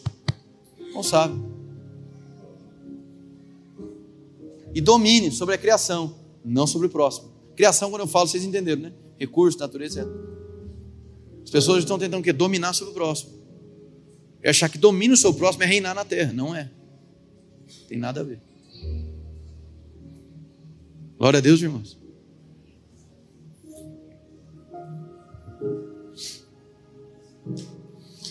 E 4.73 4.81
domine 4.81 5.31
sobre 5.31 5.55
a 5.55 5.57
criação, 5.57 6.15
não 6.43 6.67
sobre 6.67 6.87
o 6.87 6.89
próximo. 6.89 7.31
Criação, 7.55 7.89
quando 7.89 8.01
eu 8.01 8.07
falo, 8.07 8.27
vocês 8.27 8.43
entenderam, 8.43 8.81
né? 8.81 8.93
Recursos, 9.17 9.59
natureza, 9.59 10.01
etc. 10.01 10.11
As 11.43 11.49
pessoas 11.49 11.79
estão 11.79 11.97
tentando 11.97 12.19
o 12.19 12.23
quê? 12.23 12.33
Dominar 12.33 12.73
sobre 12.73 12.91
o 12.91 12.93
próximo. 12.93 13.34
E 14.45 14.49
achar 14.49 14.69
que 14.69 14.77
domínio 14.77 15.17
sobre 15.17 15.37
o 15.37 15.39
próximo 15.39 15.63
é 15.63 15.65
reinar 15.65 15.95
na 15.95 16.05
terra. 16.05 16.31
Não 16.31 16.55
é. 16.55 16.69
Tem 17.87 17.97
nada 17.97 18.21
a 18.21 18.23
ver. 18.23 18.39
Glória 21.17 21.39
a 21.39 21.41
Deus, 21.41 21.59
irmãos. 21.63 21.97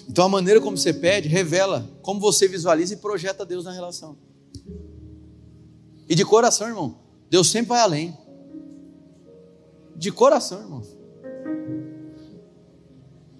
Então 0.08 0.26
a 0.26 0.28
maneira 0.28 0.60
como 0.60 0.78
você 0.78 0.94
pede 0.94 1.26
revela 1.26 1.90
como 2.00 2.20
você 2.20 2.46
visualiza 2.46 2.94
e 2.94 2.98
projeta 2.98 3.44
Deus 3.44 3.64
na 3.64 3.72
relação. 3.72 4.16
E 6.08 6.14
de 6.14 6.24
coração, 6.24 6.68
irmão, 6.68 6.96
Deus 7.28 7.50
sempre 7.50 7.70
vai 7.70 7.80
além. 7.80 8.16
De 9.96 10.12
coração, 10.12 10.60
irmão. 10.60 10.82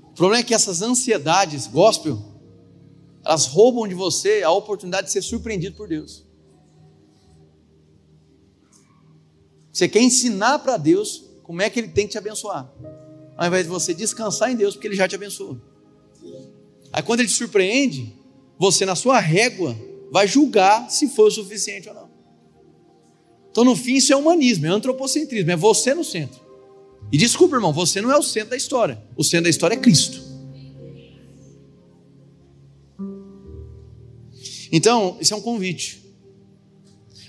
O 0.02 0.14
problema 0.14 0.40
é 0.40 0.42
que 0.42 0.54
essas 0.54 0.82
ansiedades, 0.82 1.68
gospel, 1.68 2.33
elas 3.24 3.46
roubam 3.46 3.88
de 3.88 3.94
você 3.94 4.42
a 4.42 4.50
oportunidade 4.50 5.06
de 5.06 5.12
ser 5.12 5.22
surpreendido 5.22 5.76
por 5.76 5.88
Deus. 5.88 6.24
Você 9.72 9.88
quer 9.88 10.02
ensinar 10.02 10.58
para 10.60 10.76
Deus 10.76 11.24
como 11.42 11.62
é 11.62 11.70
que 11.70 11.80
Ele 11.80 11.88
tem 11.88 12.06
que 12.06 12.12
te 12.12 12.18
abençoar, 12.18 12.70
ao 13.36 13.46
invés 13.46 13.64
de 13.64 13.70
você 13.70 13.92
descansar 13.92 14.50
em 14.50 14.56
Deus, 14.56 14.74
porque 14.74 14.86
Ele 14.86 14.96
já 14.96 15.08
te 15.08 15.14
abençoou. 15.14 15.58
Aí 16.92 17.02
quando 17.02 17.20
ele 17.20 17.28
te 17.28 17.34
surpreende, 17.34 18.14
você 18.56 18.86
na 18.86 18.94
sua 18.94 19.18
régua 19.18 19.76
vai 20.12 20.28
julgar 20.28 20.88
se 20.88 21.08
foi 21.08 21.26
o 21.26 21.30
suficiente 21.30 21.88
ou 21.88 21.94
não. 21.94 22.08
Então 23.50 23.64
no 23.64 23.74
fim 23.74 23.96
isso 23.96 24.12
é 24.12 24.16
humanismo, 24.16 24.66
é 24.66 24.68
antropocentrismo, 24.68 25.50
é 25.50 25.56
você 25.56 25.92
no 25.92 26.04
centro. 26.04 26.40
E 27.10 27.18
desculpa, 27.18 27.56
irmão, 27.56 27.72
você 27.72 28.00
não 28.00 28.12
é 28.12 28.16
o 28.16 28.22
centro 28.22 28.50
da 28.50 28.56
história. 28.56 29.02
O 29.16 29.24
centro 29.24 29.44
da 29.44 29.50
história 29.50 29.74
é 29.74 29.78
Cristo. 29.78 30.23
Então, 34.74 35.16
isso 35.20 35.32
é 35.32 35.36
um 35.36 35.40
convite 35.40 36.04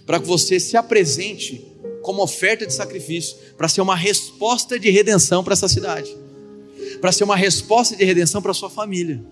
para 0.06 0.20
que 0.20 0.28
você 0.28 0.60
se 0.60 0.76
apresente 0.76 1.66
como 2.02 2.22
oferta 2.22 2.68
de 2.68 2.74
sacrifício, 2.74 3.38
para 3.58 3.68
ser 3.68 3.82
uma 3.82 3.96
resposta 3.96 4.78
de 4.78 4.89
redenção 4.91 5.43
para 5.43 5.54
essa 5.54 5.68
cidade, 5.68 6.14
para 7.00 7.12
ser 7.12 7.24
uma 7.24 7.36
resposta 7.36 7.96
de 7.96 8.04
redenção 8.04 8.41
para 8.41 8.54
sua 8.54 8.70
família 8.70 9.24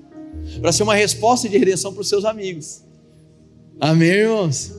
para 0.62 0.72
ser 0.72 0.84
uma 0.84 0.96
resposta 0.96 1.48
de 1.48 1.58
redenção 1.58 1.94
para 1.94 2.02
os 2.02 2.10
seus 2.10 2.26
amigos. 2.26 2.82
Amém, 3.80 4.10
irmãos? 4.10 4.72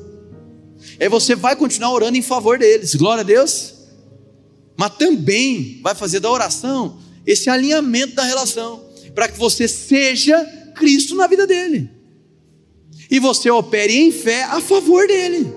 Aí 1.01 1.09
você 1.09 1.35
vai 1.35 1.57
continuar 1.57 1.93
orando 1.93 2.16
em 2.16 2.22
favor 2.22 2.59
deles, 2.59 2.95
glória 2.95 3.22
a 3.22 3.24
Deus. 3.24 3.74
Mas 4.76 4.97
também 4.97 5.80
vai 5.82 5.95
fazer 5.95 6.20
da 6.20 6.30
oração 6.30 6.99
esse 7.26 7.49
alinhamento 7.49 8.14
da 8.14 8.24
relação, 8.24 8.85
para 9.14 9.28
que 9.28 9.39
você 9.39 9.66
seja 9.66 10.45
Cristo 10.74 11.14
na 11.14 11.26
vida 11.26 11.47
dele. 11.47 11.91
E 13.11 13.18
você 13.18 13.50
opere 13.50 13.94
em 13.94 14.11
fé 14.11 14.44
a 14.44 14.61
favor 14.61 15.07
dele. 15.07 15.52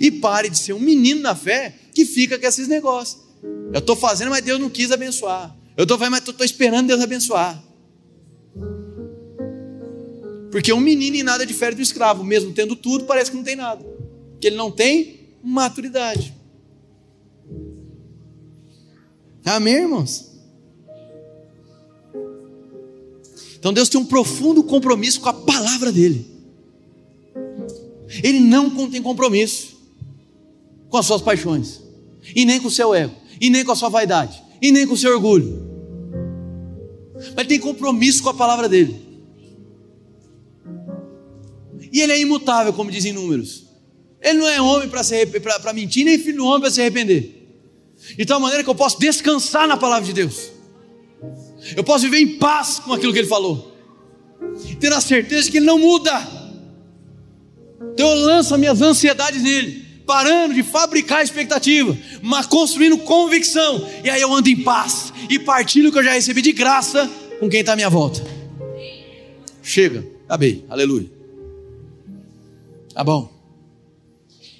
E 0.00 0.10
pare 0.10 0.50
de 0.50 0.58
ser 0.58 0.72
um 0.72 0.80
menino 0.80 1.20
na 1.20 1.34
fé 1.34 1.74
que 1.94 2.04
fica 2.04 2.38
com 2.38 2.46
esses 2.46 2.68
negócios. 2.68 3.22
Eu 3.72 3.78
estou 3.78 3.96
fazendo, 3.96 4.30
mas 4.30 4.44
Deus 4.44 4.60
não 4.60 4.68
quis 4.68 4.90
abençoar. 4.90 5.56
Eu 5.76 5.82
estou 5.82 5.98
mas 5.98 6.26
estou 6.26 6.44
esperando 6.44 6.88
Deus 6.88 7.00
abençoar. 7.00 7.62
Porque 10.50 10.72
um 10.72 10.80
menino 10.80 11.16
em 11.16 11.22
nada 11.22 11.44
difere 11.44 11.76
do 11.76 11.82
escravo, 11.82 12.24
mesmo 12.24 12.52
tendo 12.52 12.74
tudo, 12.74 13.04
parece 13.04 13.30
que 13.30 13.36
não 13.36 13.44
tem 13.44 13.56
nada. 13.56 13.84
Que 14.40 14.46
ele 14.46 14.56
não 14.56 14.70
tem 14.70 15.20
maturidade. 15.42 16.34
Amém, 19.44 19.74
irmãos? 19.74 20.35
Então 23.66 23.74
Deus 23.74 23.88
tem 23.88 24.00
um 24.00 24.04
profundo 24.04 24.62
compromisso 24.62 25.20
com 25.20 25.28
a 25.28 25.32
palavra 25.32 25.90
dele. 25.90 26.24
Ele 28.22 28.38
não 28.38 28.70
tem 28.88 29.02
compromisso 29.02 29.76
com 30.88 30.96
as 30.96 31.04
suas 31.04 31.20
paixões, 31.20 31.82
e 32.32 32.44
nem 32.44 32.60
com 32.60 32.68
o 32.68 32.70
seu 32.70 32.94
ego, 32.94 33.12
e 33.40 33.50
nem 33.50 33.64
com 33.64 33.72
a 33.72 33.74
sua 33.74 33.88
vaidade, 33.88 34.40
e 34.62 34.70
nem 34.70 34.86
com 34.86 34.94
o 34.94 34.96
seu 34.96 35.12
orgulho 35.12 35.66
mas 37.34 37.46
tem 37.48 37.58
compromisso 37.58 38.22
com 38.22 38.28
a 38.28 38.34
palavra 38.34 38.68
dele. 38.68 39.04
E 41.92 42.00
ele 42.00 42.12
é 42.12 42.20
imutável, 42.20 42.72
como 42.72 42.88
dizem 42.88 43.12
números. 43.12 43.64
Ele 44.22 44.38
não 44.38 44.46
é 44.46 44.62
homem 44.62 44.88
para 44.88 45.72
mentir, 45.72 46.04
nem 46.04 46.16
filho 46.20 46.36
do 46.36 46.46
homem 46.46 46.60
para 46.60 46.70
se 46.70 46.80
arrepender. 46.80 47.48
De 48.16 48.24
tal 48.24 48.38
maneira 48.38 48.62
que 48.62 48.70
eu 48.70 48.76
posso 48.76 49.00
descansar 49.00 49.66
na 49.66 49.76
palavra 49.76 50.06
de 50.06 50.12
Deus. 50.12 50.55
Eu 51.74 51.82
posso 51.82 52.04
viver 52.04 52.18
em 52.18 52.38
paz 52.38 52.78
com 52.78 52.92
aquilo 52.92 53.12
que 53.12 53.18
ele 53.20 53.28
falou. 53.28 53.74
Ter 54.78 54.92
a 54.92 55.00
certeza 55.00 55.50
que 55.50 55.56
ele 55.56 55.66
não 55.66 55.78
muda. 55.78 56.12
Então 57.92 58.08
eu 58.08 58.26
lanço 58.26 58.56
minhas 58.58 58.80
ansiedades 58.82 59.42
nele 59.42 59.86
parando 60.06 60.54
de 60.54 60.62
fabricar 60.62 61.22
expectativa, 61.22 61.96
mas 62.22 62.46
construindo 62.46 62.96
convicção. 62.98 63.86
E 64.04 64.08
aí 64.08 64.20
eu 64.20 64.32
ando 64.32 64.48
em 64.48 64.62
paz 64.62 65.12
e 65.28 65.38
partilho 65.38 65.88
o 65.88 65.92
que 65.92 65.98
eu 65.98 66.04
já 66.04 66.12
recebi 66.12 66.40
de 66.40 66.52
graça 66.52 67.10
com 67.40 67.48
quem 67.48 67.60
está 67.60 67.72
à 67.72 67.76
minha 67.76 67.90
volta. 67.90 68.24
Chega, 69.62 70.06
acabei, 70.26 70.64
aleluia. 70.68 71.10
Tá 72.94 73.02
bom, 73.02 73.30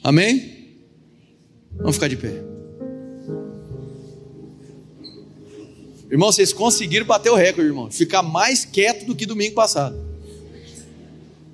amém? 0.03 0.75
Vamos 1.79 1.95
ficar 1.95 2.09
de 2.09 2.17
pé. 2.17 2.56
Irmão, 6.11 6.31
vocês 6.31 6.53
conseguiram 6.53 7.05
bater 7.05 7.31
o 7.31 7.35
recorde, 7.35 7.69
irmão. 7.69 7.91
Ficar 7.91 8.23
mais 8.23 8.65
quieto 8.65 9.05
do 9.07 9.15
que 9.15 9.27
domingo 9.27 9.55
passado. 9.55 9.97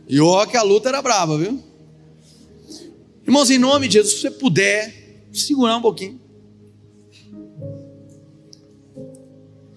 E 0.07 0.21
ó, 0.21 0.45
que 0.45 0.57
a 0.57 0.63
luta 0.63 0.91
era 0.91 1.01
brava, 1.01 1.39
viu? 1.39 1.59
Irmãos, 3.25 3.51
em 3.51 3.59
nome 3.59 3.89
de 3.89 3.95
Jesus, 3.95 4.15
se 4.15 4.21
você 4.21 4.31
puder, 4.31 4.95
segurar 5.33 5.77
um 5.77 5.83
pouquinho. 5.83 6.21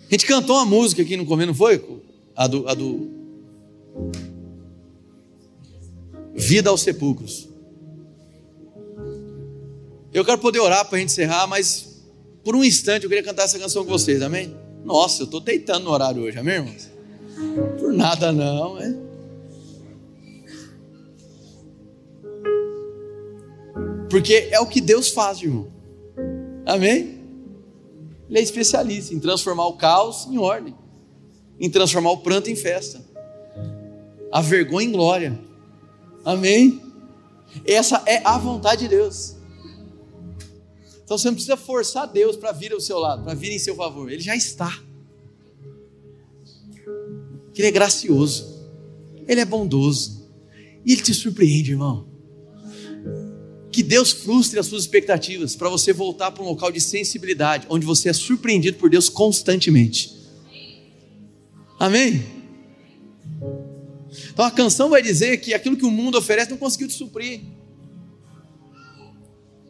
A 0.07 0.11
gente 0.11 0.25
cantou 0.25 0.57
uma 0.57 0.65
música 0.65 1.01
aqui 1.01 1.15
no 1.15 1.25
começo, 1.25 1.47
não 1.47 1.55
foi? 1.55 1.83
A 2.35 2.47
do, 2.47 2.67
a 2.67 2.73
do 2.73 3.09
Vida 6.33 6.69
aos 6.69 6.81
Sepulcros. 6.81 7.47
Eu 10.13 10.25
quero 10.25 10.37
poder 10.37 10.59
orar 10.59 10.85
para 10.85 10.97
a 10.97 10.99
gente 10.99 11.11
encerrar, 11.11 11.47
mas 11.47 12.03
por 12.43 12.55
um 12.55 12.63
instante 12.63 13.03
eu 13.03 13.09
queria 13.09 13.23
cantar 13.23 13.43
essa 13.43 13.57
canção 13.57 13.85
com 13.85 13.91
vocês, 13.91 14.21
amém? 14.21 14.64
Nossa, 14.85 15.23
eu 15.23 15.25
estou 15.25 15.39
deitando 15.39 15.85
no 15.85 15.89
horário 15.89 16.21
hoje, 16.21 16.37
amém, 16.37 16.55
irmãos? 16.55 16.89
Por 17.79 17.91
nada 17.91 18.31
não, 18.31 18.79
é? 18.79 18.95
Porque 24.09 24.47
é 24.51 24.59
o 24.59 24.67
que 24.67 24.79
Deus 24.79 25.09
faz, 25.09 25.41
irmão. 25.41 25.67
Amém? 26.67 27.19
Ele 28.29 28.39
é 28.39 28.41
especialista 28.41 29.13
em 29.13 29.19
transformar 29.19 29.65
o 29.65 29.73
caos 29.73 30.27
em 30.27 30.37
ordem, 30.37 30.75
em 31.59 31.69
transformar 31.69 32.11
o 32.11 32.17
pranto 32.17 32.49
em 32.49 32.55
festa, 32.55 33.03
a 34.31 34.39
vergonha 34.39 34.87
em 34.87 34.91
glória. 34.91 35.39
Amém? 36.23 36.79
Essa 37.65 38.03
é 38.05 38.21
a 38.23 38.37
vontade 38.37 38.83
de 38.83 38.89
Deus. 38.89 39.34
Então 41.05 41.17
você 41.17 41.27
não 41.27 41.35
precisa 41.35 41.55
forçar 41.55 42.07
Deus 42.07 42.35
para 42.35 42.51
vir 42.51 42.73
ao 42.73 42.81
seu 42.81 42.97
lado, 42.97 43.23
para 43.23 43.35
vir 43.35 43.51
em 43.51 43.59
seu 43.59 43.75
favor. 43.75 44.11
Ele 44.11 44.21
já 44.21 44.35
está. 44.35 44.83
Ele 47.55 47.67
é 47.67 47.71
gracioso. 47.71 48.67
Ele 49.27 49.39
é 49.39 49.45
bondoso. 49.45 50.27
E 50.83 50.93
ele 50.93 51.01
te 51.01 51.13
surpreende, 51.13 51.71
irmão. 51.71 52.07
Que 53.71 53.83
Deus 53.83 54.11
frustre 54.11 54.57
as 54.57 54.65
suas 54.65 54.83
expectativas 54.83 55.55
para 55.55 55.69
você 55.69 55.93
voltar 55.93 56.31
para 56.31 56.43
um 56.43 56.47
local 56.47 56.71
de 56.71 56.81
sensibilidade, 56.81 57.67
onde 57.69 57.85
você 57.85 58.09
é 58.09 58.13
surpreendido 58.13 58.77
por 58.77 58.89
Deus 58.89 59.07
constantemente. 59.07 60.15
Amém? 61.79 62.25
Então 64.31 64.45
a 64.45 64.51
canção 64.51 64.89
vai 64.89 65.03
dizer 65.03 65.37
que 65.37 65.53
aquilo 65.53 65.77
que 65.77 65.85
o 65.85 65.91
mundo 65.91 66.17
oferece 66.17 66.49
não 66.49 66.57
conseguiu 66.57 66.87
te 66.87 66.93
suprir. 66.93 67.41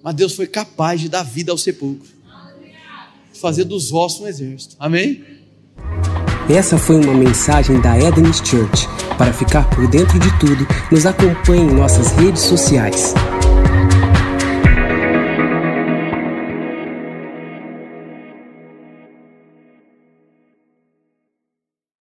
Mas 0.05 0.13
Deus 0.13 0.35
foi 0.35 0.45
capaz 0.45 1.01
de 1.01 1.09
dar 1.09 1.23
vida 1.23 1.51
ao 1.51 1.57
sepulcro, 1.57 2.07
fazer 3.41 3.63
dos 3.63 3.91
ossos 3.91 4.21
um 4.21 4.27
exército. 4.27 4.75
Amém? 4.79 5.23
Essa 6.47 6.77
foi 6.77 7.03
uma 7.03 7.15
mensagem 7.15 7.81
da 7.81 7.97
Eden's 7.97 8.37
Church. 8.37 8.87
Para 9.17 9.33
ficar 9.33 9.67
por 9.71 9.87
dentro 9.87 10.19
de 10.19 10.29
tudo, 10.39 10.67
nos 10.91 11.07
acompanhe 11.07 11.63
em 11.63 11.73
nossas 11.73 12.11
redes 12.11 12.43
sociais. 12.43 13.15